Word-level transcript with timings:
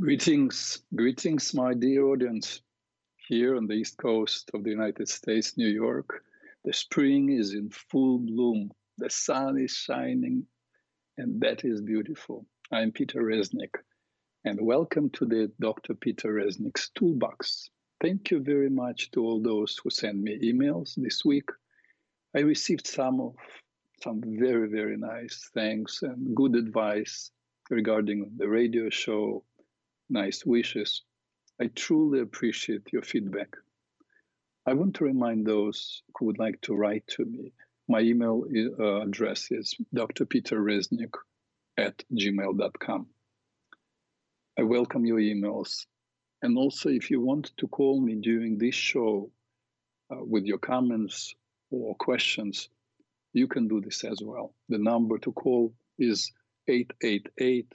Greetings, 0.00 0.82
greetings, 0.96 1.54
my 1.54 1.72
dear 1.72 2.06
audience. 2.06 2.62
Here 3.28 3.56
on 3.56 3.68
the 3.68 3.74
east 3.74 3.96
coast 3.96 4.50
of 4.52 4.64
the 4.64 4.70
United 4.70 5.08
States, 5.08 5.56
New 5.56 5.68
York, 5.68 6.24
the 6.64 6.72
spring 6.72 7.30
is 7.30 7.54
in 7.54 7.70
full 7.70 8.18
bloom. 8.18 8.72
The 8.98 9.08
sun 9.08 9.56
is 9.56 9.70
shining, 9.70 10.46
and 11.16 11.40
that 11.42 11.64
is 11.64 11.80
beautiful. 11.80 12.44
I'm 12.72 12.90
Peter 12.90 13.22
Reznik, 13.22 13.76
and 14.44 14.60
welcome 14.60 15.10
to 15.10 15.26
the 15.26 15.52
Dr. 15.60 15.94
Peter 15.94 16.34
Reznik's 16.34 16.90
Toolbox. 16.96 17.70
Thank 18.00 18.32
you 18.32 18.40
very 18.40 18.70
much 18.70 19.12
to 19.12 19.24
all 19.24 19.40
those 19.40 19.78
who 19.80 19.90
sent 19.90 20.18
me 20.18 20.40
emails 20.42 20.96
this 20.96 21.24
week. 21.24 21.48
I 22.34 22.40
received 22.40 22.88
some 22.88 23.20
of 23.20 23.36
some 24.02 24.20
very, 24.24 24.68
very 24.68 24.96
nice 24.96 25.50
thanks 25.54 26.02
and 26.02 26.34
good 26.34 26.56
advice 26.56 27.30
regarding 27.70 28.32
the 28.36 28.48
radio 28.48 28.90
show, 28.90 29.44
nice 30.08 30.44
wishes. 30.44 31.02
I 31.60 31.68
truly 31.68 32.20
appreciate 32.20 32.92
your 32.92 33.02
feedback. 33.02 33.56
I 34.66 34.74
want 34.74 34.96
to 34.96 35.04
remind 35.04 35.46
those 35.46 36.02
who 36.16 36.26
would 36.26 36.38
like 36.38 36.60
to 36.62 36.74
write 36.74 37.06
to 37.08 37.24
me. 37.24 37.52
My 37.88 38.00
email 38.00 38.44
uh, 38.78 39.02
address 39.02 39.48
is 39.50 39.74
drpeterreznik 39.94 41.12
at 41.76 42.02
gmail.com. 42.12 43.06
I 44.58 44.62
welcome 44.62 45.04
your 45.04 45.18
emails. 45.18 45.86
And 46.40 46.56
also, 46.56 46.88
if 46.88 47.10
you 47.10 47.20
want 47.20 47.52
to 47.58 47.68
call 47.68 48.00
me 48.00 48.16
during 48.16 48.58
this 48.58 48.74
show 48.74 49.30
uh, 50.10 50.24
with 50.24 50.44
your 50.44 50.58
comments 50.58 51.34
or 51.70 51.94
questions, 51.96 52.68
you 53.32 53.48
can 53.48 53.68
do 53.68 53.80
this 53.80 54.04
as 54.04 54.20
well. 54.22 54.54
The 54.68 54.78
number 54.78 55.18
to 55.18 55.32
call 55.32 55.74
is 55.98 56.32
888 56.68 57.72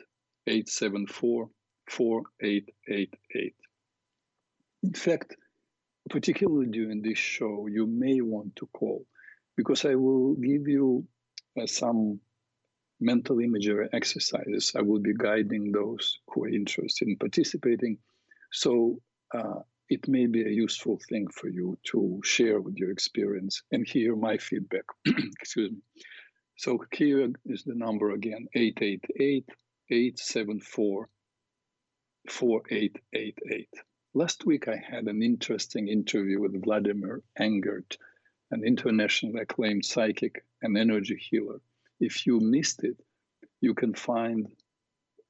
874 0.47 1.49
4888. 1.89 3.55
In 4.83 4.93
fact, 4.93 5.35
particularly 6.09 6.67
during 6.67 7.01
this 7.01 7.17
show, 7.17 7.67
you 7.67 7.85
may 7.85 8.21
want 8.21 8.55
to 8.57 8.67
call 8.67 9.05
because 9.57 9.85
I 9.85 9.95
will 9.95 10.35
give 10.35 10.67
you 10.67 11.05
uh, 11.59 11.65
some 11.67 12.19
mental 13.01 13.39
imagery 13.39 13.87
exercises. 13.93 14.73
I 14.75 14.81
will 14.81 14.99
be 14.99 15.13
guiding 15.13 15.71
those 15.71 16.19
who 16.27 16.45
are 16.45 16.49
interested 16.49 17.07
in 17.07 17.17
participating. 17.17 17.97
So 18.51 18.99
uh, 19.33 19.59
it 19.89 20.07
may 20.07 20.27
be 20.27 20.43
a 20.43 20.49
useful 20.49 20.99
thing 21.09 21.27
for 21.29 21.49
you 21.49 21.77
to 21.91 22.21
share 22.23 22.61
with 22.61 22.77
your 22.77 22.91
experience 22.91 23.63
and 23.71 23.87
hear 23.87 24.15
my 24.15 24.37
feedback. 24.37 24.85
Excuse 25.05 25.71
me. 25.71 25.77
So 26.57 26.77
here 26.91 27.29
is 27.45 27.63
the 27.63 27.75
number 27.75 28.11
again 28.11 28.47
888 28.53 29.45
874 29.89 31.09
4888. 32.27 33.69
Last 34.13 34.45
week, 34.45 34.67
I 34.67 34.75
had 34.75 35.07
an 35.07 35.21
interesting 35.21 35.87
interview 35.87 36.39
with 36.39 36.61
Vladimir 36.63 37.21
Engert, 37.39 37.97
an 38.51 38.63
internationally 38.63 39.41
acclaimed 39.41 39.85
psychic 39.85 40.43
and 40.61 40.77
energy 40.77 41.15
healer. 41.15 41.61
If 41.99 42.25
you 42.25 42.39
missed 42.39 42.83
it, 42.83 42.97
you 43.61 43.73
can 43.73 43.93
find 43.93 44.47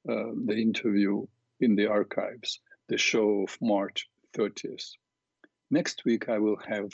uh, 0.08 0.32
the 0.46 0.56
interview 0.56 1.26
in 1.60 1.76
the 1.76 1.86
archives, 1.86 2.60
the 2.88 2.96
show 2.96 3.42
of 3.42 3.58
March 3.60 4.08
30th. 4.34 4.96
Next 5.70 6.04
week, 6.04 6.28
I 6.28 6.38
will 6.38 6.58
have 6.66 6.90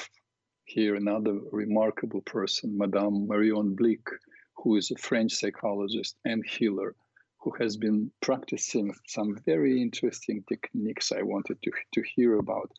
here 0.65 0.97
another 0.97 1.39
remarkable 1.53 2.23
person, 2.23 2.77
Madame 2.77 3.29
Marion 3.29 3.77
Blic, 3.77 4.07
who 4.57 4.77
is 4.77 4.91
a 4.91 4.97
French 4.97 5.33
psychologist 5.33 6.17
and 6.25 6.45
healer 6.45 6.97
who 7.47 7.53
has 7.63 7.77
been 7.77 8.11
practicing 8.21 8.93
some 9.07 9.37
very 9.47 9.81
interesting 9.81 10.43
techniques 10.49 11.13
I 11.13 11.23
wanted 11.23 11.63
to, 11.63 11.71
to 11.95 12.03
hear 12.17 12.41
about. 12.41 12.73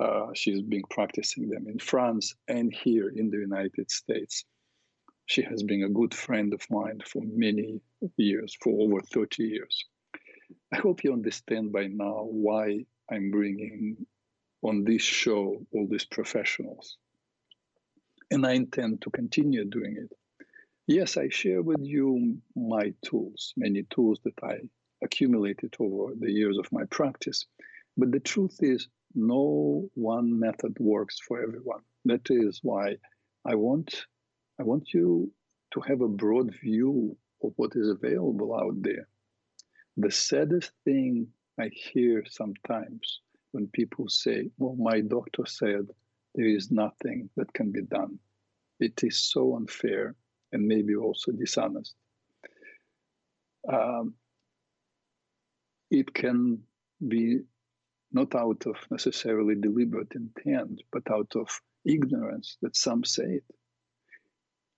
Uh, 0.00 0.28
she's 0.34 0.62
been 0.62 0.84
practicing 0.88 1.50
them 1.50 1.66
in 1.68 1.78
France 1.78 2.34
and 2.48 2.72
here 2.72 3.10
in 3.10 3.28
the 3.28 3.36
United 3.36 3.90
States. 3.90 4.46
She 5.26 5.42
has 5.42 5.62
been 5.62 5.82
a 5.82 5.90
good 5.90 6.14
friend 6.14 6.54
of 6.54 6.62
mine 6.70 7.02
for 7.04 7.20
many 7.22 7.82
years, 8.16 8.56
for 8.62 8.80
over 8.80 9.02
30 9.02 9.44
years. 9.44 9.84
I 10.72 10.78
hope 10.78 11.04
you 11.04 11.12
understand 11.12 11.70
by 11.70 11.88
now 11.88 12.26
why 12.30 12.86
I'm 13.12 13.30
bringing 13.30 14.06
on 14.62 14.84
this 14.84 15.02
show 15.02 15.66
all 15.70 15.86
these 15.86 16.06
professionals. 16.06 16.96
And 18.30 18.46
I 18.46 18.52
intend 18.52 19.02
to 19.02 19.10
continue 19.10 19.66
doing 19.66 19.96
it. 19.98 20.17
Yes, 20.90 21.18
I 21.18 21.28
share 21.28 21.60
with 21.60 21.84
you 21.84 22.40
my 22.56 22.94
tools, 23.02 23.52
many 23.58 23.82
tools 23.90 24.20
that 24.24 24.42
I 24.42 24.60
accumulated 25.02 25.76
over 25.78 26.14
the 26.18 26.32
years 26.32 26.56
of 26.56 26.72
my 26.72 26.84
practice. 26.86 27.44
But 27.98 28.10
the 28.10 28.20
truth 28.20 28.56
is, 28.62 28.88
no 29.14 29.90
one 29.92 30.40
method 30.40 30.78
works 30.80 31.20
for 31.20 31.42
everyone. 31.42 31.82
That 32.06 32.30
is 32.30 32.60
why 32.62 32.96
I 33.44 33.54
want, 33.54 34.06
I 34.58 34.62
want 34.62 34.94
you 34.94 35.30
to 35.72 35.80
have 35.80 36.00
a 36.00 36.08
broad 36.08 36.54
view 36.62 37.18
of 37.42 37.52
what 37.56 37.76
is 37.76 37.90
available 37.90 38.58
out 38.58 38.80
there. 38.80 39.08
The 39.98 40.10
saddest 40.10 40.72
thing 40.86 41.28
I 41.60 41.68
hear 41.68 42.24
sometimes 42.24 43.20
when 43.52 43.68
people 43.68 44.08
say, 44.08 44.50
Well, 44.56 44.76
my 44.76 45.02
doctor 45.02 45.44
said 45.44 45.90
there 46.34 46.48
is 46.48 46.70
nothing 46.70 47.28
that 47.36 47.52
can 47.52 47.72
be 47.72 47.82
done. 47.82 48.18
It 48.80 49.04
is 49.04 49.18
so 49.18 49.54
unfair 49.54 50.16
and 50.52 50.66
maybe 50.66 50.94
also 50.94 51.32
dishonest. 51.32 51.94
Um, 53.70 54.14
it 55.90 56.12
can 56.14 56.62
be 57.06 57.40
not 58.12 58.34
out 58.34 58.66
of 58.66 58.76
necessarily 58.90 59.54
deliberate 59.54 60.12
intent, 60.14 60.80
but 60.92 61.10
out 61.10 61.32
of 61.36 61.48
ignorance 61.84 62.56
that 62.62 62.76
some 62.76 63.04
say 63.04 63.24
it. 63.24 63.44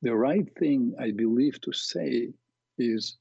The 0.02 0.14
right 0.14 0.48
thing, 0.58 0.94
I 0.98 1.10
believe, 1.10 1.60
to 1.62 1.72
say 1.72 2.32
is 2.78 3.18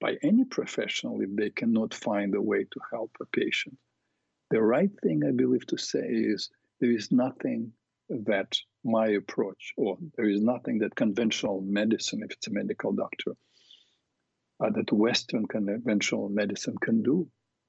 by 0.00 0.16
any 0.22 0.44
professional 0.44 1.20
if 1.20 1.30
they 1.36 1.50
cannot 1.50 1.94
find 1.94 2.34
a 2.34 2.42
way 2.42 2.64
to 2.64 2.80
help 2.90 3.16
a 3.20 3.26
patient. 3.26 3.76
The 4.50 4.62
right 4.62 4.90
thing, 5.02 5.22
I 5.26 5.30
believe, 5.30 5.66
to 5.66 5.76
say 5.76 6.06
is 6.06 6.50
there 6.80 6.90
is 6.90 7.12
nothing 7.12 7.72
that 8.26 8.56
my 8.84 9.08
approach, 9.08 9.72
or 9.76 9.98
there 10.16 10.28
is 10.28 10.40
nothing 10.40 10.78
that 10.78 10.94
conventional 10.94 11.60
medicine, 11.62 12.22
if 12.22 12.32
it's 12.32 12.48
a 12.48 12.52
medical 12.52 12.92
doctor, 12.92 13.32
uh, 14.60 14.70
that 14.70 14.92
Western 14.92 15.46
conventional 15.46 16.28
medicine 16.28 16.76
can 16.80 17.02
do. 17.02 17.28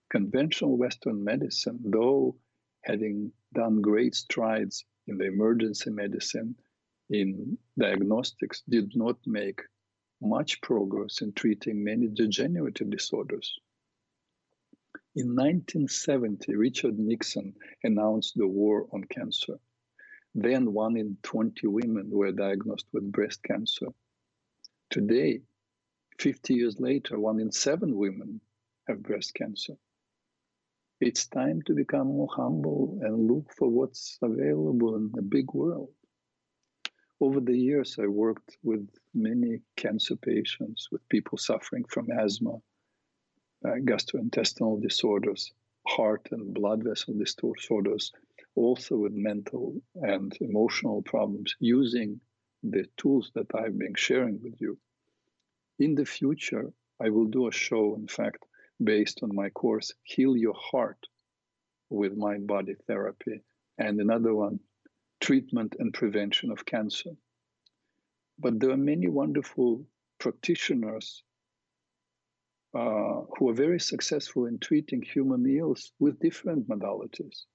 Conventional 0.09 0.78
Western 0.78 1.24
medicine, 1.24 1.80
though 1.84 2.36
having 2.84 3.31
done 3.54 3.81
great 3.81 4.16
strides 4.16 4.86
in 5.08 5.18
the 5.18 5.26
emergency 5.26 5.90
medicine, 5.90 6.56
in 7.10 7.58
diagnostics, 7.78 8.62
did 8.70 8.92
not 8.96 9.18
make 9.25 9.62
much 10.22 10.62
progress 10.62 11.22
in 11.22 11.34
treating 11.34 11.84
many 11.84 12.08
degenerative 12.08 12.90
disorders. 12.90 13.60
In 15.16 15.36
1970, 15.36 16.56
Richard 16.56 16.98
Nixon 16.98 17.54
announced 17.84 18.34
the 18.36 18.48
war 18.48 18.88
on 18.92 19.04
cancer. 19.04 19.60
Then 20.35 20.73
one 20.73 20.97
in 20.97 21.17
20 21.21 21.67
women 21.67 22.09
were 22.09 22.31
diagnosed 22.31 22.88
with 22.91 23.11
breast 23.11 23.44
cancer. 23.44 23.88
Today, 24.89 25.41
50 26.19 26.55
years 26.55 26.79
later, 26.79 27.19
one 27.19 27.39
in 27.39 27.51
seven 27.51 27.95
women 27.95 28.41
have 28.88 29.03
breast 29.03 29.33
cancer. 29.35 29.73
It's 30.99 31.27
time 31.27 31.61
to 31.63 31.73
become 31.73 32.07
more 32.07 32.29
humble 32.31 32.99
and 33.01 33.27
look 33.27 33.53
for 33.53 33.69
what's 33.69 34.17
available 34.21 34.95
in 34.95 35.11
the 35.13 35.21
big 35.21 35.53
world. 35.53 35.94
Over 37.19 37.39
the 37.39 37.57
years, 37.57 37.97
I 38.00 38.07
worked 38.07 38.57
with 38.63 38.89
many 39.13 39.61
cancer 39.75 40.15
patients, 40.15 40.89
with 40.91 41.07
people 41.09 41.38
suffering 41.38 41.83
from 41.85 42.09
asthma, 42.11 42.55
uh, 43.65 43.75
gastrointestinal 43.85 44.81
disorders, 44.81 45.51
heart 45.88 46.27
and 46.31 46.53
blood 46.53 46.83
vessel 46.83 47.13
disorders, 47.13 48.12
also 48.55 48.97
with 48.97 49.13
mental 49.13 49.81
and 49.95 50.35
emotional 50.41 51.01
problems 51.01 51.55
using 51.59 52.19
the 52.63 52.85
tools 52.97 53.31
that 53.35 53.47
I've 53.55 53.77
been 53.77 53.95
sharing 53.95 54.41
with 54.41 54.55
you. 54.59 54.77
In 55.79 55.95
the 55.95 56.05
future, 56.05 56.71
I 57.01 57.09
will 57.09 57.25
do 57.25 57.47
a 57.47 57.51
show, 57.51 57.95
in 57.95 58.07
fact, 58.07 58.45
based 58.81 59.21
on 59.23 59.35
my 59.35 59.50
course, 59.50 59.91
Heal 60.03 60.38
Your 60.38 60.55
Heart 60.55 61.07
with 61.89 62.15
Mind 62.15 62.47
Body 62.47 62.75
Therapy, 62.88 63.41
and 63.77 64.00
another 64.00 64.33
one, 64.33 64.59
Treatment 65.19 65.75
and 65.79 65.94
Prevention 65.94 66.51
of 66.51 66.65
Cancer. 66.65 67.11
But 68.39 68.59
there 68.59 68.71
are 68.71 68.77
many 68.77 69.07
wonderful 69.07 69.85
practitioners 70.19 71.23
uh, 72.73 73.21
who 73.38 73.50
are 73.50 73.53
very 73.53 73.79
successful 73.79 74.47
in 74.47 74.59
treating 74.59 75.01
human 75.01 75.45
ills 75.45 75.91
with 76.00 76.19
different 76.19 76.67
modalities. 76.67 77.45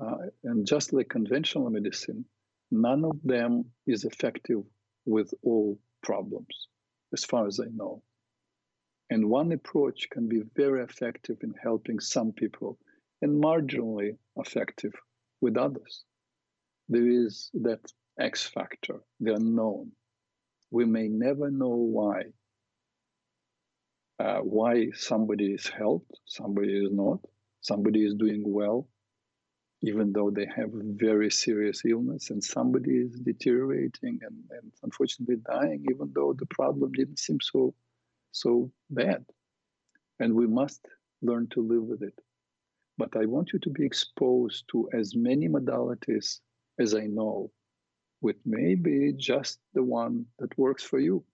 Uh, 0.00 0.16
and 0.44 0.66
just 0.66 0.92
like 0.92 1.08
conventional 1.08 1.68
medicine, 1.68 2.24
none 2.70 3.04
of 3.04 3.20
them 3.22 3.64
is 3.86 4.04
effective 4.04 4.62
with 5.04 5.32
all 5.42 5.78
problems, 6.02 6.68
as 7.12 7.24
far 7.24 7.46
as 7.46 7.60
I 7.60 7.68
know. 7.74 8.02
And 9.10 9.28
one 9.28 9.52
approach 9.52 10.08
can 10.10 10.28
be 10.28 10.42
very 10.56 10.82
effective 10.84 11.38
in 11.42 11.52
helping 11.62 12.00
some 12.00 12.32
people 12.32 12.78
and 13.20 13.42
marginally 13.42 14.16
effective 14.36 14.92
with 15.40 15.56
others. 15.56 16.04
There 16.88 17.08
is 17.08 17.50
that 17.54 17.80
X 18.18 18.46
factor, 18.46 19.00
the 19.18 19.34
unknown. 19.34 19.92
We 20.70 20.84
may 20.86 21.08
never 21.08 21.50
know 21.50 21.76
why. 21.76 22.22
Uh, 24.18 24.40
why 24.40 24.90
somebody 24.92 25.52
is 25.52 25.66
helped, 25.66 26.12
somebody 26.26 26.76
is 26.76 26.92
not, 26.92 27.20
somebody 27.62 28.04
is 28.04 28.14
doing 28.14 28.42
well, 28.44 28.86
even 29.82 30.12
though 30.12 30.30
they 30.30 30.46
have 30.54 30.70
very 30.72 31.30
serious 31.30 31.82
illness, 31.84 32.30
and 32.30 32.42
somebody 32.42 32.96
is 32.98 33.18
deteriorating 33.20 34.20
and, 34.22 34.36
and 34.50 34.72
unfortunately 34.82 35.36
dying, 35.46 35.84
even 35.90 36.12
though 36.14 36.34
the 36.34 36.46
problem 36.46 36.92
didn't 36.92 37.18
seem 37.18 37.38
so 37.40 37.74
so 38.32 38.70
bad. 38.90 39.24
And 40.20 40.34
we 40.34 40.46
must 40.46 40.86
learn 41.22 41.48
to 41.48 41.66
live 41.66 41.82
with 41.82 42.02
it. 42.02 42.18
But 42.98 43.16
I 43.16 43.24
want 43.26 43.52
you 43.52 43.58
to 43.60 43.70
be 43.70 43.84
exposed 43.84 44.64
to 44.72 44.88
as 44.92 45.16
many 45.16 45.48
modalities 45.48 46.40
as 46.78 46.94
I 46.94 47.06
know, 47.06 47.50
with 48.20 48.36
maybe 48.44 49.12
just 49.16 49.58
the 49.74 49.82
one 49.82 50.26
that 50.38 50.56
works 50.58 50.84
for 50.84 50.98
you. 50.98 51.24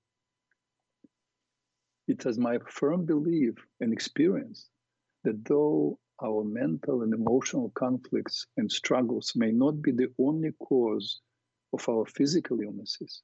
It 2.08 2.24
is 2.24 2.38
my 2.38 2.58
firm 2.68 3.04
belief 3.04 3.54
and 3.80 3.92
experience 3.92 4.68
that 5.24 5.44
though 5.44 5.98
our 6.22 6.44
mental 6.44 7.02
and 7.02 7.12
emotional 7.12 7.70
conflicts 7.70 8.46
and 8.56 8.70
struggles 8.70 9.32
may 9.36 9.52
not 9.52 9.82
be 9.82 9.92
the 9.92 10.12
only 10.18 10.52
cause 10.52 11.20
of 11.72 11.88
our 11.88 12.06
physical 12.06 12.60
illnesses, 12.60 13.22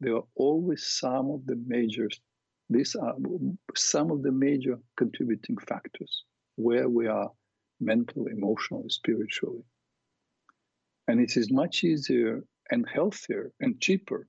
there 0.00 0.16
are 0.16 0.26
always 0.34 0.86
some 0.86 1.30
of 1.30 1.46
the 1.46 1.56
major 1.66 2.08
these 2.70 2.94
are 2.96 3.14
some 3.74 4.10
of 4.10 4.22
the 4.22 4.32
major 4.32 4.78
contributing 4.96 5.58
factors 5.58 6.24
where 6.56 6.88
we 6.88 7.06
are 7.06 7.30
mentally, 7.80 8.32
emotionally, 8.32 8.88
spiritually. 8.88 9.62
And 11.06 11.20
it 11.20 11.36
is 11.36 11.52
much 11.52 11.84
easier 11.84 12.44
and 12.70 12.88
healthier 12.88 13.52
and 13.60 13.80
cheaper 13.80 14.26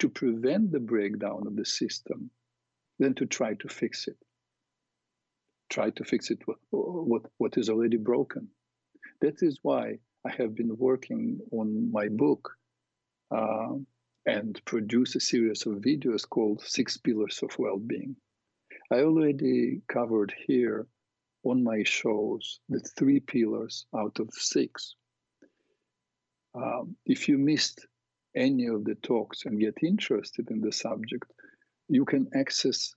to 0.00 0.08
prevent 0.08 0.72
the 0.72 0.80
breakdown 0.80 1.46
of 1.46 1.54
the 1.54 1.64
system 1.64 2.30
than 2.98 3.14
to 3.14 3.26
try 3.26 3.54
to 3.54 3.68
fix 3.68 4.08
it. 4.08 4.18
Try 5.70 5.90
to 5.90 6.04
fix 6.04 6.30
it 6.30 6.40
what, 6.70 7.22
what, 7.36 7.58
is 7.58 7.68
already 7.68 7.98
broken. 7.98 8.48
That 9.20 9.42
is 9.42 9.58
why 9.62 9.98
I 10.26 10.30
have 10.30 10.54
been 10.54 10.76
working 10.76 11.40
on 11.52 11.92
my 11.92 12.08
book 12.08 12.50
uh, 13.30 13.74
and 14.26 14.60
produce 14.64 15.14
a 15.14 15.20
series 15.20 15.66
of 15.66 15.74
videos 15.74 16.28
called 16.28 16.62
Six 16.62 16.96
Pillars 16.96 17.40
of 17.42 17.58
Well-Being. 17.58 18.16
I 18.90 19.00
already 19.00 19.82
covered 19.88 20.34
here 20.46 20.86
on 21.44 21.62
my 21.62 21.82
shows 21.84 22.60
the 22.68 22.80
three 22.80 23.20
pillars 23.20 23.86
out 23.94 24.18
of 24.18 24.30
six. 24.32 24.94
Um, 26.54 26.96
if 27.04 27.28
you 27.28 27.38
missed 27.38 27.86
any 28.34 28.66
of 28.66 28.84
the 28.84 28.94
talks 28.96 29.44
and 29.44 29.60
get 29.60 29.78
interested 29.82 30.50
in 30.50 30.60
the 30.60 30.72
subject, 30.72 31.30
you 31.88 32.04
can 32.04 32.28
access 32.34 32.94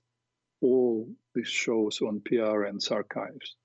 all 0.62 1.08
these 1.34 1.48
shows 1.48 2.02
on 2.02 2.22
PRN's 2.22 2.90
archives. 2.90 3.56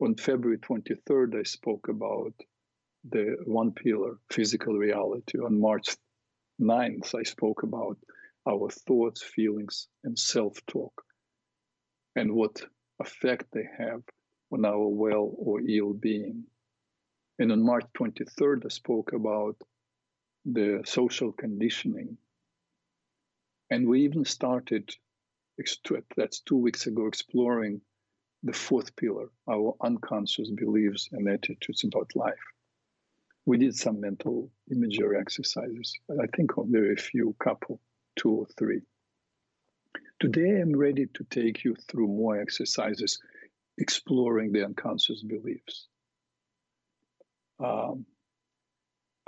On 0.00 0.14
February 0.14 0.58
23rd, 0.58 1.40
I 1.40 1.42
spoke 1.42 1.88
about 1.88 2.34
the 3.10 3.36
one 3.44 3.72
pillar, 3.72 4.18
physical 4.30 4.74
reality. 4.74 5.38
On 5.38 5.60
March 5.60 5.96
ninth, 6.58 7.14
I 7.14 7.22
spoke 7.22 7.62
about 7.62 7.98
our 8.48 8.70
thoughts, 8.70 9.22
feelings, 9.22 9.88
and 10.04 10.18
self 10.18 10.64
talk 10.66 11.02
and 12.16 12.32
what 12.32 12.62
effect 13.00 13.46
they 13.52 13.66
have 13.78 14.02
on 14.52 14.64
our 14.64 14.88
well 14.88 15.32
or 15.36 15.60
ill 15.60 15.92
being. 15.92 16.44
And 17.38 17.52
on 17.52 17.62
March 17.64 17.84
23rd, 17.96 18.64
I 18.64 18.68
spoke 18.68 19.12
about 19.12 19.56
the 20.44 20.82
social 20.84 21.32
conditioning. 21.32 22.16
And 23.70 23.86
we 23.86 24.04
even 24.04 24.24
started, 24.24 24.90
that's 26.16 26.40
two 26.40 26.56
weeks 26.56 26.86
ago, 26.86 27.06
exploring 27.06 27.80
the 28.42 28.52
fourth 28.52 28.94
pillar, 28.96 29.30
our 29.50 29.74
unconscious 29.82 30.50
beliefs 30.50 31.08
and 31.12 31.28
attitudes 31.28 31.84
about 31.84 32.10
life 32.14 32.34
we 33.48 33.56
did 33.56 33.74
some 33.74 33.98
mental 33.98 34.50
imagery 34.70 35.18
exercises. 35.18 35.98
But 36.06 36.18
I 36.22 36.26
think 36.36 36.50
very 36.66 36.96
few, 36.96 37.34
couple, 37.42 37.80
two 38.14 38.30
or 38.30 38.46
three. 38.58 38.82
Today, 40.20 40.60
I'm 40.60 40.76
ready 40.76 41.06
to 41.14 41.24
take 41.30 41.64
you 41.64 41.74
through 41.88 42.08
more 42.08 42.38
exercises 42.38 43.18
exploring 43.78 44.52
the 44.52 44.66
unconscious 44.66 45.22
beliefs. 45.22 45.88
Um, 47.58 48.04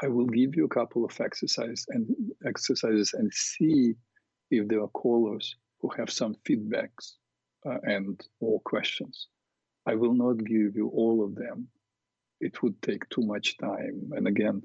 I 0.02 0.08
will 0.08 0.26
give 0.26 0.54
you 0.54 0.66
a 0.66 0.68
couple 0.68 1.06
of 1.06 1.18
exercises 1.18 1.86
and 1.88 2.06
exercises 2.46 3.14
and 3.14 3.32
see 3.32 3.94
if 4.50 4.68
there 4.68 4.82
are 4.82 4.88
callers 4.88 5.56
who 5.80 5.88
have 5.96 6.10
some 6.10 6.34
feedbacks 6.46 7.14
uh, 7.66 7.78
and 7.82 8.20
or 8.40 8.60
questions. 8.60 9.28
I 9.86 9.94
will 9.94 10.14
not 10.14 10.44
give 10.44 10.76
you 10.76 10.90
all 10.94 11.24
of 11.24 11.34
them 11.34 11.68
it 12.40 12.62
would 12.62 12.80
take 12.82 13.08
too 13.10 13.22
much 13.22 13.58
time. 13.58 14.10
And 14.12 14.26
again, 14.26 14.62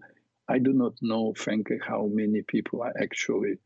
I 0.47 0.59
do 0.59 0.73
not 0.73 0.93
know, 1.01 1.33
frankly, 1.33 1.77
how 1.85 2.07
many 2.11 2.41
people 2.41 2.81
are 2.81 2.93
actually 3.01 3.57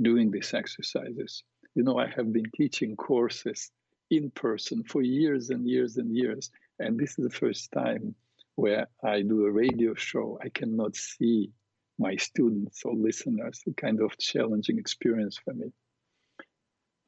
doing 0.00 0.30
these 0.30 0.54
exercises. 0.54 1.42
You 1.74 1.82
know, 1.82 1.98
I 1.98 2.06
have 2.06 2.32
been 2.32 2.50
teaching 2.56 2.96
courses 2.96 3.70
in 4.10 4.30
person 4.30 4.84
for 4.84 5.02
years 5.02 5.50
and 5.50 5.66
years 5.66 5.96
and 5.96 6.14
years. 6.14 6.50
And 6.78 6.98
this 6.98 7.18
is 7.18 7.24
the 7.24 7.30
first 7.30 7.72
time 7.72 8.14
where 8.54 8.86
I 9.02 9.22
do 9.22 9.44
a 9.46 9.50
radio 9.50 9.94
show. 9.94 10.38
I 10.42 10.48
cannot 10.50 10.94
see 10.96 11.50
my 11.98 12.14
students 12.16 12.84
or 12.84 12.94
listeners, 12.94 13.60
a 13.66 13.72
kind 13.72 14.00
of 14.00 14.16
challenging 14.18 14.78
experience 14.78 15.36
for 15.36 15.52
me. 15.52 15.72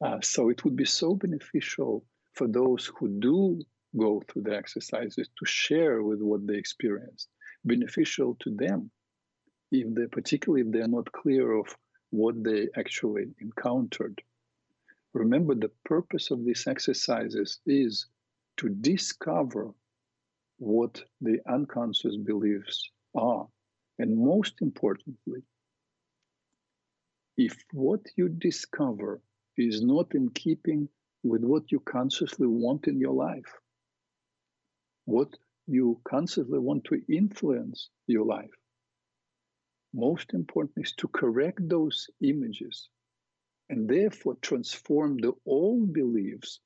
Uh, 0.01 0.19
so 0.21 0.49
it 0.49 0.63
would 0.63 0.75
be 0.75 0.85
so 0.85 1.13
beneficial 1.15 2.03
for 2.33 2.47
those 2.47 2.91
who 2.97 3.07
do 3.19 3.61
go 3.97 4.21
through 4.27 4.41
the 4.41 4.55
exercises 4.55 5.29
to 5.37 5.45
share 5.45 6.01
with 6.01 6.21
what 6.21 6.45
they 6.47 6.55
experienced, 6.55 7.27
beneficial 7.65 8.35
to 8.39 8.49
them, 8.55 8.89
if 9.71 9.93
they 9.93 10.07
particularly 10.07 10.61
if 10.61 10.71
they're 10.71 10.87
not 10.87 11.11
clear 11.11 11.51
of 11.51 11.67
what 12.09 12.43
they 12.43 12.67
actually 12.75 13.25
encountered. 13.39 14.21
Remember, 15.13 15.53
the 15.55 15.71
purpose 15.85 16.31
of 16.31 16.45
these 16.45 16.65
exercises 16.67 17.59
is 17.65 18.07
to 18.57 18.69
discover 18.69 19.73
what 20.57 21.03
the 21.21 21.39
unconscious 21.47 22.15
beliefs 22.15 22.89
are. 23.15 23.47
And 23.99 24.17
most 24.17 24.61
importantly, 24.61 25.41
if 27.37 27.55
what 27.71 28.01
you 28.15 28.29
discover 28.29 29.21
is 29.57 29.81
not 29.81 30.15
in 30.15 30.29
keeping 30.29 30.89
with 31.23 31.43
what 31.43 31.71
you 31.71 31.79
consciously 31.79 32.47
want 32.47 32.87
in 32.87 32.99
your 32.99 33.13
life, 33.13 33.53
what 35.05 35.37
you 35.67 35.99
consciously 36.07 36.59
want 36.59 36.83
to 36.85 37.01
influence 37.09 37.89
your 38.07 38.25
life. 38.25 38.49
Most 39.93 40.33
important 40.33 40.85
is 40.85 40.93
to 40.93 41.07
correct 41.09 41.67
those 41.67 42.07
images 42.21 42.89
and 43.69 43.89
therefore 43.89 44.35
transform 44.41 45.17
the 45.17 45.33
old 45.45 45.93
beliefs 45.93 46.59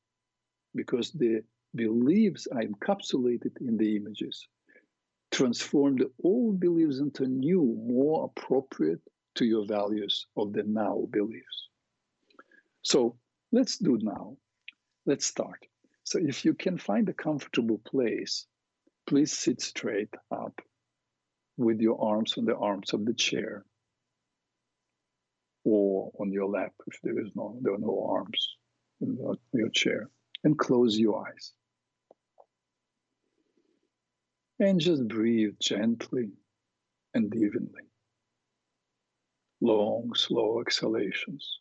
because 0.74 1.12
the 1.12 1.44
beliefs 1.75 2.48
are 2.48 2.62
encapsulated 2.62 3.60
in 3.62 3.77
the 3.77 3.96
images. 3.96 4.48
Transform 5.32 5.98
the 5.98 6.12
old 6.24 6.60
beliefs 6.60 7.00
into 7.00 7.27
new, 7.27 7.63
more 7.63 8.25
appropriate 8.25 9.01
to 9.36 9.46
your 9.46 9.65
values 9.65 10.27
of 10.38 10.54
the 10.54 10.63
now 10.63 11.08
beliefs. 11.12 11.70
So 12.86 13.18
let's 13.51 13.80
do 13.80 13.98
now. 14.00 14.38
Let's 15.08 15.25
start. 15.25 15.65
So 16.04 16.20
if 16.20 16.46
you 16.46 16.54
can 16.54 16.77
find 16.77 17.10
a 17.10 17.13
comfortable 17.13 17.80
place, 17.80 18.46
please 19.08 19.32
sit 19.32 19.60
straight 19.60 20.13
up 20.30 20.62
with 21.58 21.82
your 21.82 22.00
arms 22.00 22.38
on 22.38 22.46
the 22.46 22.56
arms 22.56 22.94
of 22.94 23.04
the 23.04 23.15
chair 23.15 23.65
or 25.63 26.12
on 26.20 26.32
your 26.32 26.46
lap 26.48 26.74
if 26.86 27.00
there 27.01 27.20
is 27.20 27.32
no 27.34 27.58
there 27.62 27.74
are 27.74 27.80
no 27.80 28.08
arms 28.08 28.56
in 29.01 29.18
your 29.54 29.70
chair 29.70 30.10
and 30.44 30.60
close 30.60 31.00
your 31.00 31.27
eyes 31.27 31.54
and 34.60 34.80
just 34.80 35.08
breathe 35.08 35.56
gently 35.60 36.30
and 37.15 37.34
evenly 37.36 37.88
long 39.62 40.13
slow 40.13 40.60
exhalations 40.60 41.60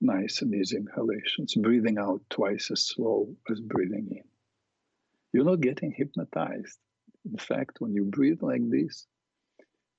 nice 0.00 0.42
and 0.42 0.54
easy 0.54 0.76
inhalations, 0.76 1.54
breathing 1.54 1.98
out 1.98 2.20
twice 2.30 2.70
as 2.70 2.86
slow 2.86 3.34
as 3.50 3.60
breathing 3.60 4.08
in. 4.10 4.24
You're 5.32 5.44
not 5.44 5.60
getting 5.60 5.92
hypnotized. 5.92 6.78
In 7.30 7.38
fact, 7.38 7.80
when 7.80 7.92
you 7.94 8.04
breathe 8.04 8.42
like 8.42 8.68
this, 8.70 9.06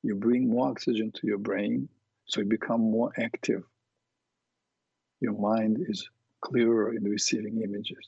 you 0.01 0.15
bring 0.15 0.49
more 0.49 0.69
oxygen 0.69 1.11
to 1.11 1.27
your 1.27 1.37
brain, 1.37 1.89
so 2.25 2.41
you 2.41 2.47
become 2.47 2.81
more 2.81 3.11
active. 3.17 3.63
Your 5.19 5.37
mind 5.37 5.85
is 5.87 6.09
clearer 6.41 6.95
in 6.95 7.03
receiving 7.03 7.61
images, 7.61 8.07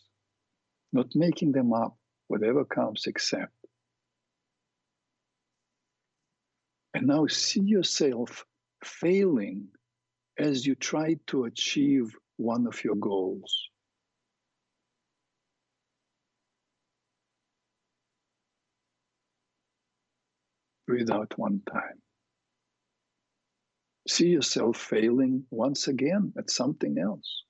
not 0.93 1.07
making 1.13 1.51
them 1.51 1.73
up, 1.73 1.97
whatever 2.27 2.63
comes, 2.63 3.07
accept. 3.07 3.53
And 6.93 7.07
now 7.07 7.27
see 7.27 7.61
yourself 7.61 8.45
failing 8.83 9.67
as 10.41 10.65
you 10.65 10.75
try 10.75 11.15
to 11.27 11.45
achieve 11.45 12.15
one 12.37 12.65
of 12.67 12.83
your 12.83 12.95
goals. 12.95 13.69
Breathe 20.87 21.11
out 21.11 21.37
one 21.37 21.61
time. 21.71 22.01
See 24.07 24.29
yourself 24.29 24.77
failing 24.77 25.45
once 25.51 25.87
again 25.87 26.33
at 26.37 26.49
something 26.49 26.97
else. 26.97 27.43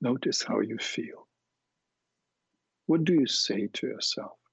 Notice 0.00 0.42
how 0.42 0.60
you 0.60 0.78
feel. 0.78 1.26
What 2.86 3.04
do 3.04 3.14
you 3.14 3.26
say 3.26 3.68
to 3.74 3.86
yourself? 3.86 4.43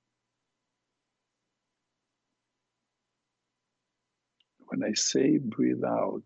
When 4.71 4.83
I 4.83 4.93
say 4.93 5.37
breathe 5.37 5.83
out, 5.83 6.23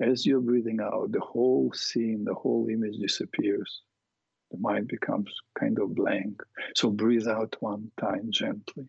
as 0.00 0.24
you're 0.24 0.40
breathing 0.40 0.78
out, 0.80 1.10
the 1.10 1.20
whole 1.20 1.72
scene, 1.72 2.24
the 2.24 2.34
whole 2.34 2.68
image 2.70 2.96
disappears 2.98 3.82
the 4.50 4.58
mind 4.58 4.88
becomes 4.88 5.34
kind 5.58 5.78
of 5.78 5.94
blank. 5.94 6.42
So 6.74 6.90
breathe 6.90 7.26
out 7.26 7.56
one 7.60 7.90
time 8.00 8.30
gently. 8.30 8.88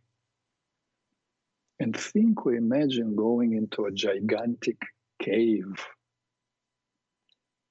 And 1.80 1.98
think 1.98 2.46
or 2.46 2.54
imagine 2.54 3.16
going 3.16 3.54
into 3.54 3.86
a 3.86 3.92
gigantic 3.92 4.82
cave. 5.20 5.86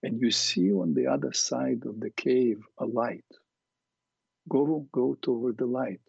And 0.02 0.20
you 0.20 0.30
see 0.30 0.72
on 0.72 0.94
the 0.94 1.06
other 1.06 1.32
side 1.32 1.84
of 1.86 2.00
the 2.00 2.10
cave 2.10 2.62
a 2.78 2.84
light. 2.84 3.24
Go, 4.48 4.86
go 4.92 5.16
toward 5.20 5.58
the 5.58 5.66
light. 5.66 6.00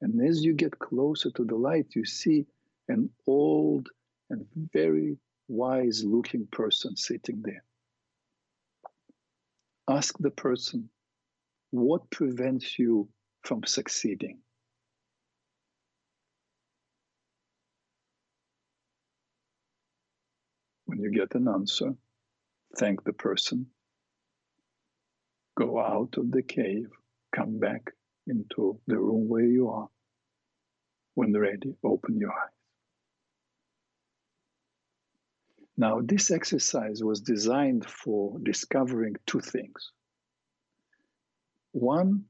And 0.00 0.26
as 0.26 0.42
you 0.42 0.54
get 0.54 0.78
closer 0.78 1.30
to 1.32 1.44
the 1.44 1.56
light, 1.56 1.88
you 1.94 2.04
see 2.04 2.46
an 2.88 3.10
old 3.26 3.88
and 4.30 4.46
very 4.72 5.16
wise 5.48 6.04
looking 6.04 6.46
person 6.50 6.96
sitting 6.96 7.42
there 7.44 7.64
ask 9.90 10.16
the 10.18 10.30
person 10.30 10.88
what 11.70 12.10
prevents 12.10 12.78
you 12.78 13.08
from 13.42 13.64
succeeding. 13.64 14.38
When 20.86 21.00
you 21.00 21.10
get 21.10 21.34
an 21.34 21.48
answer, 21.48 21.94
thank 22.78 23.04
the 23.04 23.12
person, 23.12 23.66
go 25.56 25.80
out 25.80 26.14
of 26.16 26.30
the 26.30 26.42
cave, 26.42 26.88
come 27.34 27.58
back 27.58 27.92
into 28.26 28.80
the 28.86 28.98
room 28.98 29.28
where 29.28 29.44
you 29.44 29.68
are. 29.70 29.88
When 31.14 31.36
ready, 31.36 31.74
open 31.84 32.18
your 32.18 32.32
eyes. 32.32 32.59
Now, 35.76 36.00
this 36.02 36.30
exercise 36.30 37.02
was 37.02 37.20
designed 37.20 37.88
for 37.88 38.38
discovering 38.40 39.16
two 39.26 39.40
things. 39.40 39.92
One, 41.72 42.24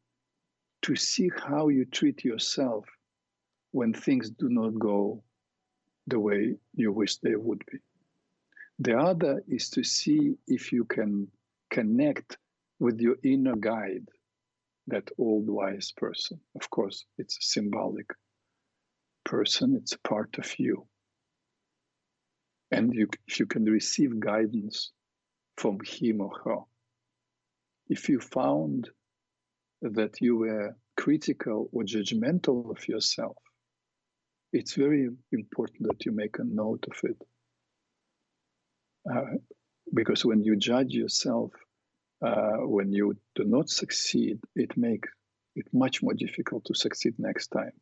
to 0.82 0.96
see 0.96 1.30
how 1.36 1.68
you 1.68 1.84
treat 1.84 2.24
yourself 2.24 2.86
when 3.72 3.92
things 3.92 4.30
do 4.30 4.48
not 4.48 4.78
go 4.78 5.22
the 6.06 6.18
way 6.18 6.56
you 6.74 6.92
wish 6.92 7.16
they 7.16 7.36
would 7.36 7.64
be. 7.70 7.78
The 8.78 8.98
other 8.98 9.42
is 9.46 9.68
to 9.70 9.84
see 9.84 10.36
if 10.46 10.72
you 10.72 10.84
can 10.84 11.28
connect 11.70 12.38
with 12.78 13.00
your 13.00 13.16
inner 13.22 13.56
guide, 13.56 14.08
that 14.86 15.10
old 15.18 15.48
wise 15.48 15.92
person. 15.92 16.40
Of 16.54 16.70
course, 16.70 17.04
it's 17.18 17.36
a 17.36 17.42
symbolic 17.42 18.10
person, 19.24 19.76
it's 19.76 19.92
a 19.92 20.08
part 20.08 20.38
of 20.38 20.58
you 20.58 20.86
and 22.70 22.94
you, 22.94 23.08
if 23.26 23.40
you 23.40 23.46
can 23.46 23.64
receive 23.64 24.18
guidance 24.20 24.92
from 25.56 25.78
him 25.84 26.20
or 26.20 26.32
her. 26.44 26.58
If 27.88 28.08
you 28.08 28.20
found 28.20 28.88
that 29.82 30.20
you 30.20 30.36
were 30.36 30.76
critical 30.96 31.68
or 31.72 31.82
judgmental 31.82 32.70
of 32.70 32.86
yourself, 32.88 33.36
it's 34.52 34.74
very 34.74 35.08
important 35.32 35.88
that 35.88 36.04
you 36.04 36.12
make 36.12 36.38
a 36.38 36.44
note 36.44 36.86
of 36.90 37.10
it. 37.10 37.22
Uh, 39.10 39.36
because 39.92 40.24
when 40.24 40.42
you 40.42 40.56
judge 40.56 40.92
yourself, 40.92 41.52
uh, 42.24 42.58
when 42.58 42.92
you 42.92 43.16
do 43.34 43.44
not 43.44 43.70
succeed, 43.70 44.38
it 44.54 44.76
makes 44.76 45.08
it 45.56 45.66
much 45.72 46.02
more 46.02 46.14
difficult 46.14 46.64
to 46.66 46.74
succeed 46.74 47.14
next 47.18 47.48
time. 47.48 47.72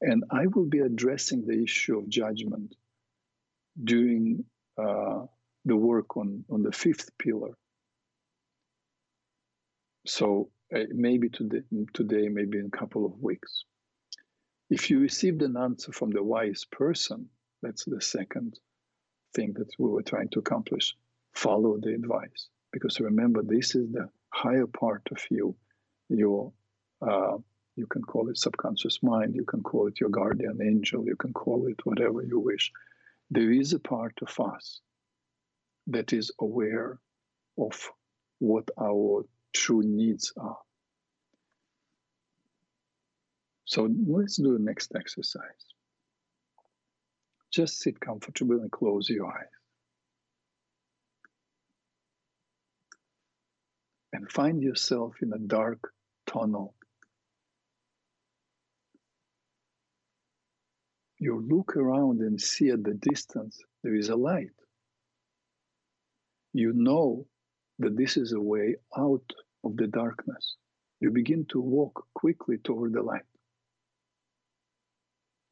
And 0.00 0.24
I 0.30 0.46
will 0.46 0.64
be 0.64 0.80
addressing 0.80 1.46
the 1.46 1.62
issue 1.62 1.98
of 1.98 2.08
judgment 2.08 2.74
doing 3.82 4.44
uh, 4.78 5.22
the 5.64 5.76
work 5.76 6.16
on, 6.16 6.44
on 6.50 6.62
the 6.62 6.72
fifth 6.72 7.10
pillar. 7.18 7.56
So 10.06 10.50
uh, 10.74 10.80
maybe 10.90 11.28
today, 11.28 11.62
today, 11.92 12.28
maybe 12.28 12.58
in 12.58 12.66
a 12.66 12.76
couple 12.76 13.06
of 13.06 13.20
weeks. 13.20 13.64
If 14.70 14.90
you 14.90 15.00
received 15.00 15.42
an 15.42 15.56
answer 15.56 15.92
from 15.92 16.10
the 16.10 16.22
wise 16.22 16.64
person, 16.64 17.28
that's 17.62 17.84
the 17.84 18.00
second 18.00 18.58
thing 19.34 19.54
that 19.58 19.70
we 19.78 19.88
were 19.88 20.02
trying 20.02 20.28
to 20.30 20.40
accomplish. 20.40 20.96
Follow 21.34 21.78
the 21.78 21.94
advice. 21.94 22.48
Because 22.72 22.98
remember, 23.00 23.42
this 23.42 23.74
is 23.74 23.92
the 23.92 24.08
higher 24.30 24.66
part 24.66 25.02
of 25.10 25.18
you, 25.30 25.54
your 26.08 26.52
uh, 27.06 27.36
you 27.76 27.86
can 27.86 28.02
call 28.02 28.28
it 28.28 28.38
subconscious 28.38 29.02
mind, 29.02 29.34
you 29.34 29.44
can 29.44 29.62
call 29.62 29.86
it 29.88 30.00
your 30.00 30.10
guardian 30.10 30.58
angel, 30.62 31.04
you 31.04 31.16
can 31.16 31.32
call 31.32 31.66
it 31.66 31.84
whatever 31.84 32.22
you 32.22 32.38
wish 32.38 32.72
there 33.34 33.50
is 33.50 33.72
a 33.72 33.78
part 33.78 34.12
of 34.20 34.38
us 34.54 34.80
that 35.86 36.12
is 36.12 36.30
aware 36.38 36.98
of 37.58 37.90
what 38.40 38.68
our 38.78 39.24
true 39.54 39.82
needs 39.82 40.32
are. 40.36 40.58
So 43.64 43.88
let's 44.06 44.36
do 44.36 44.52
the 44.52 44.62
next 44.62 44.92
exercise. 44.94 45.64
Just 47.50 47.80
sit 47.80 47.98
comfortably 48.00 48.58
and 48.58 48.70
close 48.70 49.08
your 49.08 49.26
eyes. 49.26 49.46
And 54.12 54.30
find 54.30 54.62
yourself 54.62 55.14
in 55.22 55.32
a 55.32 55.38
dark 55.38 55.90
tunnel 56.26 56.74
you 61.22 61.40
look 61.48 61.76
around 61.76 62.20
and 62.20 62.40
see 62.40 62.70
at 62.70 62.82
the 62.82 62.94
distance 62.94 63.60
there 63.84 63.94
is 63.94 64.08
a 64.08 64.16
light. 64.16 64.50
You 66.52 66.72
know 66.74 67.26
that 67.78 67.96
this 67.96 68.16
is 68.16 68.32
a 68.32 68.40
way 68.40 68.74
out 68.98 69.22
of 69.62 69.76
the 69.76 69.86
darkness. 69.86 70.56
You 71.00 71.12
begin 71.12 71.46
to 71.50 71.60
walk 71.60 72.04
quickly 72.14 72.58
toward 72.58 72.92
the 72.92 73.02
light. 73.02 73.22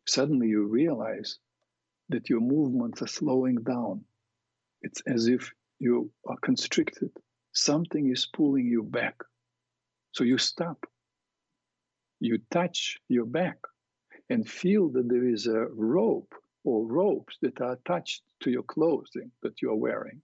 Suddenly 0.09 0.49
you 0.49 0.67
realize 0.67 1.39
that 2.09 2.29
your 2.29 2.41
movements 2.41 3.00
are 3.03 3.07
slowing 3.07 3.62
down. 3.62 4.00
It's 4.83 5.00
as 5.07 5.29
if 5.29 5.53
you 5.79 6.11
are 6.27 6.39
constricted. 6.43 7.12
Something 7.53 8.11
is 8.11 8.27
pulling 8.27 8.67
you 8.67 8.83
back. 8.83 9.15
So 10.11 10.25
you 10.25 10.37
stop. 10.37 10.85
You 12.19 12.39
touch 12.50 12.99
your 13.09 13.25
back 13.25 13.59
and 14.31 14.49
feel 14.49 14.89
that 14.91 15.09
there 15.09 15.29
is 15.29 15.49
a 15.49 15.67
rope 15.75 16.33
or 16.63 16.87
ropes 16.87 17.37
that 17.43 17.61
are 17.61 17.73
attached 17.73 18.23
to 18.41 18.51
your 18.51 18.63
clothing 18.63 19.33
that 19.43 19.61
you 19.61 19.71
are 19.71 19.77
wearing. 19.77 20.23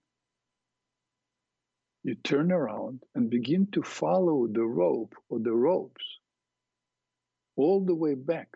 You 2.03 2.15
turn 2.15 2.53
around 2.53 3.03
and 3.15 3.29
begin 3.29 3.67
to 3.73 3.83
follow 3.83 4.47
the 4.47 4.63
rope 4.63 5.13
or 5.29 5.39
the 5.39 5.51
ropes 5.51 6.05
all 7.57 7.83
the 7.83 7.93
way 7.93 8.13
back 8.13 8.47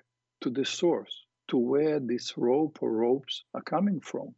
to 0.41 0.49
the 0.49 0.63
source, 0.63 1.25
to 1.49 1.57
where 1.57 1.99
this 1.99 2.37
rope 2.37 2.77
or 2.81 2.91
ropes 2.91 3.43
are 3.53 3.61
coming 3.61 3.99
from. 3.99 4.33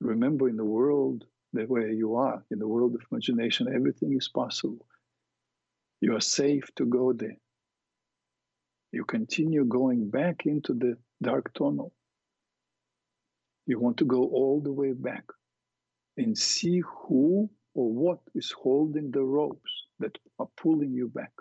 Remember, 0.00 0.48
in 0.48 0.56
the 0.56 0.64
world 0.64 1.24
the 1.54 1.64
way 1.64 1.94
you 1.94 2.16
are, 2.16 2.44
in 2.50 2.58
the 2.58 2.68
world 2.68 2.94
of 2.96 3.00
imagination, 3.10 3.72
everything 3.74 4.14
is 4.14 4.28
possible. 4.28 4.84
You 6.00 6.16
are 6.16 6.20
safe 6.20 6.64
to 6.76 6.84
go 6.84 7.12
there 7.12 7.38
you 8.94 9.04
continue 9.04 9.64
going 9.64 10.08
back 10.08 10.46
into 10.46 10.72
the 10.72 10.96
dark 11.22 11.52
tunnel. 11.54 11.92
You 13.66 13.80
want 13.80 13.96
to 13.98 14.04
go 14.04 14.22
all 14.22 14.60
the 14.62 14.72
way 14.72 14.92
back 14.92 15.24
and 16.16 16.36
see 16.36 16.80
who 16.80 17.50
or 17.74 17.92
what 17.92 18.20
is 18.34 18.52
holding 18.52 19.10
the 19.10 19.22
ropes 19.22 19.72
that 19.98 20.16
are 20.38 20.48
pulling 20.56 20.92
you 20.92 21.08
back. 21.08 21.32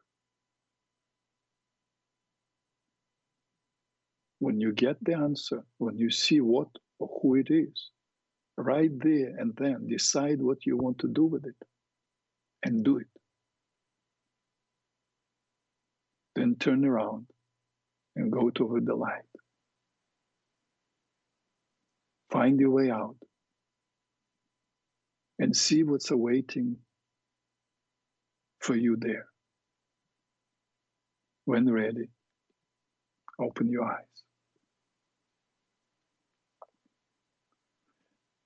When 4.40 4.60
you 4.60 4.74
get 4.74 4.98
the 5.04 5.14
answer, 5.14 5.64
when 5.78 5.98
you 5.98 6.10
see 6.10 6.42
what 6.42 6.70
or 7.00 7.10
who 7.22 7.36
it 7.36 7.50
is. 7.50 7.92
Right 8.58 8.92
there 9.00 9.36
and 9.38 9.56
then 9.56 9.88
decide 9.88 10.42
what 10.42 10.66
you 10.66 10.78
want 10.78 11.00
to 11.00 11.08
do 11.08 11.26
with 11.26 11.46
it 11.46 11.56
and 12.64 12.84
do 12.84 12.98
it. 12.98 13.08
Then 16.36 16.56
turn 16.60 16.86
around 16.86 17.28
and 18.16 18.32
go 18.32 18.50
toward 18.50 18.86
the 18.86 18.96
light. 18.96 19.24
Find 22.32 22.60
your 22.60 22.72
way 22.72 22.90
out 22.90 23.16
and 25.40 25.56
see 25.56 25.84
what's 25.84 26.12
awaiting 26.12 26.78
for 28.60 28.76
you 28.76 28.98
there. 29.00 29.28
When 31.46 31.72
ready, 31.72 32.10
open 33.40 33.70
your 33.70 33.86
eyes. 33.86 34.06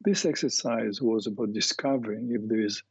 This 0.01 0.25
exercise 0.25 1.01
was 1.01 1.27
about 1.27 1.53
discovering 1.53 2.31
if 2.31 2.47
there 2.47 2.61
is 2.61 2.81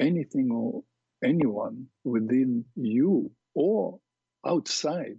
anything 0.00 0.50
or 0.50 0.82
anyone 1.22 1.86
within 2.02 2.64
you 2.74 3.30
or 3.54 4.00
outside 4.44 5.18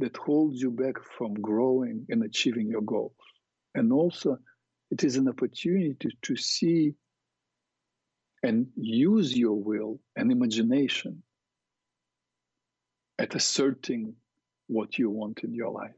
that 0.00 0.16
holds 0.16 0.60
you 0.60 0.70
back 0.70 0.96
from 1.16 1.34
growing 1.34 2.06
and 2.08 2.22
achieving 2.24 2.68
your 2.68 2.82
goals. 2.82 3.12
And 3.74 3.92
also, 3.92 4.38
it 4.90 5.04
is 5.04 5.16
an 5.16 5.28
opportunity 5.28 5.94
to, 6.00 6.10
to 6.22 6.36
see 6.36 6.94
and 8.42 8.66
use 8.76 9.36
your 9.36 9.54
will 9.54 10.00
and 10.16 10.32
imagination 10.32 11.22
at 13.18 13.34
asserting 13.34 14.14
what 14.66 14.98
you 14.98 15.10
want 15.10 15.40
in 15.44 15.54
your 15.54 15.70
life. 15.70 15.90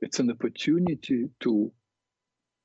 It's 0.00 0.18
an 0.18 0.30
opportunity 0.30 1.28
to 1.40 1.72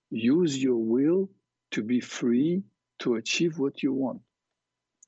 use 0.10 0.62
your 0.62 0.78
will 0.78 1.30
to 1.72 1.84
be 1.84 2.00
free 2.00 2.64
to 3.00 3.16
achieve 3.16 3.60
what 3.60 3.84
you 3.84 3.94
want. 3.94 4.22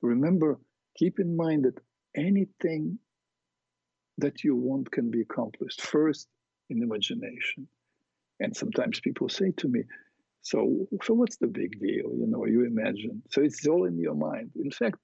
Remember, 0.02 0.60
keep 0.96 1.18
in 1.18 1.36
mind 1.36 1.64
that 1.64 1.78
anything 2.14 2.98
that 4.20 4.44
you 4.44 4.56
want 4.56 4.90
can 4.90 5.10
be 5.10 5.22
accomplished 5.22 5.80
first 5.82 6.28
in 6.68 6.82
imagination. 6.82 7.68
And 8.38 8.56
sometimes 8.56 9.00
people 9.00 9.28
say 9.28 9.52
to 9.58 9.68
me, 9.68 9.82
so, 10.42 10.86
so 11.04 11.14
what's 11.14 11.36
the 11.36 11.46
big 11.46 11.78
deal? 11.80 12.10
You 12.16 12.26
know, 12.26 12.46
you 12.46 12.64
imagine. 12.64 13.22
So 13.30 13.42
it's 13.42 13.66
all 13.66 13.84
in 13.84 13.98
your 13.98 14.14
mind. 14.14 14.52
In 14.56 14.70
fact, 14.70 14.96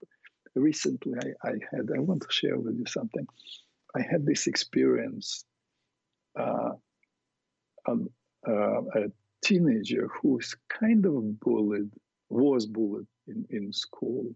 recently 0.54 1.14
I, 1.22 1.48
I 1.48 1.52
had, 1.70 1.90
I 1.94 1.98
want 1.98 2.22
to 2.22 2.28
share 2.30 2.58
with 2.58 2.76
you 2.78 2.86
something. 2.86 3.26
I 3.94 4.00
had 4.00 4.24
this 4.24 4.46
experience. 4.46 5.44
Uh, 6.38 6.72
um, 7.86 8.08
uh, 8.48 8.80
a 8.94 9.12
teenager 9.44 10.08
who 10.08 10.34
was 10.34 10.56
kind 10.68 11.04
of 11.04 11.40
bullied, 11.40 11.90
was 12.28 12.66
bullied 12.66 13.06
in, 13.28 13.44
in 13.50 13.72
school. 13.72 14.34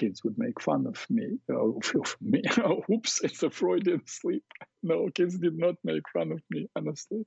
Kids 0.00 0.24
would 0.24 0.38
make 0.38 0.58
fun 0.60 0.86
of 0.86 0.98
me. 1.10 1.38
Uh, 1.50 2.00
of 2.04 2.16
me. 2.20 2.42
Oops, 2.90 3.20
it's 3.22 3.42
a 3.42 3.50
Freudian 3.50 4.02
slip. 4.06 4.42
No, 4.82 5.10
kids 5.14 5.36
did 5.36 5.58
not 5.58 5.74
make 5.84 6.08
fun 6.10 6.32
of 6.32 6.40
me, 6.48 6.66
honestly. 6.74 7.26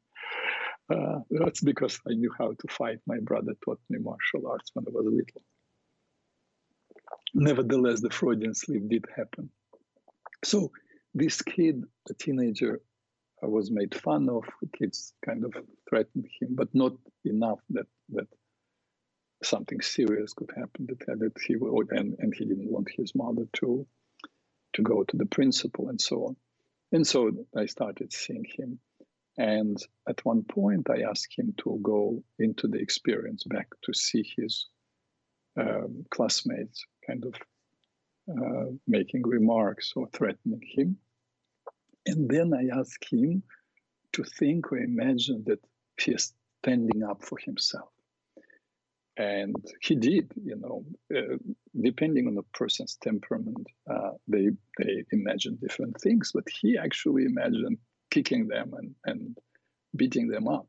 Uh, 0.91 1.19
that's 1.29 1.61
because 1.61 1.99
I 2.09 2.13
knew 2.13 2.31
how 2.35 2.49
to 2.49 2.67
fight. 2.67 2.99
My 3.05 3.19
brother 3.19 3.53
taught 3.63 3.79
me 3.91 3.99
martial 3.99 4.47
arts 4.49 4.71
when 4.73 4.85
I 4.87 4.91
was 4.91 5.05
little. 5.05 5.43
Nevertheless, 7.35 8.01
the 8.01 8.09
Freudian 8.09 8.55
slip 8.55 8.89
did 8.89 9.05
happen. 9.15 9.51
So 10.43 10.71
this 11.13 11.43
kid, 11.43 11.83
a 12.09 12.13
teenager, 12.15 12.81
was 13.47 13.69
made 13.69 13.93
fun 13.93 14.29
of. 14.29 14.45
Kids 14.77 15.13
kind 15.23 15.43
of 15.45 15.53
threatened 15.87 16.27
him, 16.39 16.49
but 16.55 16.69
not 16.73 16.93
enough 17.25 17.59
that 17.69 17.87
that 18.15 18.27
something 19.45 19.81
serious 19.81 20.33
could 20.33 20.51
happen. 20.55 20.87
That, 20.87 21.19
that 21.19 21.41
he 21.45 21.55
would, 21.55 21.91
and, 21.91 22.15
and 22.19 22.33
he 22.33 22.45
didn't 22.45 22.71
want 22.71 22.89
his 22.95 23.13
mother 23.15 23.47
to 23.53 23.85
to 24.73 24.81
go 24.81 25.03
to 25.03 25.17
the 25.17 25.27
principal 25.27 25.89
and 25.89 26.01
so 26.01 26.25
on. 26.25 26.35
And 26.91 27.05
so 27.05 27.31
I 27.55 27.67
started 27.67 28.11
seeing 28.11 28.45
him 28.57 28.79
and 29.37 29.77
at 30.07 30.23
one 30.25 30.43
point, 30.43 30.89
I 30.89 31.09
asked 31.09 31.33
him 31.37 31.53
to 31.63 31.79
go 31.81 32.23
into 32.37 32.67
the 32.67 32.77
experience 32.77 33.43
back 33.45 33.67
to 33.83 33.93
see 33.93 34.23
his 34.37 34.67
um, 35.59 36.05
classmates 36.11 36.85
kind 37.05 37.25
of 37.25 37.35
uh, 38.29 38.71
making 38.87 39.23
remarks 39.23 39.93
or 39.95 40.07
threatening 40.09 40.61
him. 40.61 40.97
And 42.05 42.29
then 42.29 42.53
I 42.53 42.77
asked 42.77 43.05
him 43.11 43.43
to 44.13 44.23
think 44.23 44.71
or 44.71 44.77
imagine 44.77 45.43
that 45.47 45.59
he 45.99 46.11
is 46.11 46.33
standing 46.61 47.03
up 47.03 47.23
for 47.23 47.39
himself. 47.39 47.89
And 49.17 49.55
he 49.81 49.95
did, 49.95 50.31
you 50.43 50.55
know, 50.55 50.85
uh, 51.15 51.37
depending 51.79 52.27
on 52.27 52.35
the 52.35 52.43
person's 52.53 52.97
temperament, 53.01 53.67
uh, 53.89 54.11
they, 54.27 54.49
they 54.79 55.03
imagine 55.11 55.59
different 55.61 56.01
things, 56.01 56.31
but 56.33 56.45
he 56.49 56.77
actually 56.77 57.25
imagined 57.25 57.77
kicking 58.09 58.47
them 58.47 58.73
and, 58.75 58.95
and 59.05 59.37
beating 59.95 60.27
them 60.27 60.47
up, 60.47 60.67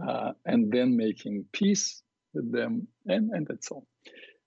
uh, 0.00 0.32
and 0.44 0.70
then 0.70 0.96
making 0.96 1.46
peace 1.52 2.02
with 2.32 2.52
them, 2.52 2.86
and, 3.06 3.30
and 3.32 3.46
that's 3.46 3.70
all. 3.72 3.86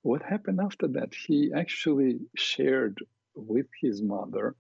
What 0.01 0.21
happened 0.21 0.61
after 0.61 0.87
that? 0.89 1.13
He 1.13 1.51
actually 1.53 2.19
shared 2.37 2.99
with 3.35 3.67
his 3.81 4.01
mother, 4.01 4.55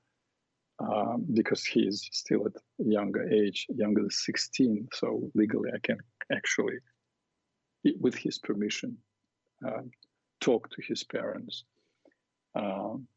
um, 0.79 1.25
because 1.33 1.65
he 1.65 1.81
is 1.81 2.07
still 2.11 2.45
at 2.47 2.53
a 2.55 2.89
younger 2.89 3.29
age, 3.29 3.67
younger 3.69 4.01
than 4.01 4.11
16, 4.11 4.89
so 4.93 5.29
legally 5.35 5.71
I 5.73 5.79
can 5.79 5.97
actually, 6.31 6.75
with 7.99 8.15
his 8.15 8.37
permission, 8.37 8.97
uh, 9.65 9.81
talk 10.39 10.69
to 10.71 10.81
his 10.81 11.03
parents. 11.03 11.63
Um, 12.55 13.07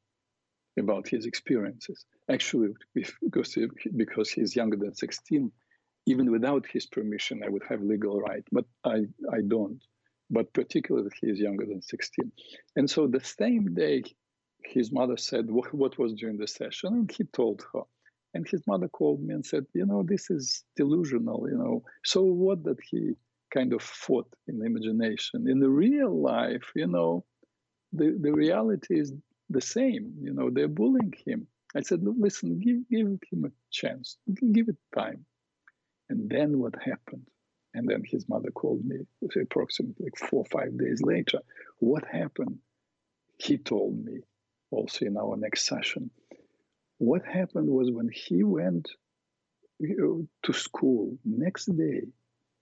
about 0.78 1.08
his 1.08 1.26
experiences. 1.26 2.04
Actually, 2.30 2.70
because, 2.94 3.56
because 3.96 4.30
he's 4.30 4.56
younger 4.56 4.76
than 4.76 4.94
16, 4.94 5.50
even 6.06 6.30
without 6.30 6.66
his 6.66 6.86
permission, 6.86 7.42
I 7.44 7.48
would 7.48 7.62
have 7.68 7.82
legal 7.82 8.20
right, 8.20 8.44
but 8.50 8.64
I, 8.84 9.06
I 9.32 9.40
don't. 9.46 9.82
But 10.30 10.52
particularly, 10.52 11.10
he 11.20 11.28
is 11.28 11.38
younger 11.38 11.66
than 11.66 11.82
16. 11.82 12.32
And 12.76 12.88
so 12.88 13.06
the 13.06 13.22
same 13.22 13.74
day, 13.74 14.02
his 14.64 14.90
mother 14.90 15.16
said, 15.16 15.50
what, 15.50 15.72
what 15.74 15.98
was 15.98 16.14
during 16.14 16.38
the 16.38 16.48
session? 16.48 16.94
And 16.94 17.12
he 17.12 17.24
told 17.24 17.64
her. 17.72 17.82
And 18.34 18.48
his 18.48 18.62
mother 18.66 18.88
called 18.88 19.22
me 19.22 19.34
and 19.34 19.44
said, 19.44 19.66
you 19.74 19.84
know, 19.84 20.02
this 20.02 20.30
is 20.30 20.64
delusional, 20.74 21.46
you 21.50 21.58
know. 21.58 21.82
So 22.02 22.22
what 22.22 22.64
that 22.64 22.78
he 22.90 23.12
kind 23.52 23.72
of 23.72 23.82
fought 23.82 24.28
in 24.48 24.64
imagination? 24.64 25.48
In 25.48 25.60
the 25.60 25.68
real 25.68 26.20
life, 26.22 26.70
you 26.74 26.86
know, 26.86 27.24
the, 27.92 28.16
the 28.20 28.32
reality 28.32 28.98
is 28.98 29.12
the 29.50 29.60
same. 29.60 30.14
You 30.20 30.32
know, 30.32 30.50
they're 30.50 30.68
bullying 30.68 31.14
him. 31.24 31.46
I 31.74 31.80
said, 31.82 32.00
listen, 32.02 32.58
give, 32.58 32.88
give 32.90 33.06
him 33.30 33.44
a 33.44 33.50
chance, 33.70 34.16
give 34.52 34.68
it 34.68 34.76
time. 34.94 35.24
And 36.10 36.28
then 36.28 36.58
what 36.58 36.74
happened? 36.82 37.26
And 37.74 37.88
then 37.88 38.02
his 38.04 38.28
mother 38.28 38.50
called 38.50 38.84
me 38.84 38.98
approximately 39.40 40.10
four 40.18 40.40
or 40.40 40.60
five 40.60 40.76
days 40.76 41.00
later. 41.02 41.38
What 41.78 42.04
happened? 42.04 42.58
He 43.38 43.56
told 43.56 44.04
me 44.04 44.20
also 44.70 45.06
in 45.06 45.16
our 45.16 45.36
next 45.36 45.66
session. 45.66 46.10
What 46.98 47.24
happened 47.24 47.68
was 47.68 47.90
when 47.90 48.10
he 48.12 48.42
went 48.42 48.90
uh, 49.82 50.22
to 50.44 50.52
school 50.52 51.16
next 51.24 51.66
day, 51.66 52.02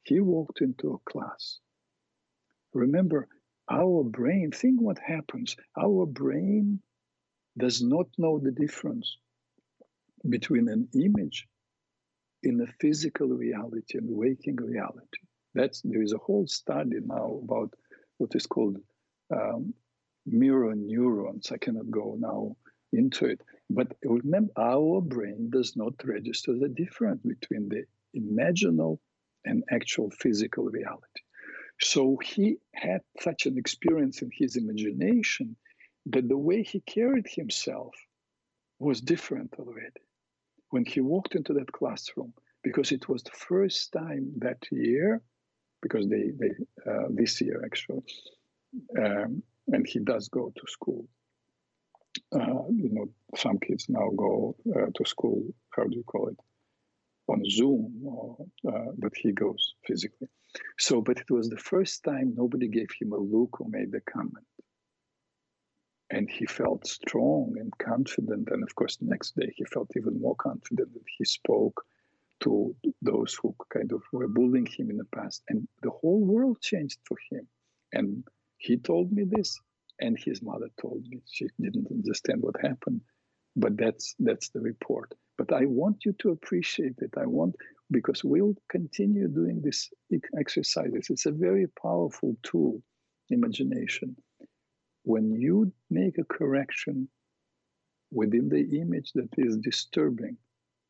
he 0.04 0.20
walked 0.20 0.60
into 0.60 0.94
a 0.94 1.10
class. 1.10 1.58
Remember, 2.74 3.28
our 3.70 4.04
brain, 4.04 4.52
think 4.52 4.80
what 4.80 4.98
happens. 4.98 5.56
Our 5.78 6.06
brain 6.06 6.80
does 7.58 7.82
not 7.82 8.06
know 8.18 8.38
the 8.38 8.52
difference 8.52 9.18
between 10.28 10.68
an 10.68 10.88
image 10.94 11.48
in 12.42 12.60
a 12.60 12.72
physical 12.80 13.28
reality 13.28 13.98
and 13.98 14.08
waking 14.08 14.56
reality. 14.56 15.20
That's 15.54 15.82
there 15.82 16.02
is 16.02 16.12
a 16.12 16.18
whole 16.18 16.46
study 16.46 16.98
now 17.04 17.40
about 17.44 17.74
what 18.18 18.34
is 18.34 18.46
called 18.46 18.78
um, 19.34 19.74
mirror 20.26 20.74
neurons. 20.76 21.52
I 21.52 21.58
cannot 21.58 21.90
go 21.90 22.16
now 22.18 22.56
into 22.92 23.26
it, 23.26 23.42
but 23.70 23.94
remember, 24.04 24.52
our 24.56 25.00
brain 25.00 25.50
does 25.50 25.76
not 25.76 25.94
register 26.04 26.54
the 26.58 26.68
difference 26.68 27.22
between 27.22 27.68
the 27.68 27.84
imaginal 28.16 28.98
and 29.44 29.64
actual 29.70 30.10
physical 30.10 30.64
reality. 30.64 31.22
So 31.80 32.18
he 32.22 32.58
had 32.74 33.00
such 33.20 33.46
an 33.46 33.56
experience 33.56 34.22
in 34.22 34.30
his 34.32 34.56
imagination 34.56 35.56
that 36.06 36.28
the 36.28 36.36
way 36.36 36.62
he 36.62 36.80
carried 36.80 37.26
himself 37.26 37.94
was 38.78 39.00
different 39.00 39.54
already. 39.58 40.02
When 40.70 40.84
he 40.84 41.00
walked 41.00 41.34
into 41.34 41.52
that 41.54 41.72
classroom, 41.72 42.32
because 42.62 42.92
it 42.92 43.08
was 43.08 43.22
the 43.22 43.30
first 43.32 43.92
time 43.92 44.32
that 44.38 44.58
year, 44.70 45.22
because 45.82 46.08
they, 46.08 46.30
they 46.38 46.50
uh, 46.90 47.06
this 47.10 47.40
year 47.40 47.62
actually, 47.64 48.02
um, 48.98 49.42
and 49.68 49.86
he 49.86 49.98
does 50.00 50.28
go 50.28 50.52
to 50.54 50.62
school. 50.66 51.06
Uh, 52.34 52.66
you 52.70 52.90
know, 52.92 53.06
some 53.36 53.58
kids 53.58 53.86
now 53.88 54.10
go 54.16 54.56
uh, 54.76 54.86
to 54.94 55.04
school. 55.08 55.42
How 55.70 55.84
do 55.84 55.96
you 55.96 56.04
call 56.04 56.28
it? 56.28 56.38
On 57.30 57.44
Zoom, 57.48 58.02
or, 58.04 58.36
uh, 58.68 58.92
but 58.98 59.12
he 59.16 59.32
goes 59.32 59.74
physically. 59.86 60.28
So, 60.78 61.00
but 61.00 61.18
it 61.18 61.30
was 61.30 61.48
the 61.48 61.56
first 61.72 62.02
time 62.04 62.34
nobody 62.36 62.68
gave 62.68 62.88
him 63.00 63.12
a 63.12 63.18
look 63.18 63.60
or 63.60 63.68
made 63.68 63.94
a 63.94 64.00
comment. 64.00 64.46
And 66.10 66.28
he 66.28 66.46
felt 66.46 66.86
strong 66.86 67.54
and 67.60 67.72
confident. 67.78 68.48
And 68.50 68.64
of 68.64 68.74
course, 68.74 68.96
the 68.96 69.06
next 69.06 69.36
day 69.36 69.52
he 69.56 69.64
felt 69.64 69.90
even 69.96 70.20
more 70.20 70.34
confident 70.34 70.92
that 70.92 71.04
he 71.18 71.24
spoke 71.24 71.84
to 72.40 72.74
those 73.00 73.38
who 73.40 73.54
kind 73.72 73.92
of 73.92 74.02
were 74.12 74.26
bullying 74.26 74.66
him 74.66 74.90
in 74.90 74.96
the 74.96 75.04
past. 75.04 75.42
And 75.48 75.68
the 75.82 75.90
whole 75.90 76.24
world 76.24 76.60
changed 76.60 76.98
for 77.06 77.16
him. 77.30 77.46
And 77.92 78.24
he 78.56 78.76
told 78.76 79.12
me 79.12 79.24
this, 79.24 79.58
and 80.00 80.18
his 80.18 80.42
mother 80.42 80.68
told 80.80 81.06
me. 81.08 81.20
She 81.30 81.46
didn't 81.60 81.88
understand 81.90 82.42
what 82.42 82.56
happened, 82.60 83.02
but 83.54 83.76
that's 83.76 84.14
that's 84.18 84.48
the 84.50 84.60
report. 84.60 85.14
But 85.40 85.54
I 85.54 85.64
want 85.64 86.04
you 86.04 86.12
to 86.18 86.32
appreciate 86.32 86.96
it. 86.98 87.14
I 87.16 87.24
want 87.24 87.56
because 87.90 88.22
we'll 88.22 88.56
continue 88.68 89.26
doing 89.26 89.62
this 89.62 89.90
exercises. 90.38 91.08
It's 91.08 91.24
a 91.24 91.32
very 91.32 91.66
powerful 91.80 92.36
tool, 92.42 92.82
imagination. 93.30 94.16
When 95.04 95.32
you 95.32 95.72
make 95.88 96.18
a 96.18 96.24
correction 96.24 97.08
within 98.10 98.50
the 98.50 98.80
image 98.82 99.12
that 99.14 99.30
is 99.38 99.56
disturbing, 99.56 100.36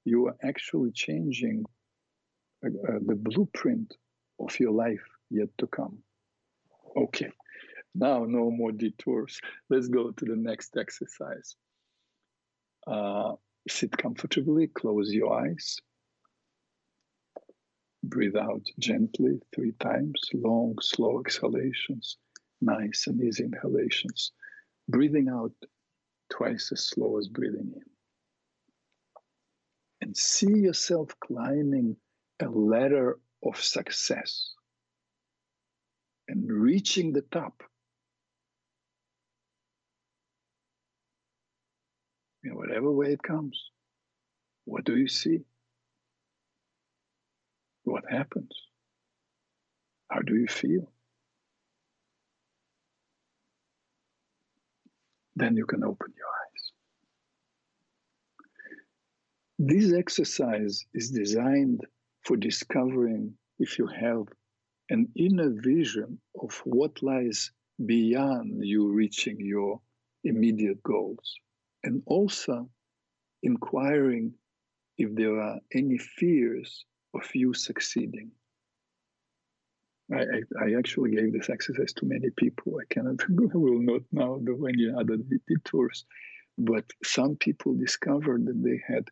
you 0.04 0.26
are 0.26 0.36
actually 0.42 0.90
changing 0.90 1.64
uh, 2.64 2.70
uh, 2.88 2.98
the 3.06 3.14
blueprint 3.14 3.96
of 4.40 4.58
your 4.58 4.72
life 4.72 5.06
yet 5.30 5.50
to 5.58 5.68
come. 5.68 5.98
Okay, 6.96 7.30
now 7.94 8.24
no 8.24 8.50
more 8.50 8.72
detours. 8.72 9.40
Let's 9.68 9.86
go 9.86 10.10
to 10.10 10.24
the 10.24 10.34
next 10.34 10.76
exercise. 10.76 11.54
Uh, 12.84 13.34
sit 13.70 13.96
comfortably, 13.96 14.68
close 14.68 15.12
your 15.12 15.33
eyes. 15.33 15.78
Breathe 18.02 18.37
out 18.37 18.62
gently 18.78 19.40
three 19.54 19.72
times, 19.80 20.20
long, 20.35 20.76
slow 20.80 21.20
exhalations, 21.20 22.16
nice 22.61 23.06
and 23.06 23.22
easy 23.22 23.44
inhalations. 23.44 24.33
Breathing 24.88 25.28
out 25.28 25.52
twice 26.30 26.70
as 26.72 26.87
slow 26.87 27.18
as 27.18 27.28
breathing 27.28 27.72
in 27.74 27.83
and 30.00 30.16
see 30.16 30.59
yourself 30.59 31.11
climbing 31.20 31.96
a 32.40 32.48
ladder 32.48 33.18
of 33.44 33.62
success 33.62 34.54
and 36.28 36.50
reaching 36.50 37.12
the 37.12 37.22
top. 37.22 37.62
In 42.42 42.57
whatever 42.57 42.90
way 42.90 43.12
it 43.12 43.22
comes, 43.22 43.70
what 44.64 44.85
do 44.85 44.96
you 44.96 45.09
see? 45.09 45.40
What 47.85 48.05
happens? 48.11 48.50
How 50.11 50.20
do 50.20 50.35
you 50.35 50.46
feel? 50.46 50.90
Then 55.37 55.57
you 55.57 55.66
can 55.66 55.85
open 55.85 56.12
your 56.16 56.26
eyes. 56.26 56.72
This 59.59 59.92
exercise 59.92 60.85
is 60.94 61.11
designed 61.11 61.81
for 62.22 62.37
discovering 62.37 63.35
if 63.59 63.79
you 63.79 63.87
have 63.87 64.24
an 64.90 65.09
inner 65.14 65.50
vision 65.50 66.20
of 66.40 66.61
what 66.64 67.03
lies 67.03 67.53
beyond 67.85 68.64
you 68.64 68.88
reaching 68.92 69.37
your 69.38 69.81
immediate 70.24 70.83
goals, 70.83 71.35
and 71.84 72.02
also 72.06 72.68
inquiring 73.42 74.34
if 74.98 75.14
there 75.14 75.40
are 75.40 75.58
any 75.74 75.98
fears 75.98 76.84
of 77.14 77.22
you 77.34 77.54
succeeding. 77.54 78.30
I, 80.12 80.22
I, 80.22 80.64
I, 80.64 80.78
actually 80.78 81.12
gave 81.12 81.32
this 81.32 81.48
exercise 81.50 81.92
to 81.94 82.06
many 82.06 82.30
people. 82.36 82.78
I 82.80 82.92
cannot, 82.92 83.22
I 83.28 83.56
will 83.56 83.80
not 83.80 84.02
now 84.12 84.38
do 84.44 84.66
any 84.66 84.90
other 84.90 85.16
detours, 85.48 86.04
but 86.58 86.84
some 87.04 87.36
people 87.36 87.74
discovered 87.74 88.44
that 88.46 88.62
they 88.62 88.80
had 88.92 89.08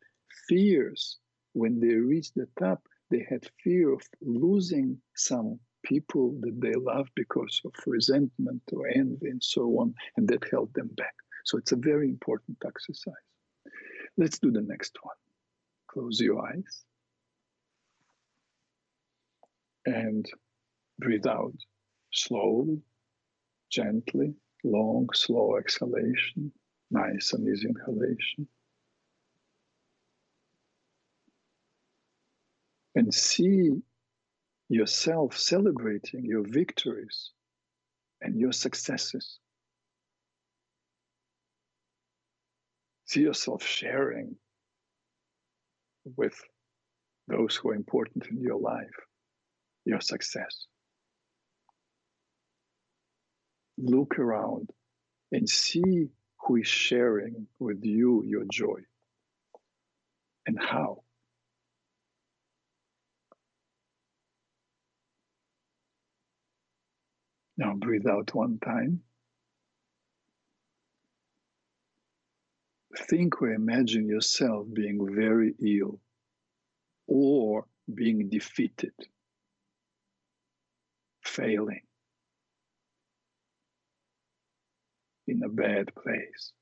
fears 0.48 1.18
when 1.52 1.80
they 1.80 1.94
reached 1.94 2.34
the 2.34 2.48
top 2.58 2.82
they 3.10 3.26
had 3.28 3.48
fear 3.64 3.92
of 3.92 4.02
losing 4.20 5.00
some 5.14 5.58
people 5.82 6.38
that 6.40 6.60
they 6.60 6.74
love 6.74 7.08
because 7.14 7.60
of 7.64 7.72
resentment 7.86 8.62
or 8.72 8.88
envy 8.88 9.28
and 9.30 9.42
so 9.42 9.62
on 9.80 9.94
and 10.16 10.28
that 10.28 10.44
held 10.50 10.72
them 10.74 10.90
back 10.96 11.14
so 11.48 11.56
it's 11.56 11.72
a 11.72 11.76
very 11.76 12.08
important 12.10 12.58
exercise. 12.66 13.14
Let's 14.18 14.38
do 14.38 14.50
the 14.50 14.60
next 14.60 14.98
one. 15.00 15.16
Close 15.90 16.20
your 16.20 16.46
eyes 16.46 16.84
and 19.86 20.26
breathe 20.98 21.26
out 21.26 21.54
slowly 22.12 22.82
gently 23.70 24.34
long 24.62 25.08
slow 25.14 25.56
exhalation 25.56 26.52
nice 26.90 27.32
and 27.32 27.48
easy 27.48 27.68
inhalation. 27.68 28.46
And 32.94 33.12
see 33.14 33.72
yourself 34.68 35.38
celebrating 35.38 36.24
your 36.24 36.42
victories 36.46 37.30
and 38.20 38.38
your 38.38 38.52
successes. 38.52 39.38
See 43.08 43.22
yourself 43.22 43.64
sharing 43.64 44.36
with 46.16 46.38
those 47.26 47.56
who 47.56 47.70
are 47.70 47.74
important 47.74 48.26
in 48.26 48.40
your 48.40 48.60
life 48.60 48.94
your 49.86 50.00
success. 50.02 50.66
Look 53.78 54.18
around 54.18 54.70
and 55.32 55.48
see 55.48 56.08
who 56.40 56.56
is 56.56 56.68
sharing 56.68 57.46
with 57.58 57.82
you 57.82 58.22
your 58.24 58.44
joy 58.52 58.80
and 60.46 60.58
how. 60.60 61.02
Now 67.56 67.74
breathe 67.74 68.06
out 68.06 68.34
one 68.34 68.58
time. 68.58 69.00
Think 73.06 73.40
or 73.40 73.52
imagine 73.52 74.08
yourself 74.08 74.66
being 74.72 75.14
very 75.14 75.54
ill 75.62 76.00
or 77.06 77.66
being 77.94 78.28
defeated, 78.28 78.92
failing, 81.24 81.82
in 85.28 85.42
a 85.44 85.48
bad 85.48 85.94
place. 85.94 86.52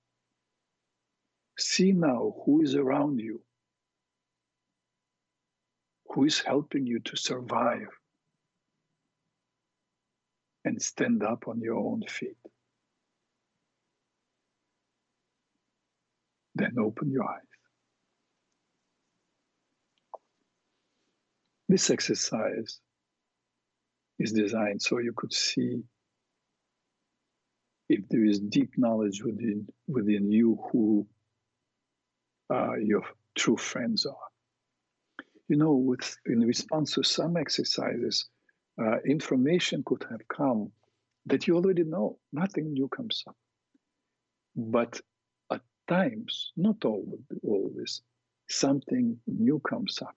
See 1.59 1.92
now 1.92 2.35
who 2.44 2.62
is 2.62 2.75
around 2.75 3.18
you, 3.18 3.40
who 6.11 6.25
is 6.25 6.40
helping 6.40 6.87
you 6.87 7.01
to 7.01 7.16
survive 7.16 7.88
and 10.64 10.81
stand 10.83 11.22
up 11.22 11.49
on 11.49 11.61
your 11.61 11.77
own 11.77 12.03
feet. 12.09 12.37
Then 16.57 16.79
open 16.79 17.11
your 17.11 17.25
eyes. 17.25 17.42
This 21.69 21.90
exercise 21.90 22.81
is 24.19 24.33
designed 24.33 24.81
so 24.81 24.99
you 24.99 25.12
could 25.14 25.35
see 25.35 25.83
if 27.90 28.09
there 28.09 28.25
is 28.25 28.40
deep 28.40 28.71
knowledge 28.79 29.23
within, 29.23 29.69
within 29.87 30.33
you 30.33 30.59
who 30.73 31.07
uh, 32.49 32.77
your 32.77 33.03
true 33.35 33.59
friends 33.59 34.07
are. 34.07 34.29
You 35.49 35.57
know, 35.57 35.75
with 35.75 36.16
in 36.25 36.40
response 36.40 36.95
to 36.95 37.03
some 37.03 37.37
exercises, 37.37 38.31
uh, 38.81 39.01
information 39.05 39.83
could 39.85 40.07
have 40.11 40.27
come 40.27 40.73
that 41.27 41.47
you 41.47 41.57
already 41.57 41.85
know. 41.85 42.19
Nothing 42.33 42.73
new 42.73 42.88
comes 42.88 43.23
up. 43.29 43.37
But 44.57 45.01
times, 45.88 46.53
not 46.57 46.85
always, 46.85 48.03
something 48.49 49.18
new 49.27 49.61
comes 49.61 50.01
up 50.03 50.16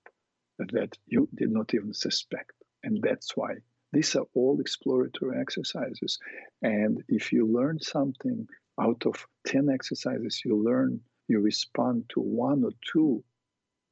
that 0.59 0.97
you 1.05 1.27
did 1.35 1.51
not 1.51 1.73
even 1.73 1.93
suspect. 1.93 2.51
And 2.83 3.01
that's 3.01 3.35
why 3.35 3.55
these 3.91 4.15
are 4.15 4.25
all 4.33 4.59
exploratory 4.59 5.39
exercises. 5.39 6.19
And 6.61 7.03
if 7.07 7.31
you 7.31 7.47
learn 7.47 7.79
something 7.79 8.47
out 8.79 9.05
of 9.05 9.25
10 9.47 9.69
exercises, 9.69 10.41
you 10.45 10.61
learn, 10.63 10.99
you 11.27 11.39
respond 11.39 12.05
to 12.09 12.19
one 12.19 12.63
or 12.63 12.71
two 12.91 13.23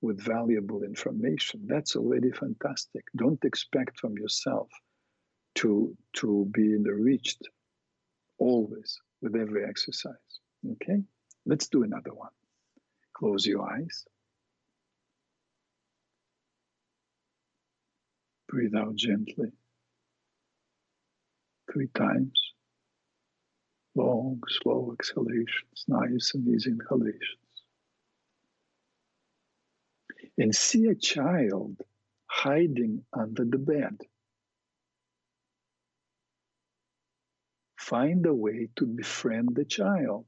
with 0.01 0.21
valuable 0.21 0.83
information. 0.83 1.65
That's 1.65 1.95
already 1.95 2.31
fantastic. 2.31 3.03
Don't 3.15 3.43
expect 3.43 3.99
from 3.99 4.17
yourself 4.17 4.69
to, 5.55 5.95
to 6.17 6.47
be 6.53 6.73
enriched 6.75 7.41
always 8.37 8.99
with 9.21 9.35
every 9.35 9.65
exercise. 9.65 10.13
Okay? 10.73 11.01
Let's 11.47 11.69
do 11.69 11.83
another 11.83 12.13
one. 12.13 12.31
Close 13.13 13.45
your 13.45 13.71
eyes. 13.71 14.05
Breathe 18.49 18.75
out 18.75 18.95
gently. 18.95 19.53
Three 21.71 21.88
times. 21.95 22.33
Long, 23.95 24.41
slow 24.62 24.93
exhalations, 24.93 25.86
nice 25.88 26.33
and 26.33 26.45
easy 26.49 26.71
inhalations. 26.71 27.38
And 30.38 30.53
see 30.53 30.88
a 30.88 30.95
child 30.95 31.81
hiding 32.27 33.05
under 33.13 33.45
the 33.45 33.57
bed. 33.57 34.01
Find 37.79 38.25
a 38.25 38.33
way 38.33 38.67
to 38.75 38.86
befriend 38.86 39.55
the 39.55 39.65
child. 39.65 40.25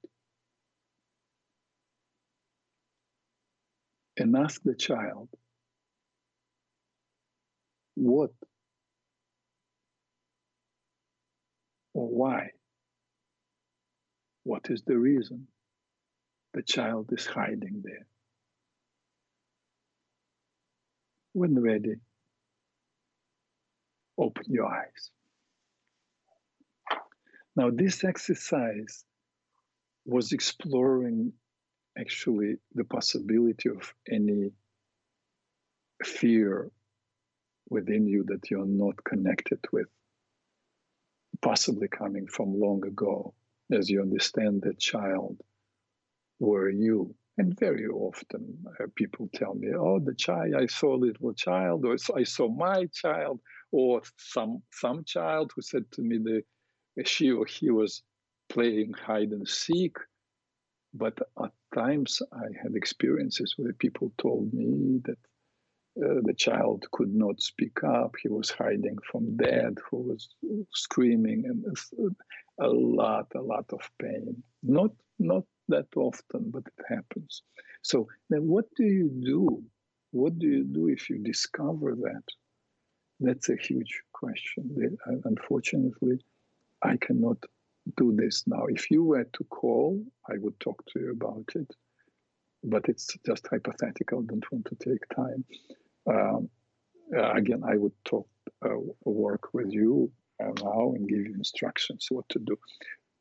And 4.20 4.36
ask 4.36 4.62
the 4.64 4.76
child, 4.76 5.30
what 7.96 8.32
or 11.94 12.08
why? 12.08 12.50
What 14.44 14.70
is 14.70 14.84
the 14.84 14.98
reason 14.98 15.48
the 16.54 16.62
child 16.62 17.12
is 17.14 17.26
hiding 17.26 17.82
there? 17.82 18.06
When 21.32 21.58
ready, 21.58 21.96
open 24.18 24.44
your 24.48 24.66
eyes. 24.66 25.12
Now, 27.56 27.70
this 27.70 28.04
exercise 28.04 29.06
was 30.06 30.34
exploring 30.34 31.32
actually 31.98 32.56
the 32.76 32.84
possibility 32.84 33.70
of 33.70 33.94
any 34.10 34.52
fear 36.04 36.72
within 37.70 38.08
you 38.08 38.24
that 38.28 38.50
you're 38.50 38.66
not 38.66 39.04
connected 39.04 39.60
with, 39.72 39.88
possibly 41.42 41.88
coming 41.88 42.28
from 42.28 42.60
long 42.60 42.86
ago, 42.86 43.34
as 43.72 43.90
you 43.90 44.02
understand 44.02 44.62
that 44.64 44.80
child 44.80 45.38
were 46.40 46.70
you. 46.70 47.14
And 47.38 47.58
very 47.58 47.88
often 47.88 48.58
uh, 48.82 48.88
people 48.96 49.30
tell 49.34 49.54
me, 49.54 49.70
oh, 49.74 50.00
the 50.00 50.14
child, 50.14 50.56
I 50.56 50.66
saw 50.66 50.96
a 50.96 50.98
little 50.98 51.34
child, 51.34 51.86
or 51.86 51.96
I 52.16 52.24
saw 52.24 52.50
my 52.50 52.86
child, 52.94 53.40
or 53.72 54.02
some 54.18 54.62
some 54.72 55.06
child 55.06 55.54
who 55.56 55.62
said 55.62 55.90
to 55.94 56.02
me 56.02 56.18
that 56.18 57.08
she 57.08 57.32
or 57.32 57.46
he 57.46 57.70
was 57.70 58.04
playing 58.50 58.92
hide 58.94 59.30
and 59.30 59.48
seek. 59.48 59.96
But 60.94 61.20
at 61.44 61.52
times 61.74 62.22
I 62.32 62.48
had 62.62 62.76
experiences 62.76 63.54
where 63.58 63.74
people 63.74 64.12
told 64.18 64.54
me 64.54 65.02
that 65.06 65.18
uh, 66.04 66.22
the 66.24 66.34
child 66.34 66.86
could 66.92 67.14
not 67.14 67.42
speak 67.42 67.84
up. 67.84 68.16
He 68.22 68.30
was 68.30 68.50
hiding 68.50 68.98
from 69.12 69.38
dad, 69.38 69.78
who 69.90 69.98
was 69.98 70.30
screaming, 70.74 71.46
and 71.46 71.66
a 72.60 72.68
lot, 72.68 73.28
a 73.36 73.42
lot 73.42 73.66
of 73.74 73.82
pain. 74.02 74.44
Not, 74.64 74.92
not 75.20 75.44
that 75.68 75.88
often, 75.96 76.52
but 76.52 76.64
it 76.68 76.86
happens. 76.88 77.44
So 77.82 78.08
then, 78.30 78.48
what 78.48 78.66
do 78.76 78.84
you 78.84 79.10
do? 79.10 79.64
What 80.12 80.40
do 80.40 80.48
you 80.48 80.64
do 80.64 80.88
if 80.88 81.10
you 81.10 81.20
discover 81.20 81.96
that? 81.96 82.24
That's 83.20 83.50
a 83.50 83.58
huge 83.58 84.02
question. 84.14 84.98
Unfortunately, 85.26 86.20
I 86.82 86.98
cannot 86.98 87.38
do 87.98 88.16
this 88.16 88.44
now. 88.48 88.66
If 88.68 88.92
you 88.92 89.04
were 89.04 89.24
to 89.24 89.44
call, 89.46 90.04
I 90.30 90.38
would 90.38 90.60
talk 90.60 90.84
to 90.94 91.00
you 91.00 91.12
about 91.12 91.46
it, 91.56 91.76
but 92.64 92.88
it's 92.88 93.08
just 93.26 93.48
hypothetical. 93.48 94.22
Don't 94.22 94.52
want 94.52 94.66
to 94.66 94.76
take 94.76 95.08
time. 95.16 95.46
Um, 96.10 96.50
uh, 97.16 97.32
again, 97.32 97.64
I 97.68 97.78
would 97.78 97.94
talk, 98.06 98.28
uh, 98.64 98.76
work 99.06 99.54
with 99.54 99.72
you 99.72 100.12
uh, 100.42 100.52
now 100.64 100.94
and 100.96 101.08
give 101.08 101.20
you 101.20 101.34
instructions 101.36 102.08
what 102.10 102.28
to 102.30 102.40
do. 102.40 102.58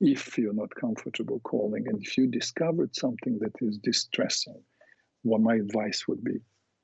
If 0.01 0.39
you're 0.39 0.53
not 0.53 0.75
comfortable 0.75 1.41
calling, 1.41 1.89
and 1.89 2.01
if 2.03 2.17
you 2.17 2.29
discovered 2.29 2.95
something 2.95 3.39
that 3.41 3.55
is 3.61 3.79
distressing, 3.79 4.63
what 5.23 5.41
my 5.41 5.57
advice 5.57 6.07
would 6.07 6.23
be 6.23 6.39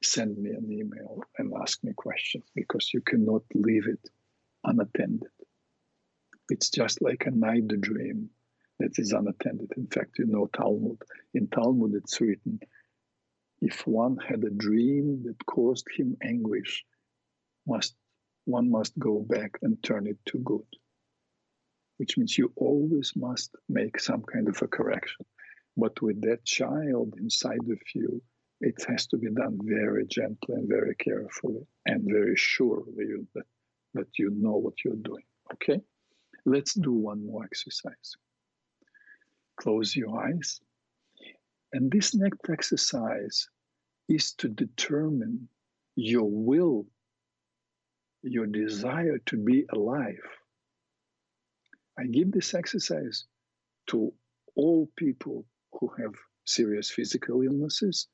send 0.04 0.36
me 0.36 0.50
an 0.50 0.70
email 0.70 1.20
and 1.38 1.52
ask 1.60 1.82
me 1.82 1.92
questions 1.94 2.44
because 2.54 2.92
you 2.92 3.00
cannot 3.00 3.42
leave 3.54 3.86
it 3.88 4.10
unattended. 4.64 5.28
It's 6.48 6.70
just 6.70 7.00
like 7.02 7.24
a 7.26 7.30
night 7.30 7.68
dream 7.80 8.30
that 8.78 8.98
is 8.98 9.12
unattended. 9.12 9.70
In 9.76 9.86
fact, 9.86 10.18
you 10.18 10.26
know 10.26 10.46
Talmud. 10.46 10.98
In 11.32 11.48
Talmud, 11.48 11.94
it's 11.94 12.20
written 12.20 12.60
if 13.60 13.86
one 13.86 14.18
had 14.18 14.44
a 14.44 14.50
dream 14.50 15.22
that 15.24 15.46
caused 15.46 15.86
him 15.96 16.16
anguish, 16.22 16.84
must 17.66 17.94
one 18.44 18.70
must 18.70 18.98
go 18.98 19.20
back 19.20 19.58
and 19.62 19.82
turn 19.82 20.06
it 20.06 20.18
to 20.26 20.38
good. 20.38 20.66
Which 21.96 22.18
means 22.18 22.36
you 22.36 22.52
always 22.56 23.12
must 23.16 23.54
make 23.68 23.98
some 23.98 24.22
kind 24.22 24.48
of 24.48 24.60
a 24.60 24.66
correction. 24.66 25.24
But 25.78 26.02
with 26.02 26.20
that 26.22 26.44
child 26.44 27.14
inside 27.18 27.66
of 27.70 27.80
you, 27.94 28.22
it 28.60 28.84
has 28.86 29.06
to 29.08 29.16
be 29.16 29.30
done 29.30 29.58
very 29.62 30.06
gently 30.06 30.56
and 30.56 30.68
very 30.68 30.94
carefully 30.96 31.66
and 31.86 32.02
very 32.04 32.36
surely 32.36 33.06
that, 33.34 33.46
that 33.94 34.18
you 34.18 34.30
know 34.30 34.56
what 34.56 34.84
you're 34.84 34.94
doing. 35.10 35.24
Okay? 35.54 35.80
Let's 36.46 36.74
do 36.74 36.92
one 36.92 37.26
more 37.26 37.44
exercise. 37.44 38.16
Close 39.56 39.96
your 39.96 40.18
eyes. 40.18 40.60
And 41.72 41.90
this 41.90 42.14
next 42.14 42.40
exercise 42.50 43.48
is 44.08 44.32
to 44.34 44.48
determine 44.48 45.48
your 45.96 46.28
will, 46.30 46.86
your 48.22 48.46
desire 48.46 49.18
to 49.26 49.36
be 49.36 49.64
alive. 49.72 50.20
I 51.98 52.04
give 52.06 52.32
this 52.32 52.54
exercise 52.54 53.24
to 53.88 54.12
all 54.54 54.90
people 54.96 55.46
who 55.72 55.90
have 56.00 56.14
serious 56.44 56.90
physical 56.90 57.42
illnesses 57.42 58.08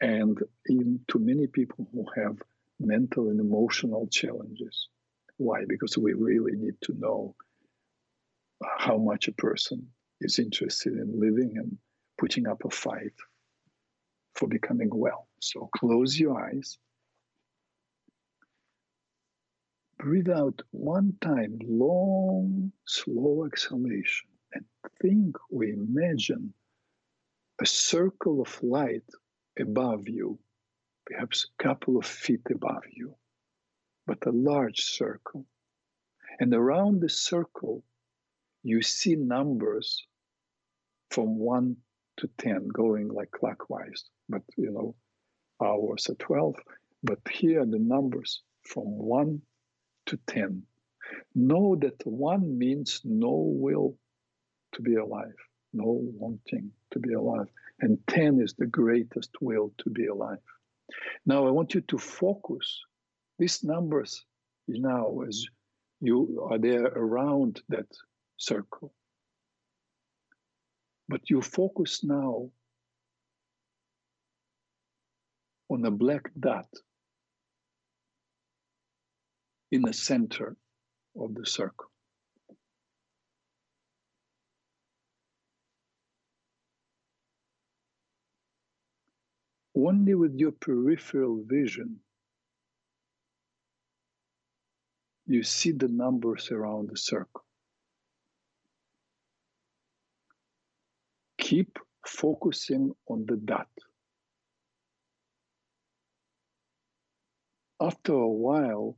and 0.00 0.38
even 0.68 1.00
to 1.08 1.18
many 1.18 1.46
people 1.46 1.88
who 1.92 2.06
have 2.16 2.36
mental 2.80 3.28
and 3.28 3.40
emotional 3.40 4.08
challenges. 4.10 4.88
Why? 5.36 5.64
Because 5.68 5.98
we 5.98 6.14
really 6.14 6.52
need 6.56 6.74
to 6.82 6.94
know 6.98 7.34
how 8.78 8.98
much 8.98 9.28
a 9.28 9.32
person 9.32 9.86
is 10.20 10.38
interested 10.38 10.92
in 10.94 11.20
living 11.20 11.54
and 11.56 11.78
putting 12.18 12.46
up 12.46 12.64
a 12.64 12.70
fight 12.70 13.14
for 14.34 14.48
becoming 14.48 14.90
well. 14.92 15.28
So 15.40 15.68
close 15.76 16.18
your 16.18 16.40
eyes. 16.40 16.78
Breathe 19.98 20.30
out 20.30 20.62
one 20.70 21.14
time, 21.20 21.58
long, 21.64 22.72
slow 22.86 23.44
exhalation, 23.46 24.28
and 24.52 24.64
think 25.02 25.36
or 25.50 25.64
imagine 25.64 26.54
a 27.60 27.66
circle 27.66 28.40
of 28.40 28.62
light 28.62 29.02
above 29.58 30.08
you, 30.08 30.38
perhaps 31.04 31.46
a 31.46 31.62
couple 31.62 31.96
of 31.96 32.06
feet 32.06 32.46
above 32.54 32.84
you, 32.92 33.16
but 34.06 34.24
a 34.26 34.30
large 34.30 34.80
circle. 34.82 35.44
And 36.38 36.54
around 36.54 37.00
the 37.00 37.08
circle, 37.08 37.82
you 38.62 38.82
see 38.82 39.14
numbers 39.14 40.06
from 41.10 41.38
1 41.38 41.76
to 42.18 42.28
10 42.38 42.68
going 42.68 43.08
like 43.08 43.30
clockwise 43.30 44.04
but 44.28 44.42
you 44.56 44.70
know 44.70 44.94
hours 45.64 46.08
at 46.10 46.18
12 46.18 46.56
but 47.02 47.18
here 47.30 47.64
the 47.64 47.78
numbers 47.78 48.42
from 48.64 48.84
1 48.84 49.40
to 50.06 50.18
10 50.26 50.62
know 51.34 51.76
that 51.76 52.00
1 52.04 52.58
means 52.58 53.00
no 53.04 53.34
will 53.34 53.96
to 54.72 54.82
be 54.82 54.96
alive 54.96 55.40
no 55.72 56.00
wanting 56.18 56.70
to 56.90 56.98
be 56.98 57.12
alive 57.12 57.48
and 57.80 57.98
10 58.08 58.40
is 58.40 58.54
the 58.54 58.66
greatest 58.66 59.30
will 59.40 59.72
to 59.78 59.90
be 59.90 60.06
alive. 60.06 60.38
Now 61.26 61.46
i 61.46 61.50
want 61.50 61.74
you 61.74 61.82
to 61.82 61.98
focus 61.98 62.80
these 63.38 63.62
numbers 63.62 64.24
now 64.66 65.20
as 65.26 65.46
you 66.00 66.46
are 66.50 66.58
there 66.58 66.86
around 66.86 67.60
that 67.68 67.86
circle 68.38 68.92
but 71.08 71.30
you 71.30 71.40
focus 71.40 72.04
now 72.04 72.50
on 75.70 75.84
a 75.84 75.90
black 75.90 76.30
dot 76.38 76.68
in 79.70 79.82
the 79.82 79.92
center 79.92 80.56
of 81.18 81.34
the 81.34 81.46
circle. 81.46 81.90
Only 89.76 90.14
with 90.14 90.34
your 90.34 90.52
peripheral 90.52 91.42
vision, 91.46 92.00
you 95.26 95.42
see 95.42 95.72
the 95.72 95.88
numbers 95.88 96.50
around 96.50 96.88
the 96.90 96.96
circle. 96.96 97.44
Keep 101.48 101.78
focusing 102.06 102.92
on 103.08 103.24
the 103.26 103.36
dot. 103.36 103.68
after 107.80 108.12
a 108.12 108.28
while, 108.28 108.96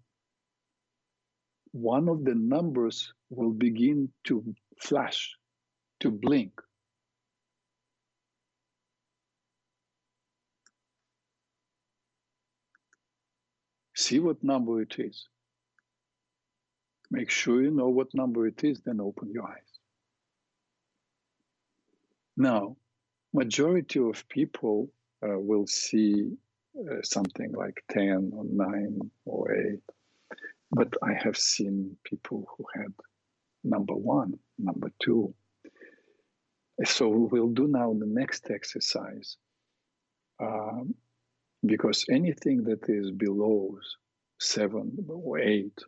one 1.73 2.09
of 2.09 2.25
the 2.25 2.35
numbers 2.35 3.13
will 3.29 3.53
begin 3.53 4.09
to 4.25 4.55
flash, 4.81 5.37
to 6.01 6.11
blink. 6.11 6.53
See 13.95 14.19
what 14.19 14.43
number 14.43 14.81
it 14.81 14.95
is. 14.99 15.27
Make 17.11 17.31
sure 17.31 17.63
you 17.63 17.71
know 17.71 17.91
what 17.91 18.15
number 18.15 18.47
it 18.47 18.65
is, 18.65 18.81
then 18.81 19.01
open 19.01 19.31
your 19.31 19.47
eyes. 19.47 19.80
Now, 22.37 22.77
majority 23.33 24.01
of 24.01 24.29
people 24.29 24.91
uh, 25.23 25.39
will 25.39 25.67
see 25.67 26.33
uh, 26.79 27.03
something 27.03 27.53
like 27.53 27.83
10 27.91 28.33
or 28.35 28.45
9 28.45 29.11
or 29.25 29.55
8. 29.55 29.81
But 30.73 30.95
I 31.03 31.15
have 31.15 31.37
seen 31.37 31.97
people 32.05 32.47
who 32.57 32.65
had 32.75 32.93
number 33.65 33.95
one, 33.95 34.39
number 34.59 34.91
two. 35.03 35.35
So 36.85 37.09
we'll 37.09 37.49
do 37.49 37.67
now 37.67 37.93
the 37.93 38.07
next 38.07 38.51
exercise. 38.51 39.37
Um, 40.41 40.95
because 41.67 42.07
anything 42.09 42.65
that 42.65 42.89
is 42.89 43.11
below 43.11 43.77
seven 44.39 44.97
or 45.09 45.39
eight 45.39 45.79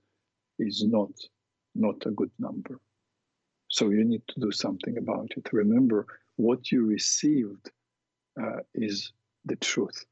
is 0.59 0.85
not 0.87 1.11
not 1.75 2.05
a 2.05 2.11
good 2.11 2.31
number. 2.39 2.79
So 3.73 3.89
you 3.89 4.05
need 4.05 4.23
to 4.29 4.39
do 4.39 4.53
something 4.53 4.99
about 4.99 5.31
it. 5.35 5.49
Remember, 5.51 6.07
what 6.37 6.71
you 6.71 6.85
received 6.85 7.71
uh, 8.39 8.61
is 8.75 9.13
the 9.47 9.57
truth. 9.57 10.05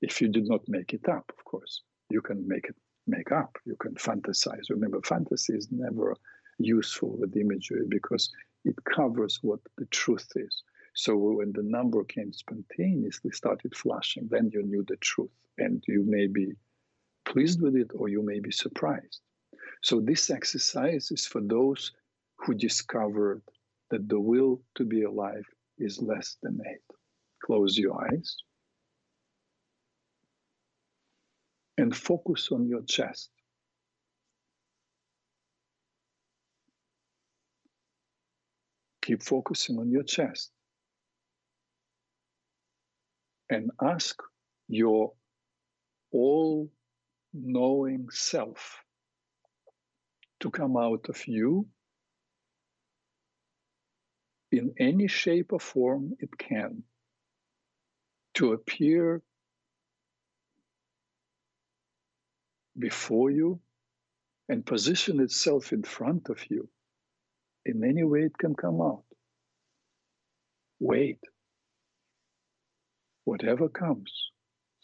If 0.00 0.20
you 0.20 0.28
did 0.28 0.48
not 0.48 0.60
make 0.68 0.94
it 0.94 1.08
up, 1.08 1.32
of 1.36 1.44
course, 1.44 1.82
you 2.10 2.22
can 2.22 2.46
make 2.46 2.66
it 2.66 2.76
make 3.08 3.32
up. 3.32 3.58
You 3.64 3.74
can 3.74 3.96
fantasize. 3.96 4.70
Remember, 4.70 5.00
fantasy 5.02 5.54
is 5.54 5.66
never 5.72 6.14
useful 6.58 7.16
with 7.18 7.36
imagery 7.36 7.82
because 7.88 8.30
it 8.64 8.76
covers 8.84 9.40
what 9.42 9.60
the 9.78 9.86
truth 9.86 10.28
is. 10.36 10.62
So 10.94 11.16
when 11.16 11.52
the 11.52 11.64
number 11.64 12.04
came 12.04 12.32
spontaneously, 12.32 13.32
started 13.32 13.74
flashing, 13.74 14.28
then 14.30 14.48
you 14.52 14.62
knew 14.62 14.84
the 14.86 14.96
truth, 14.96 15.34
and 15.58 15.82
you 15.88 16.04
may 16.06 16.28
be 16.28 16.52
pleased 17.24 17.60
with 17.60 17.74
it 17.74 17.90
or 17.96 18.08
you 18.08 18.22
may 18.22 18.38
be 18.38 18.52
surprised. 18.52 19.22
So 19.82 20.00
this 20.00 20.30
exercise 20.30 21.10
is 21.10 21.26
for 21.26 21.40
those 21.40 21.90
who 22.38 22.54
discovered 22.54 23.42
that 23.90 24.08
the 24.08 24.20
will 24.20 24.60
to 24.76 24.84
be 24.84 25.02
alive 25.02 25.44
is 25.78 26.00
less 26.00 26.36
than 26.42 26.58
eight. 26.66 26.96
Close 27.44 27.76
your 27.76 28.04
eyes 28.04 28.36
and 31.78 31.94
focus 31.96 32.48
on 32.52 32.68
your 32.68 32.82
chest. 32.82 33.30
Keep 39.02 39.22
focusing 39.22 39.78
on 39.78 39.90
your 39.90 40.02
chest 40.02 40.50
and 43.48 43.70
ask 43.82 44.20
your 44.68 45.12
all 46.12 46.70
knowing 47.32 48.08
self 48.10 48.82
to 50.40 50.50
come 50.50 50.76
out 50.76 51.06
of 51.08 51.26
you 51.26 51.66
in 54.50 54.74
any 54.78 55.08
shape 55.08 55.52
or 55.52 55.60
form 55.60 56.14
it 56.20 56.36
can 56.38 56.82
to 58.34 58.52
appear 58.52 59.22
before 62.78 63.30
you 63.30 63.60
and 64.48 64.64
position 64.64 65.20
itself 65.20 65.72
in 65.72 65.82
front 65.82 66.28
of 66.30 66.38
you 66.50 66.68
in 67.66 67.84
any 67.84 68.04
way 68.04 68.20
it 68.20 68.38
can 68.38 68.54
come 68.54 68.80
out. 68.80 69.04
Wait. 70.80 71.18
Whatever 73.24 73.68
comes. 73.68 74.12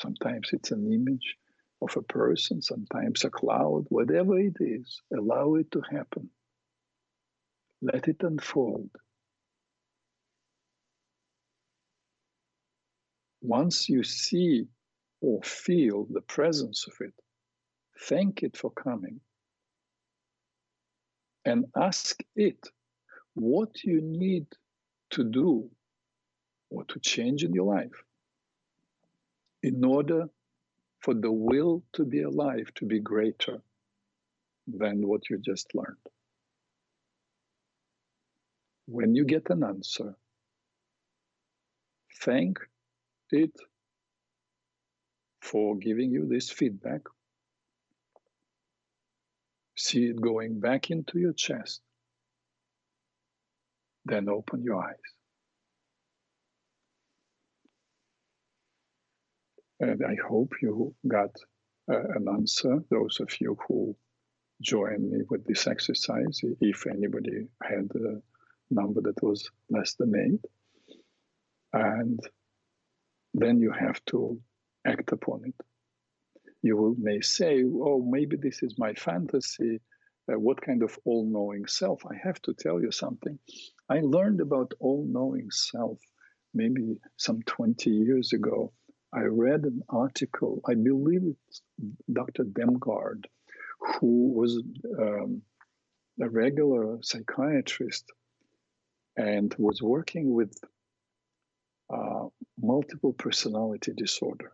Sometimes 0.03 0.51
it's 0.53 0.71
an 0.71 0.93
image 0.93 1.37
of 1.81 1.97
a 1.97 2.03
person, 2.03 2.61
sometimes 2.61 3.25
a 3.25 3.31
cloud, 3.31 3.87
whatever 3.89 4.39
it 4.39 4.57
is, 4.61 5.01
allow 5.17 5.55
it 5.55 5.71
to 5.73 5.81
happen. 5.91 6.29
Let 7.81 8.09
it 8.09 8.23
unfold. 8.23 8.91
Once 13.45 13.91
you 13.91 14.03
see 14.03 14.67
or 15.21 15.43
feel 15.43 16.07
the 16.11 16.23
presence 16.23 16.87
of 16.87 16.95
it, 17.01 17.13
thank 18.09 18.43
it 18.43 18.57
for 18.57 18.71
coming 18.71 19.21
and 21.45 21.67
ask 21.77 22.23
it 22.37 22.67
what 23.35 23.85
you 23.85 24.01
need 24.01 24.47
to 25.11 25.25
do 25.25 25.69
or 26.71 26.85
to 26.85 26.99
change 27.01 27.45
in 27.45 27.53
your 27.53 27.67
life 27.67 28.03
in 29.63 29.85
order 29.85 30.27
for 31.03 31.13
the 31.13 31.31
will 31.31 31.83
to 31.93 32.07
be 32.07 32.23
alive 32.23 32.73
to 32.75 32.87
be 32.87 32.99
greater 32.99 33.59
than 34.67 35.07
what 35.07 35.29
you 35.29 35.37
just 35.37 35.75
learned. 35.75 36.07
When 38.87 39.15
you 39.15 39.27
get 39.27 39.51
an 39.51 39.65
answer, 39.65 40.15
thank 42.23 42.59
it 43.35 43.53
for 45.41 45.77
giving 45.77 46.11
you 46.11 46.27
this 46.27 46.51
feedback. 46.51 47.03
See 49.77 50.07
it 50.07 50.21
going 50.21 50.61
back 50.61 50.91
into 50.91 51.19
your 51.19 51.33
chest. 51.33 51.81
Then 54.07 54.29
open 54.29 54.63
your 54.63 54.83
eyes. 54.83 54.97
And 59.81 60.03
I 60.05 60.17
hope 60.27 60.53
you 60.63 60.95
got 61.07 61.31
uh, 61.91 62.01
an 62.15 62.27
answer, 62.29 62.79
those 62.91 63.21
of 63.21 63.29
you 63.41 63.59
who 63.67 63.97
join 64.63 65.11
me 65.11 65.19
with 65.29 65.45
this 65.45 65.67
exercise, 65.67 66.41
if 66.61 66.87
anybody 66.87 67.49
had 67.63 67.91
a 67.95 68.23
number 68.71 69.01
that 69.03 69.23
was 69.23 69.51
less 69.69 69.95
than 69.95 70.15
eight. 70.17 70.51
And 71.73 72.21
then 73.35 73.61
you 73.61 73.73
have 73.73 74.03
to 74.07 74.41
act 74.87 75.13
upon 75.13 75.43
it. 75.45 75.55
You 76.63 76.77
will, 76.77 76.95
may 76.99 77.21
say, 77.21 77.63
oh, 77.65 78.03
maybe 78.03 78.37
this 78.37 78.63
is 78.63 78.79
my 78.79 78.95
fantasy. 78.95 79.81
Uh, 80.33 80.39
what 80.39 80.63
kind 80.63 80.83
of 80.83 80.99
all 81.05 81.27
knowing 81.31 81.67
self? 81.67 82.03
I 82.07 82.15
have 82.23 82.41
to 82.43 82.55
tell 82.55 82.81
you 82.81 82.91
something. 82.91 83.39
I 83.91 84.01
learned 84.01 84.41
about 84.41 84.73
all 84.81 85.07
knowing 85.07 85.51
self 85.51 85.99
maybe 86.55 86.97
some 87.17 87.43
20 87.43 87.91
years 87.91 88.33
ago 88.33 88.73
I 89.15 89.23
read 89.23 89.63
an 89.63 89.81
article, 89.89 90.61
I 90.67 90.75
believe 90.75 91.23
it's 91.25 91.63
Dr. 92.13 92.43
Demgard, 92.43 93.27
who 93.79 94.33
was 94.33 94.61
um, 94.99 95.43
a 96.21 96.29
regular 96.29 96.99
psychiatrist 97.01 98.11
and 99.17 99.55
was 99.57 99.81
working 99.81 100.35
with 100.35 100.59
multiple 102.67 103.13
personality 103.13 103.93
disorder. 103.97 104.53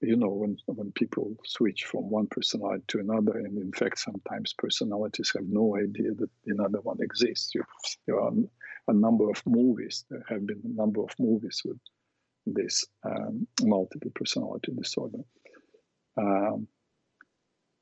You 0.00 0.16
know, 0.16 0.28
when, 0.28 0.56
when 0.66 0.92
people 0.92 1.36
switch 1.44 1.84
from 1.84 2.10
one 2.10 2.26
personality 2.26 2.84
to 2.88 2.98
another, 2.98 3.38
and 3.38 3.56
in 3.58 3.72
fact, 3.72 3.98
sometimes 3.98 4.52
personalities 4.52 5.32
have 5.34 5.46
no 5.48 5.76
idea 5.76 6.12
that 6.14 6.30
another 6.46 6.80
one 6.82 6.98
exists. 7.00 7.54
You, 7.54 7.64
there 8.06 8.20
are 8.20 8.32
a 8.88 8.92
number 8.92 9.30
of 9.30 9.42
movies, 9.46 10.04
there 10.10 10.24
have 10.28 10.46
been 10.46 10.60
a 10.64 10.80
number 10.80 11.02
of 11.02 11.10
movies 11.18 11.62
with 11.64 11.78
this 12.46 12.84
um, 13.04 13.46
multiple 13.62 14.12
personality 14.14 14.72
disorder. 14.72 15.18
Um, 16.18 16.68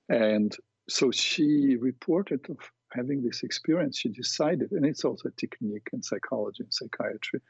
and 0.09 0.55
so 0.89 1.11
she 1.11 1.77
reported 1.77 2.49
of 2.49 2.59
having 2.93 3.23
this 3.23 3.43
experience. 3.43 3.99
She 3.99 4.09
decided, 4.11 4.71
and 4.73 4.87
it's 4.87 5.05
also 5.05 5.29
a 5.29 5.33
technique 5.33 5.89
in 5.93 6.03
psychology 6.03 6.63
and 6.63 6.73
psychiatry, 6.73 7.41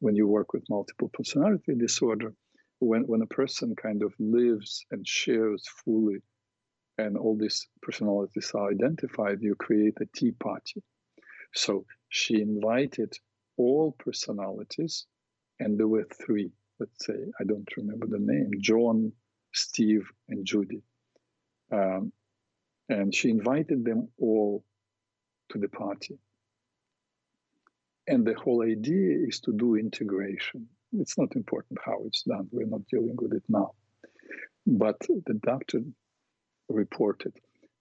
when 0.00 0.14
you 0.14 0.26
work 0.26 0.52
with 0.52 0.68
multiple 0.70 1.10
personality 1.12 1.74
disorder, 1.74 2.32
when, 2.80 3.02
when 3.02 3.22
a 3.22 3.26
person 3.26 3.74
kind 3.74 4.02
of 4.02 4.14
lives 4.18 4.84
and 4.90 5.06
shares 5.06 5.66
fully 5.84 6.18
and 6.96 7.16
all 7.16 7.36
these 7.36 7.66
personalities 7.82 8.52
are 8.54 8.70
identified, 8.70 9.40
you 9.40 9.54
create 9.54 9.96
a 10.00 10.06
tea 10.16 10.32
party. 10.32 10.82
So 11.54 11.86
she 12.08 12.40
invited 12.40 13.12
all 13.56 13.92
personalities 13.98 15.06
and 15.60 15.78
there 15.78 15.88
were 15.88 16.06
three, 16.24 16.50
let's 16.78 17.06
say, 17.06 17.18
I 17.40 17.44
don't 17.44 17.68
remember 17.76 18.06
the 18.06 18.18
name 18.20 18.50
John, 18.60 19.12
Steve, 19.52 20.08
and 20.28 20.44
Judy. 20.44 20.82
Um, 21.72 22.12
and 22.88 23.14
she 23.14 23.30
invited 23.30 23.84
them 23.84 24.08
all 24.18 24.64
to 25.50 25.58
the 25.58 25.68
party. 25.68 26.18
And 28.08 28.26
the 28.26 28.34
whole 28.34 28.62
idea 28.62 29.18
is 29.28 29.40
to 29.40 29.52
do 29.52 29.76
integration. 29.76 30.66
It's 30.94 31.18
not 31.18 31.36
important 31.36 31.78
how 31.84 32.02
it's 32.06 32.22
done, 32.22 32.48
we're 32.50 32.66
not 32.66 32.86
dealing 32.90 33.16
with 33.16 33.34
it 33.34 33.44
now. 33.48 33.72
But 34.66 34.98
the 35.00 35.34
doctor 35.34 35.80
reported 36.68 37.34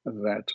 that 0.05 0.51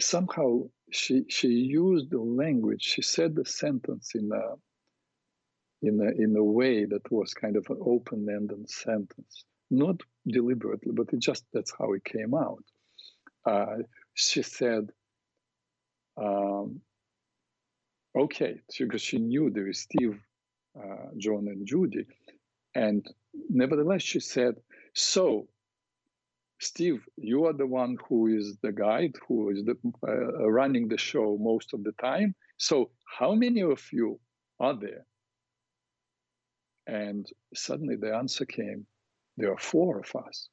somehow 0.00 0.68
she 0.90 1.24
she 1.28 1.48
used 1.48 2.10
the 2.10 2.20
language. 2.20 2.82
She 2.82 3.02
said 3.02 3.34
the 3.34 3.44
sentence 3.44 4.12
in 4.14 4.30
a 4.32 4.46
in 5.86 6.00
a 6.00 6.10
in 6.22 6.36
a 6.36 6.44
way 6.44 6.84
that 6.86 7.10
was 7.10 7.34
kind 7.34 7.56
of 7.56 7.66
an 7.70 7.78
open-ended 7.84 8.68
sentence, 8.70 9.44
not 9.70 10.00
deliberately, 10.26 10.92
but 10.94 11.12
it 11.12 11.20
just 11.20 11.44
that's 11.52 11.72
how 11.78 11.92
it 11.92 12.04
came 12.04 12.34
out. 12.34 12.64
Uh, 13.46 13.78
she 14.14 14.42
said, 14.42 14.90
um, 16.18 16.80
"Okay," 18.16 18.60
because 18.78 19.02
she 19.02 19.18
knew 19.18 19.50
there 19.50 19.68
is 19.68 19.80
Steve, 19.80 20.20
uh, 20.76 21.08
John, 21.16 21.48
and 21.48 21.66
Judy, 21.66 22.06
and 22.74 23.06
nevertheless 23.48 24.02
she 24.02 24.20
said, 24.20 24.54
"So." 24.94 25.48
Steve, 26.62 27.08
you 27.16 27.46
are 27.46 27.54
the 27.54 27.66
one 27.66 27.96
who 28.06 28.26
is 28.26 28.58
the 28.62 28.70
guide, 28.70 29.14
who 29.26 29.48
is 29.48 29.64
the, 29.64 29.76
uh, 30.06 30.50
running 30.50 30.88
the 30.88 30.98
show 30.98 31.38
most 31.40 31.72
of 31.72 31.82
the 31.84 31.92
time. 31.92 32.34
So, 32.58 32.90
how 33.18 33.34
many 33.34 33.62
of 33.62 33.82
you 33.92 34.20
are 34.58 34.78
there? 34.78 35.06
And 36.86 37.26
suddenly 37.54 37.96
the 37.96 38.14
answer 38.14 38.44
came 38.44 38.86
there 39.38 39.52
are 39.52 39.58
four 39.58 40.00
of 40.00 40.14
us. 40.26 40.48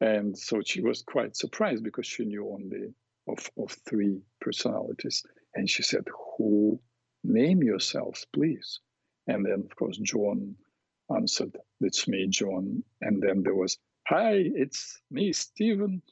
And 0.00 0.36
so 0.36 0.60
she 0.64 0.80
was 0.80 1.02
quite 1.02 1.36
surprised 1.36 1.84
because 1.84 2.06
she 2.06 2.24
knew 2.24 2.50
only 2.52 2.92
of, 3.28 3.50
of 3.56 3.70
three 3.88 4.20
personalities. 4.40 5.24
And 5.56 5.68
she 5.68 5.82
said, 5.82 6.04
Who 6.36 6.78
name 7.24 7.62
yourselves, 7.62 8.26
please? 8.32 8.80
And 9.26 9.44
then, 9.44 9.64
of 9.68 9.74
course, 9.74 9.96
John 9.96 10.54
answered, 11.14 11.56
It's 11.80 12.06
me, 12.06 12.28
John. 12.28 12.84
And 13.00 13.22
then 13.22 13.42
there 13.42 13.54
was 13.54 13.78
hi, 14.06 14.34
it's 14.34 15.00
me, 15.10 15.32
Stephen. 15.32 16.02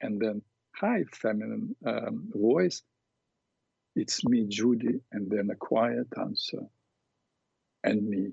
And 0.00 0.20
then, 0.20 0.42
hi, 0.74 1.04
feminine 1.12 1.76
um, 1.86 2.28
voice. 2.34 2.82
It's 3.94 4.24
me, 4.24 4.46
Judy. 4.48 5.00
And 5.12 5.30
then 5.30 5.48
a 5.50 5.56
quiet 5.56 6.08
answer. 6.20 6.62
And 7.84 8.06
me, 8.06 8.32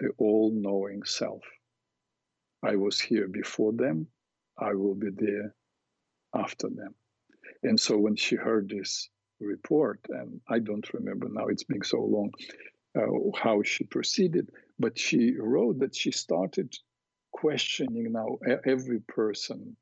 the 0.00 0.10
all 0.18 0.50
knowing 0.52 1.04
self. 1.04 1.42
I 2.64 2.74
was 2.74 3.00
here 3.00 3.28
before 3.28 3.72
them. 3.72 4.08
I 4.58 4.74
will 4.74 4.96
be 4.96 5.10
there 5.10 5.54
after 6.34 6.68
them. 6.68 6.94
And 7.62 7.78
so 7.78 7.96
when 7.96 8.16
she 8.16 8.34
heard 8.34 8.68
this 8.68 9.08
report, 9.40 10.00
and 10.08 10.40
I 10.48 10.58
don't 10.58 10.92
remember 10.92 11.28
now, 11.30 11.46
it's 11.46 11.64
been 11.64 11.84
so 11.84 12.00
long, 12.00 12.32
uh, 12.96 13.06
how 13.36 13.62
she 13.62 13.84
proceeded, 13.84 14.50
but 14.78 14.98
she 14.98 15.36
wrote 15.38 15.80
that 15.80 15.94
she 15.94 16.10
started 16.12 16.74
questioning 17.32 18.12
now 18.12 18.38
every 18.64 19.00
person 19.00 19.76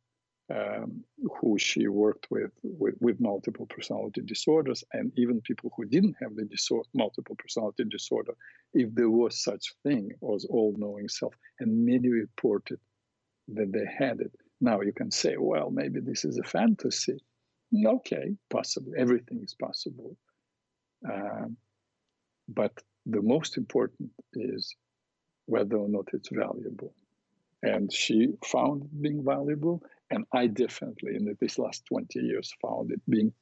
um, 0.52 1.04
who 1.40 1.58
she 1.58 1.88
worked 1.88 2.26
with, 2.30 2.50
with, 2.62 2.94
with 3.00 3.20
multiple 3.20 3.66
personality 3.66 4.20
disorders 4.20 4.84
and 4.92 5.10
even 5.16 5.40
people 5.40 5.72
who 5.76 5.84
didn't 5.86 6.16
have 6.20 6.34
the 6.36 6.44
disorder, 6.44 6.88
multiple 6.94 7.36
personality 7.36 7.84
disorder 7.84 8.34
if 8.74 8.94
there 8.94 9.08
was 9.08 9.42
such 9.42 9.72
thing 9.84 10.10
as 10.34 10.44
all-knowing 10.44 11.08
self 11.08 11.34
and 11.60 11.86
many 11.86 12.08
reported 12.08 12.78
that 13.48 13.72
they 13.72 13.86
had 13.98 14.20
it. 14.20 14.32
Now 14.60 14.80
you 14.82 14.92
can 14.92 15.10
say 15.10 15.36
well 15.38 15.70
maybe 15.70 16.00
this 16.00 16.24
is 16.24 16.38
a 16.38 16.42
fantasy 16.42 17.22
okay 17.86 18.36
possible. 18.50 18.92
everything 18.96 19.42
is 19.42 19.54
possible. 19.54 20.16
Um, 21.10 21.56
but 22.48 22.72
the 23.06 23.22
most 23.22 23.56
important 23.56 24.10
is 24.34 24.74
whether 25.46 25.76
or 25.76 25.88
not 25.88 26.08
it's 26.12 26.30
valuable. 26.30 26.94
And 27.62 27.92
she 27.92 28.34
found 28.44 28.88
being 29.00 29.24
valuable 29.24 29.82
and 30.10 30.26
i 30.32 30.46
definitely 30.46 31.16
in 31.16 31.34
these 31.40 31.58
last 31.58 31.84
20 31.86 32.20
years 32.20 32.52
found 32.60 32.92
it 32.92 33.00
being 33.08 33.32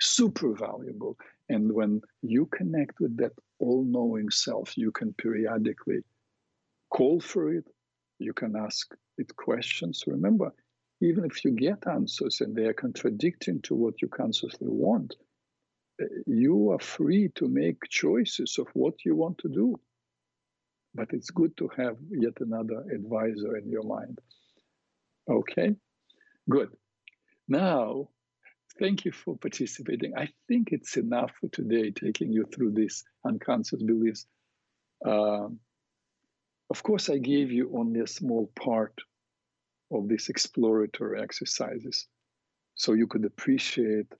super 0.00 0.54
valuable. 0.54 1.16
And 1.48 1.72
when 1.72 2.00
you 2.22 2.46
connect 2.46 3.00
with 3.00 3.16
that 3.18 3.32
all-knowing 3.58 4.30
self 4.30 4.76
you 4.76 4.90
can 4.92 5.12
periodically 5.14 6.02
call 6.90 7.20
for 7.20 7.52
it. 7.52 7.64
You 8.18 8.32
can 8.32 8.54
ask 8.54 8.94
it 9.18 9.34
questions. 9.34 10.04
Remember 10.06 10.52
even 11.02 11.24
if 11.24 11.44
you 11.44 11.50
get 11.50 11.86
answers 11.86 12.40
and 12.40 12.54
they 12.54 12.64
are 12.64 12.72
contradicting 12.72 13.60
to 13.62 13.74
what 13.74 14.00
you 14.00 14.08
consciously 14.08 14.68
want 14.68 15.14
you 16.26 16.70
are 16.70 16.80
free 16.80 17.28
to 17.34 17.46
make 17.48 17.76
choices 17.88 18.56
of 18.58 18.66
what 18.74 18.94
you 19.04 19.14
want 19.14 19.36
to 19.38 19.48
do 19.48 19.78
but 20.94 21.12
it's 21.12 21.30
good 21.30 21.56
to 21.56 21.70
have 21.76 21.96
yet 22.10 22.34
another 22.40 22.84
advisor 22.94 23.56
in 23.56 23.70
your 23.70 23.82
mind. 23.82 24.18
Okay, 25.30 25.74
good. 26.48 26.68
Now, 27.48 28.08
thank 28.78 29.04
you 29.04 29.12
for 29.12 29.36
participating. 29.36 30.14
I 30.16 30.28
think 30.48 30.68
it's 30.72 30.96
enough 30.96 31.32
for 31.40 31.48
today, 31.48 31.90
taking 31.90 32.32
you 32.32 32.44
through 32.44 32.72
these 32.72 33.04
unconscious 33.24 33.82
beliefs. 33.82 34.26
Um, 35.04 35.60
of 36.70 36.82
course, 36.82 37.08
I 37.08 37.18
gave 37.18 37.50
you 37.52 37.72
only 37.76 38.00
a 38.00 38.06
small 38.06 38.50
part 38.56 38.94
of 39.92 40.08
these 40.08 40.28
exploratory 40.28 41.20
exercises 41.20 42.06
so 42.74 42.94
you 42.94 43.06
could 43.06 43.24
appreciate 43.24 44.12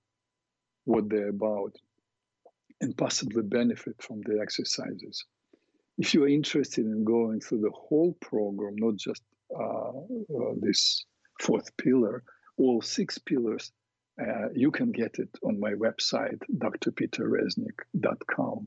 what 0.85 1.09
they're 1.09 1.29
about 1.29 1.77
and 2.81 2.97
possibly 2.97 3.43
benefit 3.43 4.01
from 4.03 4.20
the 4.23 4.41
exercises 4.41 5.25
if 5.99 6.14
you're 6.14 6.29
interested 6.29 6.87
in 6.87 7.05
going 7.05 7.41
through 7.41 7.61
the 7.61 7.70
whole 7.70 8.16
program, 8.20 8.75
not 8.77 8.97
just 8.97 9.23
uh, 9.55 9.91
uh, 9.91 10.55
this 10.61 11.05
fourth 11.41 11.77
pillar, 11.77 12.23
all 12.57 12.81
six 12.81 13.18
pillars, 13.18 13.70
uh, 14.20 14.49
you 14.55 14.70
can 14.70 14.93
get 14.93 15.18
it 15.18 15.29
on 15.43 15.61
my 15.61 15.73
website, 15.73 16.41
drpeterreznik.com. 16.59 18.66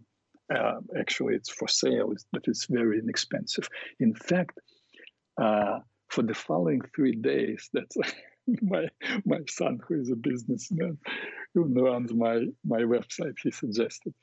Uh, 0.53 0.79
actually, 0.99 1.33
it's 1.35 1.49
for 1.49 1.67
sale, 1.67 2.13
but 2.31 2.43
it's 2.47 2.67
very 2.67 2.99
inexpensive. 2.99 3.67
In 3.99 4.13
fact, 4.13 4.59
uh, 5.41 5.79
for 6.09 6.23
the 6.23 6.33
following 6.33 6.81
three 6.95 7.15
days, 7.15 7.69
that's 7.73 7.97
my 8.61 8.87
my 9.25 9.39
son, 9.49 9.79
who 9.87 9.99
is 10.01 10.09
a 10.09 10.15
businessman, 10.15 10.97
who 11.53 11.63
runs 11.63 12.13
my 12.13 12.45
my 12.63 12.81
website, 12.81 13.35
he 13.41 13.51
suggested. 13.51 14.13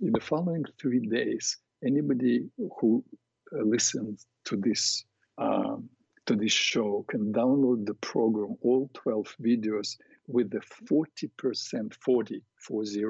In 0.00 0.12
the 0.12 0.20
following 0.20 0.64
three 0.80 1.00
days, 1.00 1.56
anybody 1.84 2.48
who 2.80 3.02
uh, 3.52 3.62
listens 3.62 4.26
to 4.44 4.56
this 4.56 5.04
um, 5.38 5.88
to 6.26 6.34
this 6.34 6.52
show 6.52 7.04
can 7.08 7.32
download 7.32 7.86
the 7.86 7.94
program, 7.94 8.56
all 8.60 8.90
12 8.94 9.36
videos 9.40 9.96
with 10.26 10.50
the 10.50 10.60
40%, 10.90 11.94
40, 11.94 12.42
40. 12.56 13.04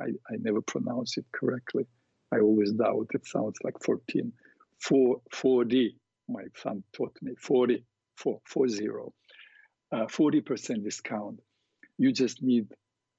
I, 0.00 0.04
I 0.04 0.36
never 0.38 0.60
pronounce 0.60 1.16
it 1.16 1.24
correctly. 1.32 1.86
I 2.32 2.40
always 2.40 2.72
doubt 2.72 3.08
it 3.14 3.26
sounds 3.26 3.56
like 3.64 3.74
14. 3.82 4.32
4, 4.80 5.20
4D, 5.32 5.94
my 6.28 6.44
son 6.56 6.82
taught 6.92 7.16
me, 7.22 7.34
40, 7.40 7.84
4, 8.16 8.40
40. 8.46 8.88
Uh, 9.90 10.04
40% 10.06 10.84
discount. 10.84 11.40
You 11.96 12.12
just 12.12 12.42
need, 12.42 12.66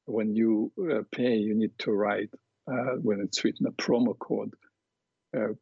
when 0.06 0.36
you 0.36 0.72
uh, 0.80 1.02
pay, 1.12 1.36
you 1.38 1.56
need 1.56 1.72
to 1.80 1.92
write, 1.92 2.30
uh, 2.72 2.96
when 3.02 3.22
it's 3.22 3.44
written, 3.44 3.66
a 3.66 3.72
promo 3.72 4.18
code 4.20 4.54
uh, 5.36 5.54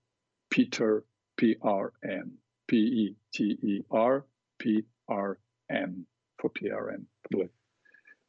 Peter, 0.50 1.06
P 1.38 1.56
R 1.62 1.94
N, 2.04 2.34
P 2.68 2.78
E 2.78 3.16
T 3.34 3.58
E 3.62 3.82
R, 3.92 4.26
P 4.60 4.84
R 5.08 5.40
N, 5.72 6.06
for 6.40 6.50
PRN. 6.50 7.06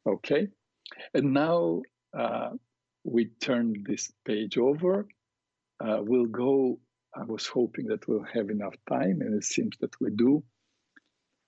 Okay, 0.07 0.47
and 1.13 1.33
now 1.33 1.81
uh, 2.17 2.51
we 3.03 3.25
turn 3.41 3.83
this 3.87 4.11
page 4.25 4.57
over. 4.57 5.07
We'll 5.81 6.25
go. 6.25 6.79
I 7.15 7.23
was 7.23 7.47
hoping 7.47 7.87
that 7.87 8.07
we'll 8.07 8.23
have 8.33 8.49
enough 8.49 8.75
time, 8.87 9.21
and 9.21 9.33
it 9.33 9.43
seems 9.43 9.77
that 9.79 9.99
we 9.99 10.11
do. 10.11 10.43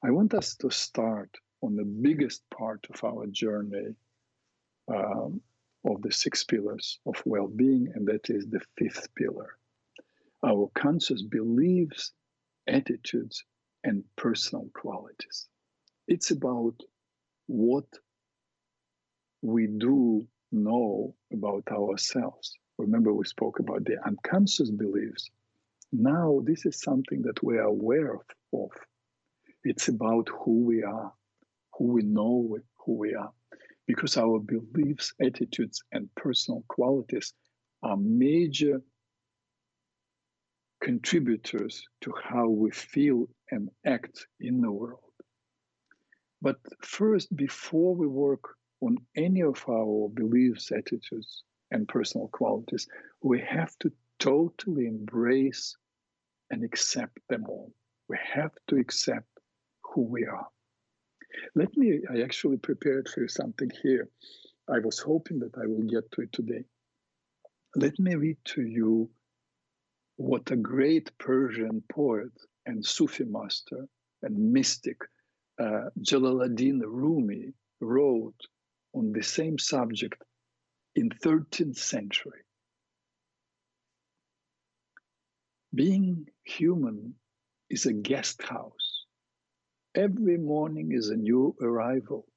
I 0.03 0.11
want 0.11 0.33
us 0.33 0.55
to 0.57 0.71
start 0.71 1.29
on 1.61 1.75
the 1.75 1.85
biggest 1.85 2.43
part 2.49 2.85
of 2.93 3.03
our 3.03 3.27
journey 3.27 3.95
um, 4.87 5.41
of 5.85 6.01
the 6.01 6.11
six 6.11 6.43
pillars 6.43 6.99
of 7.05 7.21
well 7.25 7.47
being, 7.47 7.91
and 7.93 8.07
that 8.07 8.29
is 8.29 8.47
the 8.47 8.61
fifth 8.77 9.13
pillar 9.15 9.57
our 10.43 10.71
conscious 10.73 11.21
beliefs, 11.21 12.11
attitudes, 12.67 13.43
and 13.83 14.03
personal 14.15 14.67
qualities. 14.73 15.47
It's 16.07 16.31
about 16.31 16.75
what 17.47 17.85
we 19.41 19.67
do 19.67 20.27
know 20.51 21.15
about 21.31 21.67
ourselves. 21.71 22.57
Remember, 22.77 23.13
we 23.13 23.25
spoke 23.25 23.59
about 23.59 23.85
the 23.85 23.97
unconscious 24.05 24.71
beliefs. 24.71 25.29
Now, 25.91 26.41
this 26.43 26.65
is 26.65 26.79
something 26.81 27.21
that 27.23 27.43
we 27.43 27.57
are 27.57 27.67
aware 27.67 28.15
of. 28.53 28.71
It's 29.63 29.89
about 29.89 30.29
who 30.29 30.63
we 30.63 30.83
are, 30.83 31.13
who 31.77 31.93
we 31.93 32.03
know 32.03 32.57
who 32.85 32.97
we 32.97 33.13
are, 33.13 33.31
because 33.87 34.17
our 34.17 34.39
beliefs, 34.39 35.13
attitudes, 35.21 35.83
and 35.91 36.13
personal 36.15 36.63
qualities 36.67 37.33
are 37.83 37.97
major 37.97 38.81
contributors 40.81 41.85
to 42.01 42.13
how 42.23 42.47
we 42.47 42.71
feel 42.71 43.27
and 43.51 43.69
act 43.85 44.25
in 44.39 44.61
the 44.61 44.71
world. 44.71 44.99
But 46.41 46.57
first, 46.81 47.35
before 47.35 47.95
we 47.95 48.07
work 48.07 48.55
on 48.81 48.97
any 49.15 49.43
of 49.43 49.63
our 49.69 50.09
beliefs, 50.09 50.71
attitudes, 50.71 51.43
and 51.69 51.87
personal 51.87 52.29
qualities, 52.29 52.87
we 53.21 53.41
have 53.41 53.77
to 53.79 53.91
totally 54.21 54.85
embrace 54.85 55.75
and 56.51 56.63
accept 56.63 57.17
them 57.27 57.45
all. 57.49 57.73
We 58.07 58.17
have 58.33 58.51
to 58.69 58.75
accept 58.77 59.27
who 59.83 60.03
we 60.03 60.25
are. 60.25 60.47
Let 61.55 61.75
me, 61.75 62.01
I 62.13 62.21
actually 62.21 62.57
prepared 62.57 63.09
for 63.09 63.27
something 63.27 63.71
here. 63.81 64.07
I 64.69 64.79
was 64.79 64.99
hoping 64.99 65.39
that 65.39 65.57
I 65.57 65.65
will 65.65 65.83
get 65.83 66.11
to 66.11 66.21
it 66.21 66.31
today. 66.31 66.63
Let 67.75 67.97
me 67.99 68.15
read 68.15 68.37
to 68.53 68.61
you 68.61 69.09
what 70.17 70.51
a 70.51 70.55
great 70.55 71.17
Persian 71.17 71.83
poet 71.91 72.31
and 72.65 72.85
Sufi 72.85 73.23
master 73.25 73.87
and 74.21 74.53
mystic 74.53 74.97
uh, 75.59 75.89
Jalaluddin 75.99 76.81
Rumi 76.83 77.53
wrote 77.79 78.41
on 78.93 79.13
the 79.13 79.23
same 79.23 79.57
subject 79.57 80.21
in 80.95 81.09
13th 81.09 81.77
century. 81.77 82.41
Being 85.73 86.27
human 86.43 87.15
is 87.69 87.85
a 87.85 87.93
guest 87.93 88.41
house. 88.43 89.05
Every 89.95 90.37
morning 90.37 90.91
is 90.91 91.09
a 91.09 91.15
new 91.15 91.55
arrival, 91.61 92.27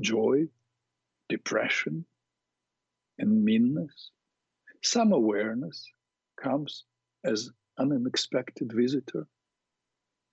joy, 0.00 0.48
depression, 1.28 2.04
and 3.16 3.44
meanness. 3.44 4.10
Some 4.82 5.12
awareness 5.12 5.86
comes 6.42 6.84
as 7.22 7.50
an 7.78 7.92
unexpected 7.92 8.72
visitor. 8.72 9.28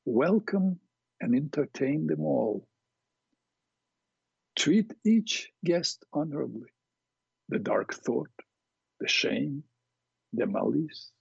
Welcome 0.06 0.80
and 1.22 1.36
entertain 1.36 2.08
them 2.08 2.22
all. 2.22 2.68
Treat 4.56 4.94
each 5.06 5.52
guest 5.64 6.04
honorably 6.12 6.72
the 7.50 7.60
dark 7.60 7.94
thought, 7.94 8.32
the 9.00 9.08
shame, 9.08 9.64
the 10.34 10.48
malice. 10.48 11.12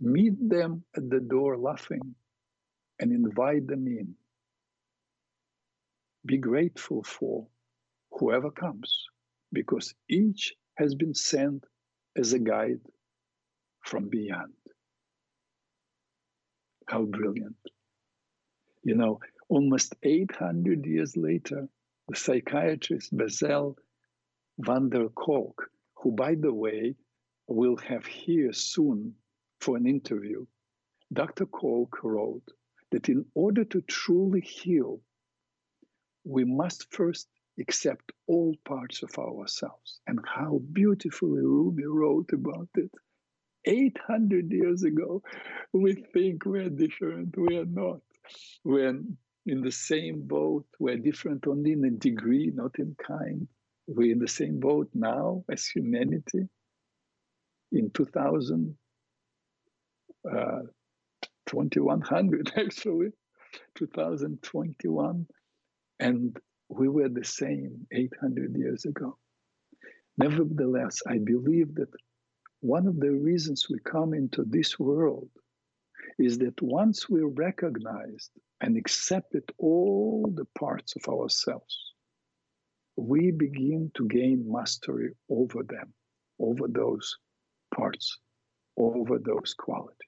Meet 0.00 0.48
them 0.48 0.84
at 0.96 1.08
the 1.08 1.20
door 1.20 1.56
laughing 1.56 2.14
and 3.00 3.12
invite 3.12 3.66
them 3.66 3.86
in. 3.86 4.14
Be 6.26 6.38
grateful 6.38 7.02
for 7.02 7.46
whoever 8.12 8.50
comes 8.50 9.06
because 9.52 9.94
each 10.08 10.54
has 10.76 10.94
been 10.94 11.14
sent 11.14 11.64
as 12.16 12.32
a 12.32 12.38
guide 12.38 12.80
from 13.84 14.08
beyond. 14.08 14.52
How 16.86 17.04
brilliant. 17.04 17.56
You 18.82 18.94
know, 18.94 19.20
almost 19.48 19.94
800 20.02 20.86
years 20.86 21.16
later, 21.16 21.68
the 22.08 22.16
psychiatrist 22.16 23.16
Bessel 23.16 23.76
van 24.58 24.88
der 24.88 25.08
Kolk, 25.08 25.70
who, 25.96 26.12
by 26.12 26.34
the 26.34 26.52
way, 26.52 26.96
we'll 27.46 27.76
have 27.76 28.06
here 28.06 28.52
soon 28.52 29.14
for 29.60 29.76
an 29.76 29.86
interview, 29.86 30.44
Dr. 31.12 31.46
Kolk 31.46 32.02
wrote 32.02 32.48
that 32.90 33.08
in 33.08 33.24
order 33.34 33.64
to 33.64 33.80
truly 33.82 34.40
heal, 34.40 35.00
we 36.24 36.44
must 36.44 36.92
first 36.94 37.28
accept 37.58 38.12
all 38.26 38.54
parts 38.64 39.02
of 39.02 39.18
ourselves. 39.18 40.00
And 40.06 40.20
how 40.24 40.60
beautifully 40.72 41.42
Rumi 41.42 41.84
wrote 41.84 42.32
about 42.32 42.68
it. 42.76 42.90
800 43.64 44.50
years 44.50 44.82
ago, 44.84 45.22
we 45.72 45.94
think 45.94 46.46
we're 46.46 46.70
different, 46.70 47.36
we 47.36 47.56
are 47.56 47.66
not. 47.66 48.00
We're 48.64 49.00
in 49.46 49.60
the 49.62 49.72
same 49.72 50.26
boat, 50.26 50.66
we're 50.78 50.96
different 50.96 51.46
only 51.46 51.72
in 51.72 51.84
a 51.84 51.90
degree, 51.90 52.52
not 52.54 52.78
in 52.78 52.94
kind. 53.04 53.48
We're 53.86 54.12
in 54.12 54.18
the 54.18 54.28
same 54.28 54.60
boat 54.60 54.88
now 54.94 55.44
as 55.50 55.66
humanity 55.66 56.48
in 57.72 57.90
2000, 57.90 58.76
uh, 60.30 60.62
2100 61.46 62.52
actually, 62.56 63.08
2021. 63.76 65.26
And 66.00 66.36
we 66.68 66.88
were 66.88 67.08
the 67.08 67.24
same 67.24 67.86
800 67.92 68.56
years 68.56 68.84
ago. 68.84 69.16
Nevertheless, 70.18 71.00
I 71.06 71.18
believe 71.18 71.74
that 71.76 71.90
one 72.60 72.86
of 72.86 72.98
the 72.98 73.10
reasons 73.12 73.66
we 73.70 73.78
come 73.80 74.14
into 74.14 74.44
this 74.44 74.78
world 74.78 75.30
is 76.18 76.38
that 76.38 76.60
once 76.60 77.08
we 77.08 77.22
recognized 77.22 78.30
and 78.60 78.76
accepted 78.76 79.44
all 79.58 80.30
the 80.34 80.46
parts 80.58 80.94
of 80.96 81.12
ourselves, 81.12 81.94
we 82.96 83.30
begin 83.30 83.90
to 83.94 84.08
gain 84.08 84.44
mastery 84.50 85.12
over 85.30 85.62
them, 85.62 85.94
over 86.40 86.66
those 86.68 87.16
parts, 87.74 88.18
over 88.76 89.18
those 89.18 89.54
qualities. 89.54 90.07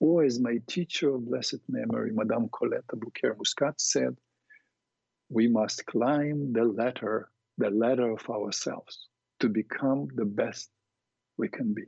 Or, 0.00 0.24
as 0.24 0.40
my 0.40 0.58
teacher 0.66 1.14
of 1.14 1.26
blessed 1.26 1.60
memory, 1.68 2.12
Madame 2.12 2.48
Colette 2.48 2.86
Aboulker 2.88 3.36
Muscat, 3.36 3.80
said, 3.80 4.16
we 5.28 5.48
must 5.48 5.86
climb 5.86 6.52
the 6.52 6.64
ladder, 6.64 7.30
the 7.58 7.70
ladder 7.70 8.10
of 8.10 8.28
ourselves 8.28 9.08
to 9.40 9.48
become 9.48 10.08
the 10.14 10.24
best 10.24 10.70
we 11.36 11.48
can 11.48 11.74
be. 11.74 11.84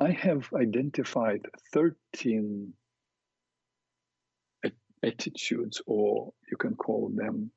I 0.00 0.10
have 0.10 0.48
identified 0.52 1.46
13 1.72 2.72
attitudes, 5.02 5.82
or 5.86 6.32
you 6.50 6.56
can 6.56 6.74
call 6.74 7.10
them 7.14 7.50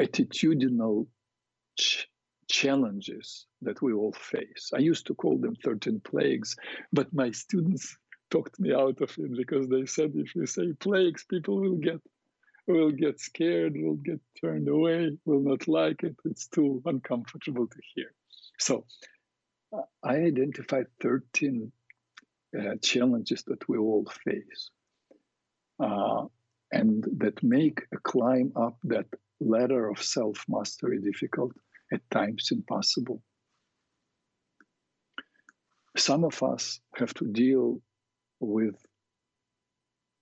attitudinal 0.00 1.06
challenges 2.50 3.46
that 3.62 3.80
we 3.80 3.92
all 3.92 4.12
face. 4.12 4.70
I 4.74 4.78
used 4.78 5.06
to 5.06 5.14
call 5.14 5.38
them 5.38 5.54
13 5.64 6.00
plagues, 6.00 6.56
but 6.92 7.12
my 7.12 7.30
students 7.30 7.96
talked 8.30 8.58
me 8.60 8.72
out 8.74 9.00
of 9.00 9.10
it 9.18 9.36
because 9.36 9.68
they 9.68 9.86
said 9.86 10.12
if 10.14 10.34
you 10.34 10.46
say 10.46 10.72
plagues, 10.72 11.24
people 11.24 11.60
will 11.60 11.76
get 11.76 12.00
will 12.66 12.92
get 12.92 13.18
scared, 13.18 13.74
will 13.76 13.96
get 13.96 14.20
turned 14.40 14.68
away, 14.68 15.16
will 15.24 15.40
not 15.40 15.66
like 15.66 16.04
it. 16.04 16.16
It's 16.24 16.46
too 16.46 16.80
uncomfortable 16.84 17.66
to 17.66 17.80
hear. 17.94 18.12
So 18.58 18.84
I 20.04 20.16
identified 20.16 20.86
13 21.00 21.72
uh, 22.58 22.76
challenges 22.82 23.42
that 23.44 23.68
we 23.68 23.78
all 23.78 24.06
face. 24.24 24.70
Uh, 25.80 26.26
and 26.72 27.04
that 27.18 27.42
make 27.42 27.80
a 27.92 27.98
climb 27.98 28.52
up 28.54 28.76
that 28.84 29.06
ladder 29.40 29.88
of 29.88 30.02
self 30.02 30.44
mastery 30.48 31.00
difficult, 31.00 31.52
at 31.92 32.08
times 32.10 32.48
impossible. 32.52 33.22
Some 35.96 36.24
of 36.24 36.42
us 36.42 36.80
have 36.96 37.12
to 37.14 37.26
deal 37.26 37.80
with 38.38 38.76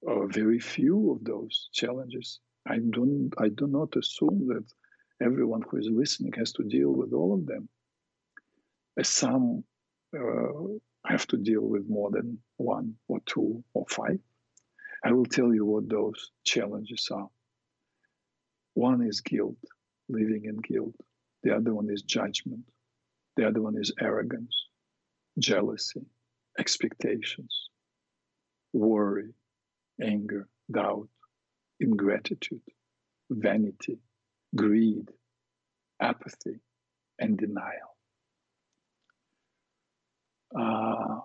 uh, 0.07 0.27
very 0.27 0.59
few 0.59 1.13
of 1.13 1.25
those 1.25 1.69
challenges. 1.73 2.41
I 2.67 2.79
don't, 2.79 3.31
I 3.39 3.49
do 3.49 3.67
not 3.67 3.97
assume 3.97 4.49
that 4.49 4.65
everyone 5.25 5.63
who 5.69 5.79
is 5.79 5.89
listening 5.91 6.33
has 6.37 6.53
to 6.53 6.63
deal 6.63 6.91
with 6.91 7.13
all 7.13 7.35
of 7.35 7.47
them. 7.47 7.69
Some 9.03 9.65
uh, 10.17 10.79
have 11.07 11.27
to 11.29 11.37
deal 11.37 11.63
with 11.63 11.89
more 11.89 12.11
than 12.11 12.39
one 12.57 12.95
or 13.09 13.21
two 13.27 13.63
or 13.75 13.87
five. 13.89 14.19
I 15.05 15.13
will 15.13 15.27
tell 15.27 15.55
you 15.55 15.65
what 15.65 15.89
those 15.89 16.33
challenges 16.45 17.09
are. 17.13 17.29
One 18.75 19.03
is 19.07 19.21
guilt, 19.21 19.57
living 20.09 20.45
in 20.45 20.57
guilt. 20.57 20.95
The 21.43 21.55
other 21.55 21.75
one 21.75 21.89
is 21.91 22.03
judgment. 22.03 22.65
The 23.37 23.47
other 23.47 23.63
one 23.63 23.77
is 23.79 23.93
arrogance, 24.01 24.67
jealousy, 25.39 26.05
expectations, 26.59 27.71
worry, 28.73 29.33
anger, 30.03 30.49
doubt, 30.71 31.09
ingratitude, 31.81 32.61
vanity, 33.31 33.99
greed, 34.57 35.11
apathy, 36.01 36.59
and 37.19 37.39
denial. 37.39 37.97
Uh, 40.59 41.21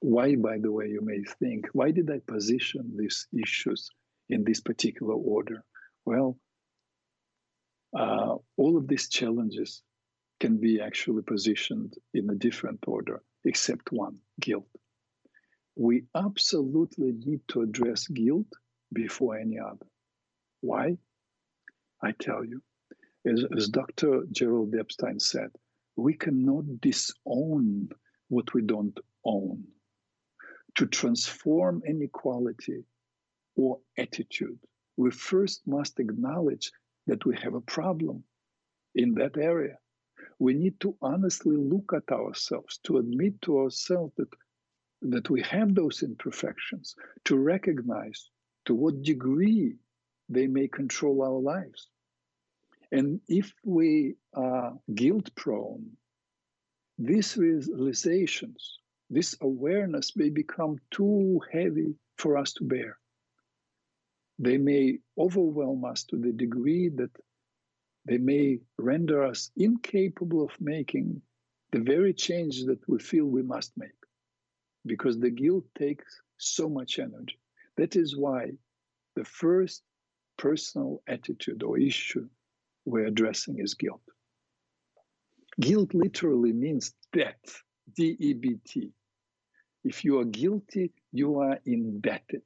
why, 0.00 0.36
by 0.36 0.58
the 0.58 0.70
way, 0.70 0.88
you 0.88 1.00
may 1.02 1.22
think, 1.40 1.68
why 1.72 1.90
did 1.90 2.10
I 2.10 2.20
position 2.26 2.96
these 2.96 3.26
issues 3.32 3.90
in 4.28 4.44
this 4.44 4.60
particular 4.60 5.14
order? 5.14 5.64
Well, 6.04 6.38
uh, 7.96 8.36
all 8.56 8.76
of 8.76 8.88
these 8.88 9.08
challenges 9.08 9.82
can 10.40 10.58
be 10.58 10.80
actually 10.80 11.22
positioned 11.22 11.94
in 12.14 12.30
a 12.30 12.34
different 12.34 12.80
order, 12.86 13.22
except 13.44 13.92
one 13.92 14.18
guilt. 14.40 14.68
We 15.76 16.04
absolutely 16.14 17.12
need 17.12 17.40
to 17.48 17.62
address 17.62 18.08
guilt 18.08 18.48
before 18.92 19.36
any 19.36 19.58
other. 19.58 19.86
Why? 20.60 20.98
I 22.02 22.12
tell 22.12 22.44
you, 22.44 22.62
as, 23.24 23.44
as 23.56 23.68
Dr. 23.68 24.24
Gerald 24.30 24.74
Epstein 24.74 25.20
said, 25.20 25.50
we 25.96 26.14
cannot 26.14 26.80
disown 26.80 27.88
what 28.28 28.52
we 28.54 28.62
don't 28.62 28.98
own 29.24 29.64
to 30.76 30.86
transform 30.86 31.82
inequality 31.86 32.84
or 33.56 33.78
attitude, 33.98 34.58
we 34.96 35.10
first 35.10 35.66
must 35.66 36.00
acknowledge 36.00 36.72
that 37.06 37.24
we 37.24 37.36
have 37.36 37.54
a 37.54 37.60
problem 37.60 38.24
in 38.94 39.14
that 39.14 39.36
area. 39.36 39.76
We 40.38 40.54
need 40.54 40.80
to 40.80 40.96
honestly 41.00 41.56
look 41.56 41.92
at 41.94 42.12
ourselves, 42.12 42.78
to 42.84 42.98
admit 42.98 43.40
to 43.42 43.58
ourselves 43.58 44.12
that, 44.16 44.28
that 45.02 45.30
we 45.30 45.42
have 45.42 45.74
those 45.74 46.02
imperfections, 46.02 46.94
to 47.24 47.36
recognize 47.36 48.30
to 48.66 48.74
what 48.74 49.02
degree 49.02 49.76
they 50.28 50.46
may 50.46 50.68
control 50.68 51.22
our 51.22 51.40
lives. 51.40 51.88
And 52.90 53.20
if 53.26 53.52
we 53.64 54.16
are 54.34 54.74
guilt 54.94 55.34
prone, 55.34 55.96
these 56.98 57.36
realizations, 57.36 58.78
this 59.10 59.36
awareness 59.40 60.16
may 60.16 60.30
become 60.30 60.78
too 60.90 61.40
heavy 61.52 61.94
for 62.18 62.36
us 62.36 62.52
to 62.54 62.64
bear. 62.64 62.98
They 64.38 64.58
may 64.58 64.98
overwhelm 65.18 65.84
us 65.84 66.04
to 66.04 66.16
the 66.16 66.32
degree 66.32 66.88
that 66.96 67.10
they 68.06 68.18
may 68.18 68.58
render 68.78 69.24
us 69.24 69.50
incapable 69.56 70.44
of 70.44 70.60
making 70.60 71.22
the 71.70 71.80
very 71.80 72.12
change 72.12 72.64
that 72.64 72.80
we 72.88 72.98
feel 72.98 73.26
we 73.26 73.42
must 73.42 73.72
make 73.76 73.90
because 74.84 75.18
the 75.18 75.30
guilt 75.30 75.64
takes 75.78 76.20
so 76.38 76.68
much 76.68 76.98
energy. 76.98 77.38
That 77.76 77.96
is 77.96 78.16
why 78.16 78.52
the 79.14 79.24
first 79.24 79.82
personal 80.36 81.02
attitude 81.06 81.62
or 81.62 81.78
issue 81.78 82.28
we're 82.84 83.06
addressing 83.06 83.58
is 83.60 83.74
guilt. 83.74 84.02
Guilt 85.60 85.94
literally 85.94 86.52
means 86.52 86.94
debt, 87.12 87.44
D 87.94 88.16
E 88.18 88.32
B 88.34 88.58
T. 88.66 88.90
If 89.84 90.04
you 90.04 90.18
are 90.18 90.24
guilty, 90.24 90.92
you 91.12 91.38
are 91.40 91.58
indebted. 91.64 92.42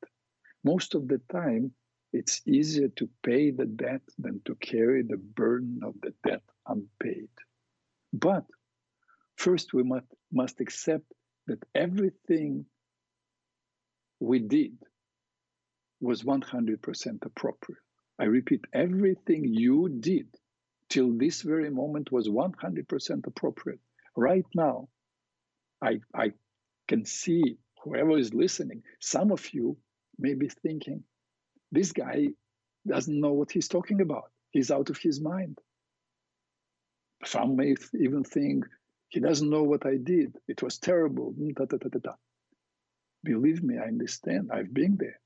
Most 0.73 0.97
of 0.97 1.07
the 1.07 1.21
time, 1.31 1.64
it's 2.12 2.43
easier 2.45 2.89
to 2.99 3.09
pay 3.23 3.53
the 3.53 3.67
debt 3.67 4.03
than 4.19 4.41
to 4.47 4.57
carry 4.57 5.03
the 5.03 5.17
burden 5.17 5.79
of 5.85 5.95
the 6.03 6.12
debt 6.27 6.43
unpaid. 6.67 7.29
But 8.12 8.47
first, 9.37 9.73
we 9.73 9.85
must, 9.85 10.11
must 10.33 10.61
accept 10.61 11.07
that 11.47 11.62
everything 11.73 12.67
we 14.19 14.41
did 14.41 14.77
was 16.01 16.25
100% 16.25 17.25
appropriate. 17.25 17.85
I 18.19 18.25
repeat, 18.25 18.64
everything 18.73 19.45
you 19.45 19.89
did 19.89 20.27
till 20.91 21.12
this 21.17 21.43
very 21.43 21.71
moment 21.71 22.11
was 22.11 22.29
100% 22.29 23.27
appropriate. 23.27 23.83
Right 24.17 24.47
now, 24.53 24.89
I, 25.81 26.01
I 26.12 26.33
can 26.89 27.05
see 27.05 27.59
whoever 27.85 28.19
is 28.19 28.35
listening, 28.35 28.83
some 28.99 29.31
of 29.31 29.55
you 29.55 29.77
may 30.19 30.35
be 30.35 30.49
thinking, 30.49 31.05
this 31.73 31.93
guy 31.93 32.29
doesn't 32.87 33.21
know 33.21 33.33
what 33.33 33.51
he's 33.51 33.69
talking 33.69 34.01
about. 34.01 34.31
He's 34.51 34.71
out 34.71 34.91
of 34.91 34.99
his 34.99 35.21
mind. 35.21 35.59
Some 37.25 37.57
may 37.57 37.75
even 37.95 38.25
think 38.25 38.64
he 39.09 39.21
doesn't 39.21 39.51
know 39.51 39.62
what 39.62 39.87
I 39.87 39.97
did. 39.97 40.37
It 40.49 40.62
was 40.62 40.79
terrible. 40.79 41.35
Da, 41.55 41.64
da, 41.64 41.77
da, 41.77 42.12
Believe 43.25 43.62
me, 43.62 43.79
I 43.79 43.87
understand. 43.87 44.51
I've 44.53 44.73
been 44.73 44.97
there. 44.97 45.21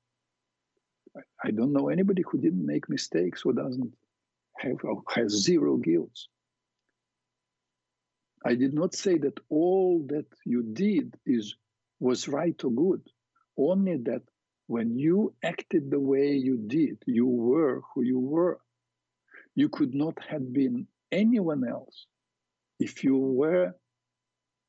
I 1.43 1.51
don't 1.51 1.73
know 1.73 1.89
anybody 1.89 2.23
who 2.25 2.39
didn't 2.39 2.65
make 2.65 2.89
mistakes 2.89 3.41
who 3.41 3.53
doesn't 3.53 3.93
have 4.57 4.77
has 5.13 5.31
zero 5.31 5.77
guilt. 5.77 6.17
I 8.45 8.55
did 8.55 8.73
not 8.73 8.95
say 8.95 9.17
that 9.19 9.39
all 9.49 10.05
that 10.07 10.25
you 10.45 10.63
did 10.63 11.15
is 11.25 11.55
was 11.99 12.27
right 12.27 12.59
or 12.63 12.71
good. 12.71 13.01
Only 13.57 13.97
that 13.97 14.23
when 14.71 14.97
you 14.97 15.33
acted 15.43 15.91
the 15.91 15.99
way 15.99 16.27
you 16.31 16.55
did, 16.55 16.97
you 17.05 17.25
were 17.27 17.81
who 17.89 18.03
you 18.03 18.17
were. 18.17 18.57
You 19.53 19.67
could 19.67 19.93
not 19.93 20.17
have 20.29 20.53
been 20.53 20.87
anyone 21.11 21.67
else 21.67 22.05
if 22.79 23.03
you 23.03 23.17
were 23.17 23.75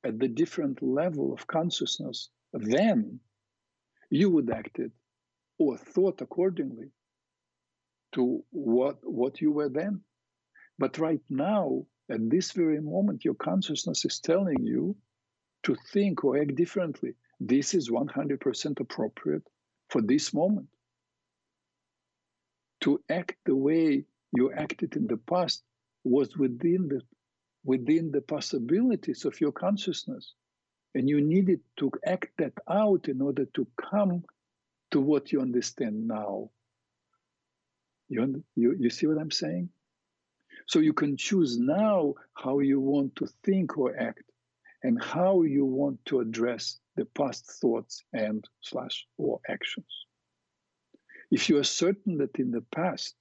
at 0.02 0.18
the 0.18 0.26
different 0.26 0.82
level 0.82 1.32
of 1.32 1.46
consciousness. 1.46 2.30
Then 2.52 3.20
you 4.10 4.28
would 4.30 4.50
acted 4.50 4.90
or 5.56 5.78
thought 5.78 6.20
accordingly 6.20 6.90
to 8.14 8.42
what 8.50 8.96
what 9.04 9.40
you 9.40 9.52
were 9.52 9.68
then. 9.68 10.00
But 10.80 10.98
right 10.98 11.24
now, 11.30 11.86
at 12.10 12.28
this 12.28 12.50
very 12.50 12.80
moment, 12.80 13.24
your 13.24 13.38
consciousness 13.50 14.04
is 14.04 14.18
telling 14.18 14.64
you 14.64 14.96
to 15.62 15.76
think 15.92 16.24
or 16.24 16.40
act 16.42 16.56
differently. 16.56 17.12
This 17.38 17.72
is 17.72 17.88
100% 17.88 18.80
appropriate 18.80 19.46
for 19.92 20.00
this 20.00 20.32
moment. 20.32 20.68
To 22.80 23.00
act 23.10 23.36
the 23.44 23.54
way 23.54 24.04
you 24.32 24.52
acted 24.52 24.96
in 24.96 25.06
the 25.06 25.18
past 25.18 25.62
was 26.02 26.36
within 26.36 26.88
the 26.88 27.02
within 27.64 28.10
the 28.10 28.22
possibilities 28.22 29.24
of 29.24 29.40
your 29.40 29.52
consciousness. 29.52 30.34
And 30.94 31.08
you 31.08 31.20
needed 31.20 31.60
to 31.78 31.92
act 32.04 32.30
that 32.38 32.54
out 32.68 33.08
in 33.08 33.22
order 33.22 33.46
to 33.54 33.66
come 33.80 34.24
to 34.90 35.00
what 35.00 35.30
you 35.30 35.40
understand 35.40 36.08
now. 36.08 36.50
You, 38.08 38.42
you, 38.56 38.76
you 38.78 38.90
see 38.90 39.06
what 39.06 39.18
I'm 39.18 39.30
saying? 39.30 39.70
So 40.66 40.80
you 40.80 40.92
can 40.92 41.16
choose 41.16 41.56
now 41.58 42.14
how 42.34 42.58
you 42.58 42.80
want 42.80 43.16
to 43.16 43.28
think 43.44 43.78
or 43.78 43.96
act 43.96 44.24
and 44.82 45.02
how 45.02 45.42
you 45.42 45.64
want 45.64 46.04
to 46.06 46.20
address 46.20 46.78
the 46.96 47.04
past 47.04 47.46
thoughts 47.60 48.04
and 48.12 48.44
slash 48.60 49.06
or 49.16 49.40
actions. 49.48 50.06
If 51.30 51.48
you 51.48 51.58
are 51.58 51.64
certain 51.64 52.18
that 52.18 52.38
in 52.38 52.50
the 52.50 52.60
past 52.60 53.14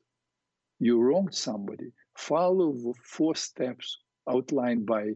you 0.79 0.99
wronged 0.99 1.33
somebody, 1.33 1.91
follow 2.15 2.73
the 2.73 2.93
four 3.03 3.35
steps 3.35 3.99
outlined 4.29 4.85
by 4.85 5.13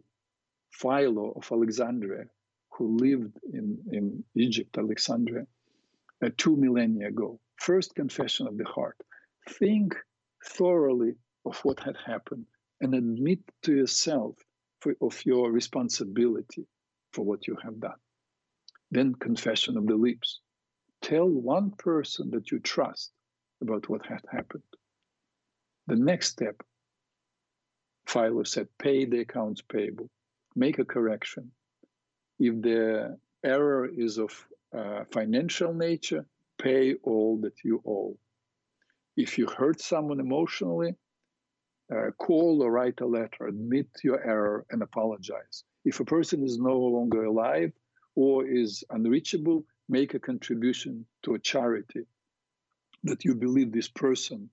Philo 0.72 1.32
of 1.32 1.51
Alexandria, 1.51 2.26
who 2.72 2.97
lived 2.97 3.38
in, 3.51 3.78
in 3.91 4.24
Egypt, 4.36 4.78
Alexandria, 4.78 5.45
uh, 6.24 6.30
two 6.38 6.56
millennia 6.56 7.08
ago. 7.08 7.39
First 7.58 7.95
confession 7.95 8.47
of 8.47 8.58
the 8.58 8.66
heart. 8.66 8.97
Think 9.49 9.95
thoroughly 10.43 11.16
of 11.45 11.58
what 11.60 11.80
had 11.80 11.97
happened 12.06 12.45
and 12.82 12.93
admit 12.93 13.39
to 13.64 13.74
yourself 13.74 14.36
for, 14.80 14.95
of 15.01 15.26
your 15.26 15.51
responsibility 15.51 16.68
for 17.12 17.24
what 17.24 17.47
you 17.47 17.58
have 17.64 17.80
done. 17.80 17.99
Then 18.92 19.16
confession 19.16 19.78
of 19.78 19.88
the 19.88 19.96
lips. 19.96 20.40
Tell 21.02 21.28
one 21.28 21.72
person 21.72 22.32
that 22.32 22.52
you 22.52 22.60
trust 22.60 23.12
about 23.62 23.90
what 23.90 24.06
had 24.06 24.22
happened. 24.32 24.64
The 25.88 25.96
next 25.96 26.32
step, 26.32 26.62
Philo 28.08 28.44
said, 28.44 28.68
pay 28.78 29.06
the 29.06 29.20
accounts 29.20 29.62
payable, 29.62 30.10
make 30.56 30.80
a 30.80 30.86
correction. 30.86 31.52
If 32.40 32.62
the 32.62 33.18
error 33.44 33.88
is 33.88 34.18
of 34.18 34.32
uh, 34.76 35.06
financial 35.12 35.74
nature, 35.74 36.26
pay 36.58 36.96
all 37.04 37.40
that 37.42 37.64
you 37.64 37.82
owe. 37.86 38.18
If 39.16 39.38
you 39.38 39.48
hurt 39.48 39.80
someone 39.80 40.20
emotionally, 40.20 40.96
uh, 41.94 42.12
call 42.18 42.64
or 42.64 42.72
write 42.72 43.00
a 43.02 43.06
letter, 43.06 43.48
admit 43.48 43.88
your 44.04 44.22
error, 44.24 44.66
and 44.72 44.82
apologize. 44.82 45.64
If 45.86 46.00
a 46.00 46.06
person 46.06 46.44
is 46.44 46.58
no 46.58 46.78
longer 46.78 47.26
alive 47.26 47.72
or 48.16 48.45
is 48.45 48.84
unreachable, 48.89 49.66
make 49.89 50.13
a 50.13 50.20
contribution 50.20 51.05
to 51.24 51.36
a 51.36 51.39
charity 51.39 52.05
that 53.03 53.24
you 53.24 53.36
believe 53.36 53.72
this 53.72 53.89
person, 53.89 54.49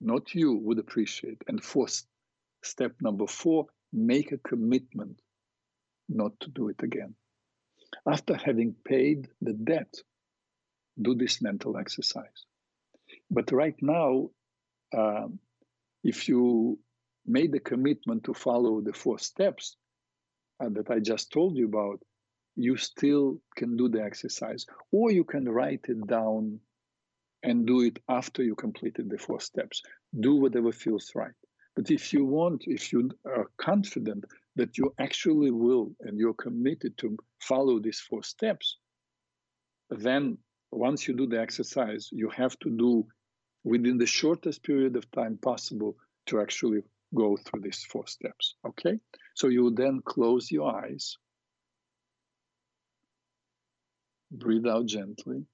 not 0.00 0.34
you, 0.34 0.54
would 0.58 0.78
appreciate. 0.78 1.42
And 1.48 1.62
fourth, 1.62 2.02
step 2.62 2.92
number 3.00 3.26
four, 3.26 3.66
make 3.92 4.32
a 4.32 4.38
commitment 4.38 5.20
not 6.08 6.38
to 6.40 6.50
do 6.50 6.68
it 6.68 6.82
again. 6.82 7.14
After 8.06 8.34
having 8.34 8.74
paid 8.84 9.28
the 9.40 9.52
debt, 9.52 9.94
do 11.00 11.14
this 11.14 11.40
mental 11.40 11.76
exercise. 11.76 12.46
But 13.30 13.52
right 13.52 13.76
now, 13.80 14.30
uh, 14.96 15.28
if 16.04 16.28
you 16.28 16.78
made 17.26 17.52
the 17.52 17.60
commitment 17.60 18.24
to 18.24 18.34
follow 18.34 18.80
the 18.80 18.92
four 18.92 19.18
steps 19.18 19.76
uh, 20.60 20.68
that 20.70 20.90
I 20.90 21.00
just 21.00 21.32
told 21.32 21.56
you 21.56 21.66
about, 21.66 22.00
you 22.56 22.76
still 22.76 23.38
can 23.56 23.76
do 23.76 23.88
the 23.88 24.02
exercise, 24.02 24.66
or 24.90 25.12
you 25.12 25.24
can 25.24 25.48
write 25.48 25.84
it 25.88 26.06
down 26.06 26.58
and 27.42 27.66
do 27.66 27.82
it 27.82 27.98
after 28.08 28.42
you 28.42 28.54
completed 28.54 29.08
the 29.08 29.18
four 29.18 29.40
steps. 29.40 29.82
Do 30.18 30.36
whatever 30.36 30.72
feels 30.72 31.12
right. 31.14 31.34
But 31.76 31.90
if 31.90 32.12
you 32.12 32.24
want, 32.24 32.64
if 32.66 32.92
you 32.92 33.10
are 33.26 33.50
confident 33.58 34.24
that 34.56 34.78
you 34.78 34.94
actually 34.98 35.50
will 35.50 35.94
and 36.00 36.18
you're 36.18 36.34
committed 36.34 36.96
to 36.98 37.16
follow 37.40 37.78
these 37.78 38.00
four 38.00 38.22
steps, 38.22 38.78
then 39.90 40.38
once 40.72 41.06
you 41.06 41.14
do 41.14 41.26
the 41.26 41.40
exercise, 41.40 42.08
you 42.10 42.30
have 42.30 42.58
to 42.60 42.70
do 42.70 43.06
within 43.62 43.98
the 43.98 44.06
shortest 44.06 44.62
period 44.62 44.96
of 44.96 45.10
time 45.10 45.38
possible 45.42 45.96
to 46.26 46.40
actually 46.40 46.80
go 47.14 47.36
through 47.36 47.60
these 47.60 47.84
four 47.84 48.06
steps. 48.06 48.54
Okay? 48.66 48.98
So 49.34 49.48
you 49.48 49.70
then 49.70 50.00
close 50.04 50.50
your 50.50 50.74
eyes, 50.74 51.16
breathe 54.30 54.66
out 54.66 54.86
gently, 54.86 55.44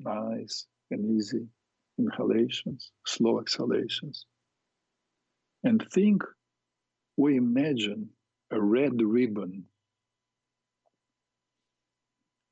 nice 0.00 0.66
and 0.90 1.16
easy 1.18 1.46
inhalations, 1.98 2.92
slow 3.06 3.40
exhalations. 3.40 4.26
and 5.64 5.86
think 5.92 6.22
or 7.16 7.30
imagine 7.30 8.10
a 8.50 8.60
red 8.60 9.00
ribbon. 9.02 9.64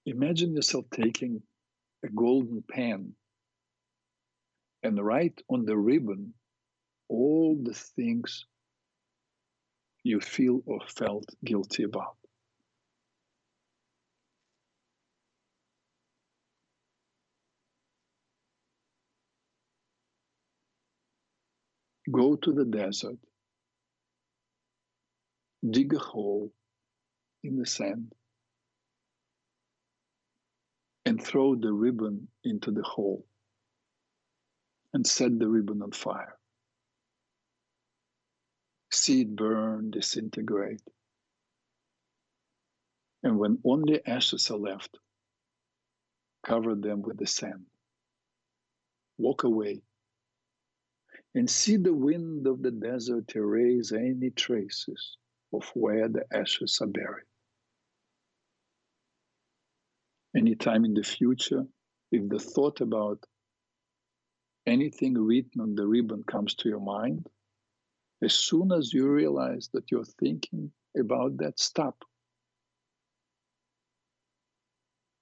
Imagine 0.07 0.55
yourself 0.57 0.87
taking 0.91 1.43
a 2.05 2.09
golden 2.09 2.63
pen 2.63 3.15
and 4.83 4.99
write 5.05 5.43
on 5.49 5.65
the 5.65 5.77
ribbon 5.77 6.35
all 7.09 7.57
the 7.63 7.75
things 7.75 8.47
you 10.05 10.21
feel 10.21 10.63
or 10.67 10.81
felt 10.89 11.27
guilty 11.45 11.85
about. 11.85 12.17
Go 22.13 22.37
to 22.37 22.53
the 22.53 22.67
desert, 22.67 23.19
dig 25.69 25.95
a 25.95 25.99
hole 25.99 26.53
in 27.43 27.57
the 27.57 27.67
sand, 27.67 28.13
and 31.07 31.23
throw 31.23 31.57
the 31.57 31.73
ribbon 31.73 32.29
into 32.45 32.71
the 32.71 32.83
hole 32.83 33.27
and 34.95 35.07
set 35.07 35.39
the 35.39 35.49
ribbon 35.49 35.83
on 35.83 35.93
fire. 35.93 36.39
See 38.93 39.23
it 39.23 39.35
burn, 39.35 39.91
disintegrate. 39.91 40.83
And 43.23 43.39
when 43.39 43.59
only 43.65 44.05
ashes 44.07 44.51
are 44.51 44.59
left, 44.59 44.99
cover 46.45 46.75
them 46.75 47.03
with 47.03 47.19
the 47.19 47.27
sand. 47.27 47.67
Walk 49.19 49.45
away 49.45 49.83
and 51.35 51.49
see 51.49 51.77
the 51.77 51.95
wind 51.95 52.47
of 52.47 52.63
the 52.63 52.71
desert 52.71 53.35
erase 53.35 53.93
any 53.93 54.31
traces 54.31 55.17
of 55.53 55.65
where 55.75 56.09
the 56.09 56.25
ashes 56.33 56.79
are 56.81 56.87
buried. 56.87 57.25
Anytime 60.37 60.85
in 60.85 60.95
the 60.95 61.03
future, 61.03 61.65
if 62.11 62.29
the 62.29 62.39
thought 62.39 62.81
about 62.81 63.25
anything 64.67 65.15
written 65.15 65.61
on 65.61 65.75
the 65.75 65.87
ribbon 65.87 66.23
comes 66.25 66.55
to 66.55 66.69
your 66.69 66.81
mind, 66.81 67.29
as 68.23 68.35
soon 68.35 68.71
as 68.73 68.93
you 68.93 69.09
realize 69.09 69.69
that 69.73 69.91
you're 69.91 70.05
thinking 70.05 70.71
about 70.99 71.37
that, 71.39 71.59
stop. 71.59 71.97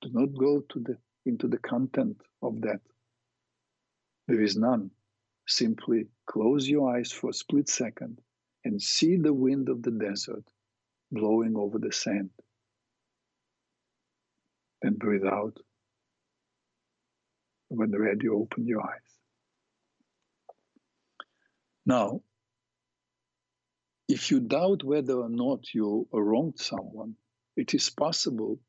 Do 0.02 0.11
not 0.12 0.34
go 0.38 0.61
to 0.61 0.80
the, 0.80 0.96
into 1.24 1.48
the 1.48 1.58
content 1.58 2.20
of 2.42 2.61
that. 2.62 2.80
There 4.28 4.40
is 4.40 4.56
none. 4.56 4.90
Simply 5.51 6.07
close 6.26 6.68
your 6.68 6.96
eyes 6.96 7.11
for 7.11 7.30
a 7.30 7.32
split 7.32 7.68
second 7.68 8.20
and 8.64 8.80
see 8.80 9.16
the 9.16 9.34
wind 9.34 9.68
of 9.68 9.82
the 9.82 9.90
desert 9.90 10.44
blowing 11.11 11.57
over 11.57 11.76
the 11.76 11.90
sand. 11.92 12.30
Then 14.80 14.94
breathe 14.94 15.24
out. 15.24 15.57
When 17.68 17.90
ready, 17.90 18.28
open 18.28 18.64
your 18.64 18.80
eyes. 18.80 19.11
Now, 21.84 22.22
if 24.09 24.30
you 24.30 24.38
doubt 24.38 24.84
whether 24.84 25.14
or 25.14 25.28
not 25.28 25.74
you 25.74 26.07
wronged 26.12 26.61
someone, 26.61 27.16
it 27.57 27.74
is 27.74 27.90
possible 27.90 28.61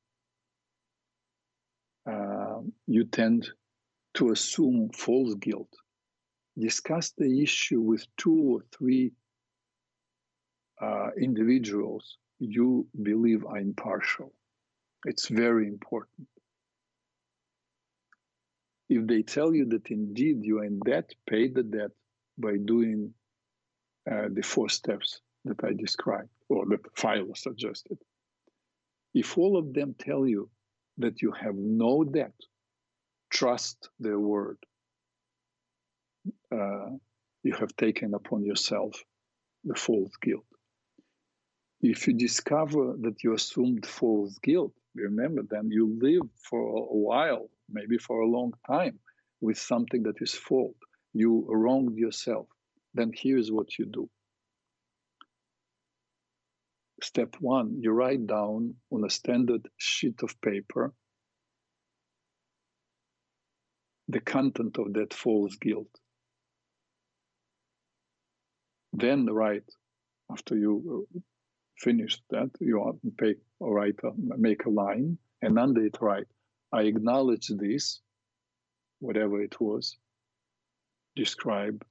uh, 2.09 2.61
you 2.87 3.05
tend 3.05 3.49
to 4.15 4.31
assume 4.31 4.89
false 4.89 5.35
guilt 5.35 5.69
discuss 6.57 7.13
the 7.17 7.41
issue 7.41 7.81
with 7.81 8.05
two 8.17 8.35
or 8.35 8.59
three 8.71 9.11
uh, 10.81 11.09
individuals 11.19 12.17
you 12.39 12.87
believe 13.01 13.45
are 13.45 13.57
impartial. 13.57 14.33
It's 15.05 15.27
very 15.27 15.67
important. 15.67 16.27
If 18.89 19.07
they 19.07 19.21
tell 19.21 19.53
you 19.53 19.65
that 19.67 19.89
indeed 19.89 20.43
you 20.43 20.59
are 20.59 20.65
in 20.65 20.79
debt, 20.79 21.11
pay 21.29 21.47
the 21.47 21.63
debt 21.63 21.91
by 22.37 22.57
doing 22.57 23.13
uh, 24.09 24.27
the 24.33 24.41
four 24.41 24.69
steps 24.69 25.21
that 25.45 25.63
I 25.63 25.73
described 25.73 26.29
or 26.49 26.65
that 26.67 26.81
Philo 26.97 27.33
suggested. 27.35 27.97
If 29.13 29.37
all 29.37 29.57
of 29.57 29.73
them 29.73 29.95
tell 29.97 30.27
you 30.27 30.49
that 30.97 31.21
you 31.21 31.31
have 31.31 31.55
no 31.55 32.03
debt, 32.03 32.33
trust 33.29 33.89
their 33.99 34.19
word 34.19 34.57
uh, 36.51 36.89
you 37.43 37.53
have 37.53 37.75
taken 37.75 38.13
upon 38.13 38.43
yourself 38.43 39.03
the 39.63 39.75
false 39.75 40.11
guilt. 40.21 40.45
If 41.81 42.07
you 42.07 42.13
discover 42.13 42.95
that 43.01 43.23
you 43.23 43.33
assumed 43.33 43.85
false 43.85 44.37
guilt, 44.39 44.73
remember 44.93 45.41
then 45.49 45.71
you 45.71 45.97
live 45.99 46.29
for 46.49 46.59
a 46.61 46.97
while, 46.97 47.49
maybe 47.69 47.97
for 47.97 48.21
a 48.21 48.27
long 48.27 48.53
time, 48.67 48.99
with 49.39 49.57
something 49.57 50.03
that 50.03 50.21
is 50.21 50.33
fault. 50.33 50.75
You 51.13 51.45
wronged 51.49 51.97
yourself. 51.97 52.47
Then 52.93 53.11
here's 53.13 53.51
what 53.51 53.79
you 53.79 53.85
do. 53.85 54.09
Step 57.01 57.35
one, 57.39 57.79
you 57.81 57.91
write 57.91 58.27
down 58.27 58.75
on 58.91 59.03
a 59.03 59.09
standard 59.09 59.67
sheet 59.77 60.21
of 60.21 60.39
paper 60.41 60.93
the 64.07 64.19
content 64.19 64.77
of 64.77 64.93
that 64.93 65.13
false 65.13 65.55
guilt 65.55 65.89
then 69.01 69.25
write 69.25 69.69
after 70.31 70.55
you 70.57 71.07
uh, 71.15 71.19
finish 71.77 72.21
that 72.29 72.49
you 72.59 72.99
pay, 73.17 73.35
write 73.59 73.99
a, 74.03 74.11
make 74.37 74.65
a 74.65 74.69
line 74.69 75.17
and 75.41 75.57
under 75.59 75.83
it 75.85 75.97
write 76.01 76.27
i 76.71 76.81
acknowledge 76.83 77.47
this 77.47 78.01
whatever 78.99 79.41
it 79.41 79.59
was 79.59 79.97
describe 81.15 81.83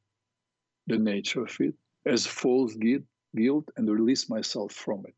the 0.86 0.98
nature 0.98 1.42
of 1.42 1.56
it 1.60 1.74
as 2.06 2.26
false 2.26 2.74
guilt, 2.74 3.02
guilt 3.36 3.68
and 3.76 3.88
release 3.88 4.28
myself 4.28 4.72
from 4.72 5.04
it. 5.06 5.14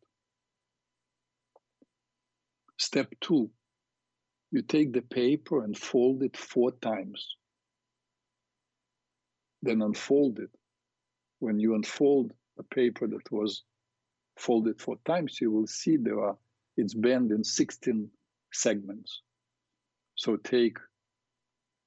Step 2.79 3.09
two 3.21 3.51
you 4.51 4.61
take 4.61 4.93
the 4.93 5.01
paper 5.03 5.65
and 5.65 5.77
fold 5.77 6.23
it 6.23 6.37
four 6.37 6.73
times. 6.73 7.37
Then 9.63 9.81
unfold 9.81 10.41
it 10.41 10.51
when 11.43 11.59
you 11.59 11.75
unfold 11.75 12.33
a 12.59 12.63
paper 12.63 13.09
that 13.09 13.33
was 13.33 13.65
folded 14.39 14.81
four 14.81 14.97
times, 15.05 15.41
you 15.41 15.51
will 15.51 15.67
see 15.67 15.97
there 15.97 16.21
are 16.21 16.37
it's 16.77 16.95
bent 16.95 17.33
in 17.33 17.43
16 17.43 18.09
segments. 18.53 19.23
So 20.15 20.37
take 20.37 20.79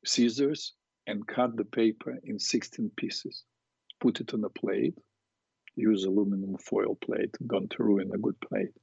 scissors 0.06 0.74
and 1.08 1.26
cut 1.26 1.56
the 1.56 1.64
paper 1.64 2.20
in 2.26 2.38
16 2.38 2.91
pieces. 2.97 3.45
Put 4.01 4.20
it 4.20 4.34
on 4.34 4.43
a 4.43 4.49
plate. 4.49 4.97
Use 5.76 6.03
aluminum 6.03 6.58
foil 6.58 6.95
plate, 6.95 7.36
don't 7.47 7.74
ruin 7.80 8.12
a 8.14 8.18
good 8.18 8.39
plate. 8.41 8.74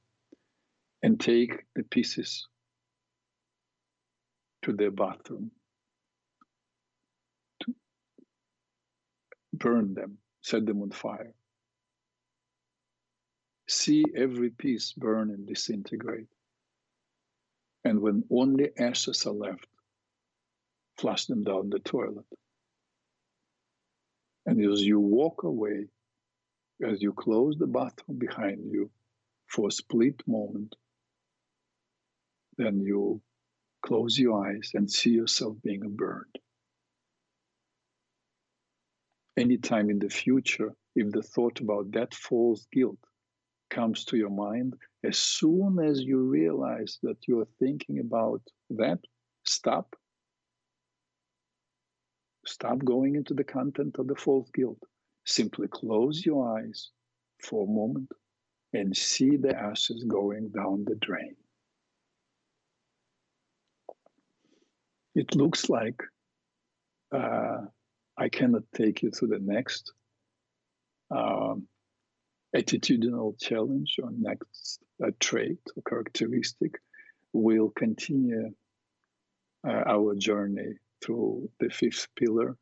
And 1.03 1.19
take 1.19 1.65
the 1.75 1.83
pieces 1.83 2.47
to 4.63 4.73
the 4.73 4.89
bathroom. 4.89 5.51
To 7.61 7.75
burn 9.53 9.93
them 9.93 10.17
set 10.43 10.65
them 10.65 10.81
on 10.81 10.91
fire. 10.91 11.33
See 13.67 14.03
every 14.15 14.49
piece 14.49 14.91
burn 14.91 15.31
and 15.31 15.47
disintegrate. 15.47 16.27
And 17.85 18.01
when 18.01 18.25
only 18.29 18.69
ashes 18.77 19.25
are 19.25 19.33
left, 19.33 19.67
flush 20.97 21.25
them 21.25 21.43
down 21.43 21.69
the 21.69 21.79
toilet. 21.79 22.25
And 24.45 24.63
as 24.71 24.81
you 24.81 24.99
walk 24.99 25.43
away, 25.43 25.87
as 26.85 27.01
you 27.01 27.13
close 27.13 27.55
the 27.57 27.67
bathroom 27.67 28.19
behind 28.19 28.71
you 28.71 28.91
for 29.47 29.69
a 29.69 29.71
split 29.71 30.21
moment, 30.27 30.75
then 32.57 32.81
you 32.81 33.21
close 33.81 34.19
your 34.19 34.45
eyes 34.45 34.71
and 34.73 34.91
see 34.91 35.11
yourself 35.11 35.55
being 35.63 35.83
burned 35.95 36.37
anytime 39.37 39.89
in 39.89 39.99
the 39.99 40.09
future, 40.09 40.73
if 40.95 41.11
the 41.11 41.21
thought 41.21 41.59
about 41.59 41.91
that 41.91 42.13
false 42.13 42.67
guilt 42.71 42.97
comes 43.69 44.05
to 44.05 44.17
your 44.17 44.29
mind, 44.29 44.75
as 45.03 45.17
soon 45.17 45.79
as 45.79 46.01
you 46.01 46.19
realize 46.19 46.99
that 47.03 47.17
you're 47.27 47.47
thinking 47.59 47.99
about 47.99 48.41
that, 48.69 48.99
stop. 49.45 49.95
Stop 52.45 52.79
going 52.85 53.15
into 53.15 53.33
the 53.33 53.43
content 53.43 53.97
of 53.99 54.07
the 54.07 54.15
false 54.15 54.49
guilt. 54.53 54.79
Simply 55.25 55.67
close 55.67 56.25
your 56.25 56.57
eyes 56.57 56.91
for 57.41 57.63
a 57.63 57.71
moment 57.71 58.11
and 58.73 58.95
see 58.95 59.37
the 59.37 59.55
ashes 59.55 60.03
going 60.07 60.49
down 60.49 60.83
the 60.85 60.95
drain. 60.95 61.35
It 65.15 65.35
looks 65.35 65.69
like 65.69 66.01
uh, 67.15 67.61
I 68.17 68.29
cannot 68.29 68.63
take 68.75 69.01
you 69.01 69.11
to 69.11 69.27
the 69.27 69.39
next 69.39 69.93
um, 71.11 71.67
attitudinal 72.55 73.39
challenge 73.39 73.97
or 74.01 74.09
next 74.11 74.79
uh, 75.03 75.11
trait 75.19 75.59
or 75.75 75.83
characteristic 75.87 76.79
We'll 77.33 77.71
continue 77.71 78.53
uh, 79.67 79.83
our 79.87 80.13
journey 80.15 80.73
through 81.03 81.49
the 81.59 81.69
fifth 81.69 82.07
pillar 82.15 82.55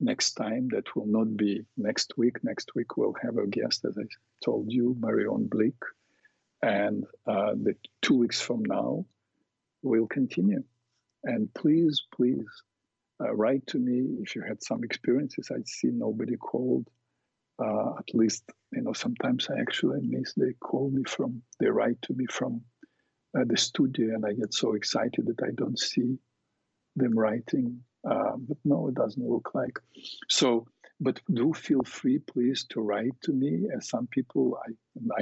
next 0.00 0.34
time. 0.34 0.68
That 0.72 0.94
will 0.94 1.06
not 1.06 1.34
be 1.34 1.64
next 1.78 2.12
week. 2.18 2.44
Next 2.44 2.74
week 2.74 2.98
we'll 2.98 3.16
have 3.22 3.38
a 3.38 3.46
guest, 3.46 3.86
as 3.86 3.96
I 3.96 4.02
told 4.44 4.70
you, 4.70 4.94
Marion 5.00 5.48
Blick. 5.50 5.74
And 6.60 7.04
uh, 7.26 7.54
the 7.54 7.74
two 8.02 8.18
weeks 8.18 8.40
from 8.40 8.64
now, 8.66 9.06
we'll 9.82 10.06
continue. 10.06 10.62
And 11.24 11.52
please, 11.54 12.02
please 12.14 12.44
uh, 13.22 13.32
write 13.34 13.66
to 13.68 13.78
me 13.78 14.16
if 14.20 14.34
you 14.34 14.42
had 14.42 14.62
some 14.62 14.82
experiences. 14.84 15.50
I 15.50 15.62
see 15.64 15.88
nobody 15.92 16.36
called. 16.36 16.88
Uh, 17.62 17.92
at 17.98 18.14
least, 18.14 18.44
you 18.72 18.82
know, 18.82 18.92
sometimes 18.92 19.48
I 19.48 19.60
actually 19.60 20.00
miss 20.02 20.32
they 20.34 20.54
call 20.54 20.90
me 20.90 21.02
from, 21.06 21.42
they 21.60 21.68
write 21.68 22.00
to 22.02 22.14
me 22.14 22.26
from 22.30 22.62
uh, 23.38 23.44
the 23.46 23.56
studio, 23.56 24.14
and 24.14 24.24
I 24.26 24.32
get 24.32 24.52
so 24.52 24.74
excited 24.74 25.26
that 25.26 25.44
I 25.44 25.50
don't 25.54 25.78
see 25.78 26.18
them 26.96 27.16
writing. 27.16 27.80
Uh, 28.08 28.36
but 28.36 28.56
no, 28.64 28.88
it 28.88 28.94
doesn't 28.94 29.28
look 29.28 29.54
like. 29.54 29.78
So, 30.28 30.66
but 31.00 31.20
do 31.32 31.52
feel 31.52 31.82
free, 31.84 32.18
please, 32.18 32.64
to 32.70 32.80
write 32.80 33.14
to 33.22 33.32
me. 33.32 33.68
As 33.76 33.88
some 33.88 34.08
people 34.08 34.58
I 34.66 34.72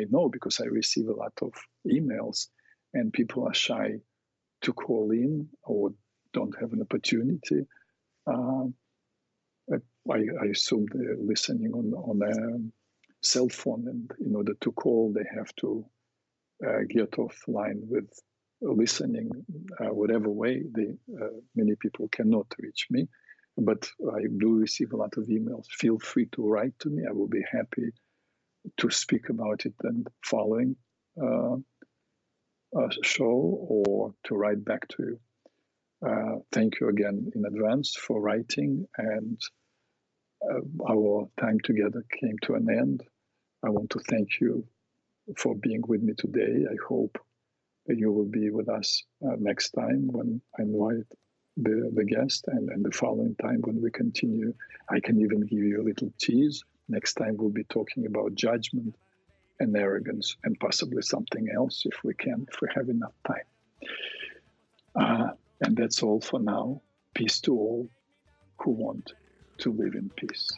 I 0.01 0.05
know 0.11 0.29
because 0.29 0.61
I 0.61 0.65
receive 0.65 1.09
a 1.09 1.15
lot 1.15 1.33
of 1.43 1.53
emails, 1.87 2.47
and 2.95 3.13
people 3.13 3.47
are 3.47 3.55
shy 3.55 4.01
to 4.63 4.73
call 4.73 5.11
in 5.11 5.49
or 5.63 5.93
don't 6.33 6.59
have 6.61 6.73
an 6.73 6.83
opportunity. 6.83 7.67
Uh, 8.31 9.77
I, 10.11 10.19
I, 10.43 10.47
assume 10.47 10.87
they're 10.93 11.17
listening 11.19 11.73
on 11.73 11.93
on 11.95 12.23
a 12.23 13.27
cell 13.27 13.49
phone, 13.49 13.87
and 13.89 14.11
in 14.27 14.35
order 14.35 14.55
to 14.61 14.73
call, 14.73 15.13
they 15.13 15.27
have 15.37 15.55
to 15.57 15.85
uh, 16.67 16.81
get 16.89 17.13
offline 17.13 17.81
with 17.89 18.09
listening, 18.61 19.31
uh, 19.81 19.93
whatever 19.93 20.31
way. 20.31 20.63
They, 20.75 20.89
uh, 21.21 21.29
many 21.55 21.75
people 21.77 22.09
cannot 22.09 22.47
reach 22.59 22.87
me, 22.91 23.09
but 23.57 23.89
I 24.15 24.23
do 24.39 24.55
receive 24.55 24.93
a 24.93 24.97
lot 24.97 25.17
of 25.17 25.25
emails. 25.25 25.67
Feel 25.71 25.99
free 25.99 26.27
to 26.33 26.47
write 26.47 26.79
to 26.81 26.91
me. 26.91 27.05
I 27.09 27.13
will 27.13 27.29
be 27.29 27.45
happy 27.51 27.91
to 28.79 28.91
speak 28.91 29.29
about 29.29 29.65
it 29.67 29.75
and 29.83 30.07
following 30.25 30.77
uh, 31.21 31.57
a 32.77 32.89
show 33.03 33.25
or 33.69 34.15
to 34.25 34.35
write 34.35 34.65
back 34.65 34.87
to 34.89 34.97
you. 35.01 35.21
Uh, 36.07 36.37
thank 36.53 36.81
you 36.81 36.89
again 36.89 37.31
in 37.35 37.45
advance 37.45 37.95
for 37.95 38.21
writing, 38.21 38.87
and 38.97 39.41
uh, 40.51 40.61
our 40.89 41.29
time 41.39 41.59
together 41.63 42.05
came 42.21 42.39
to 42.43 42.55
an 42.55 42.69
end. 42.71 43.03
I 43.65 43.69
want 43.69 43.91
to 43.91 44.01
thank 44.09 44.41
you 44.41 44.65
for 45.37 45.55
being 45.55 45.83
with 45.87 46.03
me 46.03 46.15
today. 46.17 46.65
I 46.71 46.77
hope 46.89 47.19
that 47.87 47.99
you 47.99 48.13
will 48.13 48.25
be 48.25 48.51
with 48.51 48.69
us 48.69 49.05
uh, 49.25 49.37
next 49.39 49.71
time 49.71 50.09
when 50.09 50.41
I 50.59 50.63
invite 50.63 51.07
the, 51.57 51.91
the 51.95 52.05
guest 52.05 52.45
and, 52.49 52.71
and 52.71 52.85
the 52.85 52.93
following 52.93 53.35
time 53.37 53.61
when 53.63 53.83
we 53.83 53.91
continue. 53.91 54.55
I 54.89 55.01
can 55.01 55.21
even 55.21 55.41
give 55.41 55.59
you 55.59 55.83
a 55.83 55.85
little 55.85 56.13
tease. 56.19 56.63
Next 56.89 57.15
time 57.15 57.37
we'll 57.37 57.51
be 57.51 57.65
talking 57.65 58.07
about 58.07 58.35
judgment 58.35 58.95
and 59.59 59.77
arrogance 59.77 60.37
and 60.45 60.59
possibly 60.59 61.03
something 61.03 61.49
else 61.55 61.83
if 61.85 62.03
we 62.03 62.15
can, 62.15 62.47
if 62.51 62.61
we 62.63 62.69
have 62.75 62.89
enough 62.89 63.13
time. 63.27 63.37
Uh, 64.97 65.31
and 65.61 65.77
that's 65.77 66.03
all 66.03 66.21
for 66.21 66.41
now. 66.41 66.83
Peace 67.15 67.41
to 67.41 67.53
all 67.53 67.89
who 68.61 68.71
want 68.73 69.13
to 69.59 69.73
live 69.73 69.95
in 69.95 70.11
peace. 70.17 70.51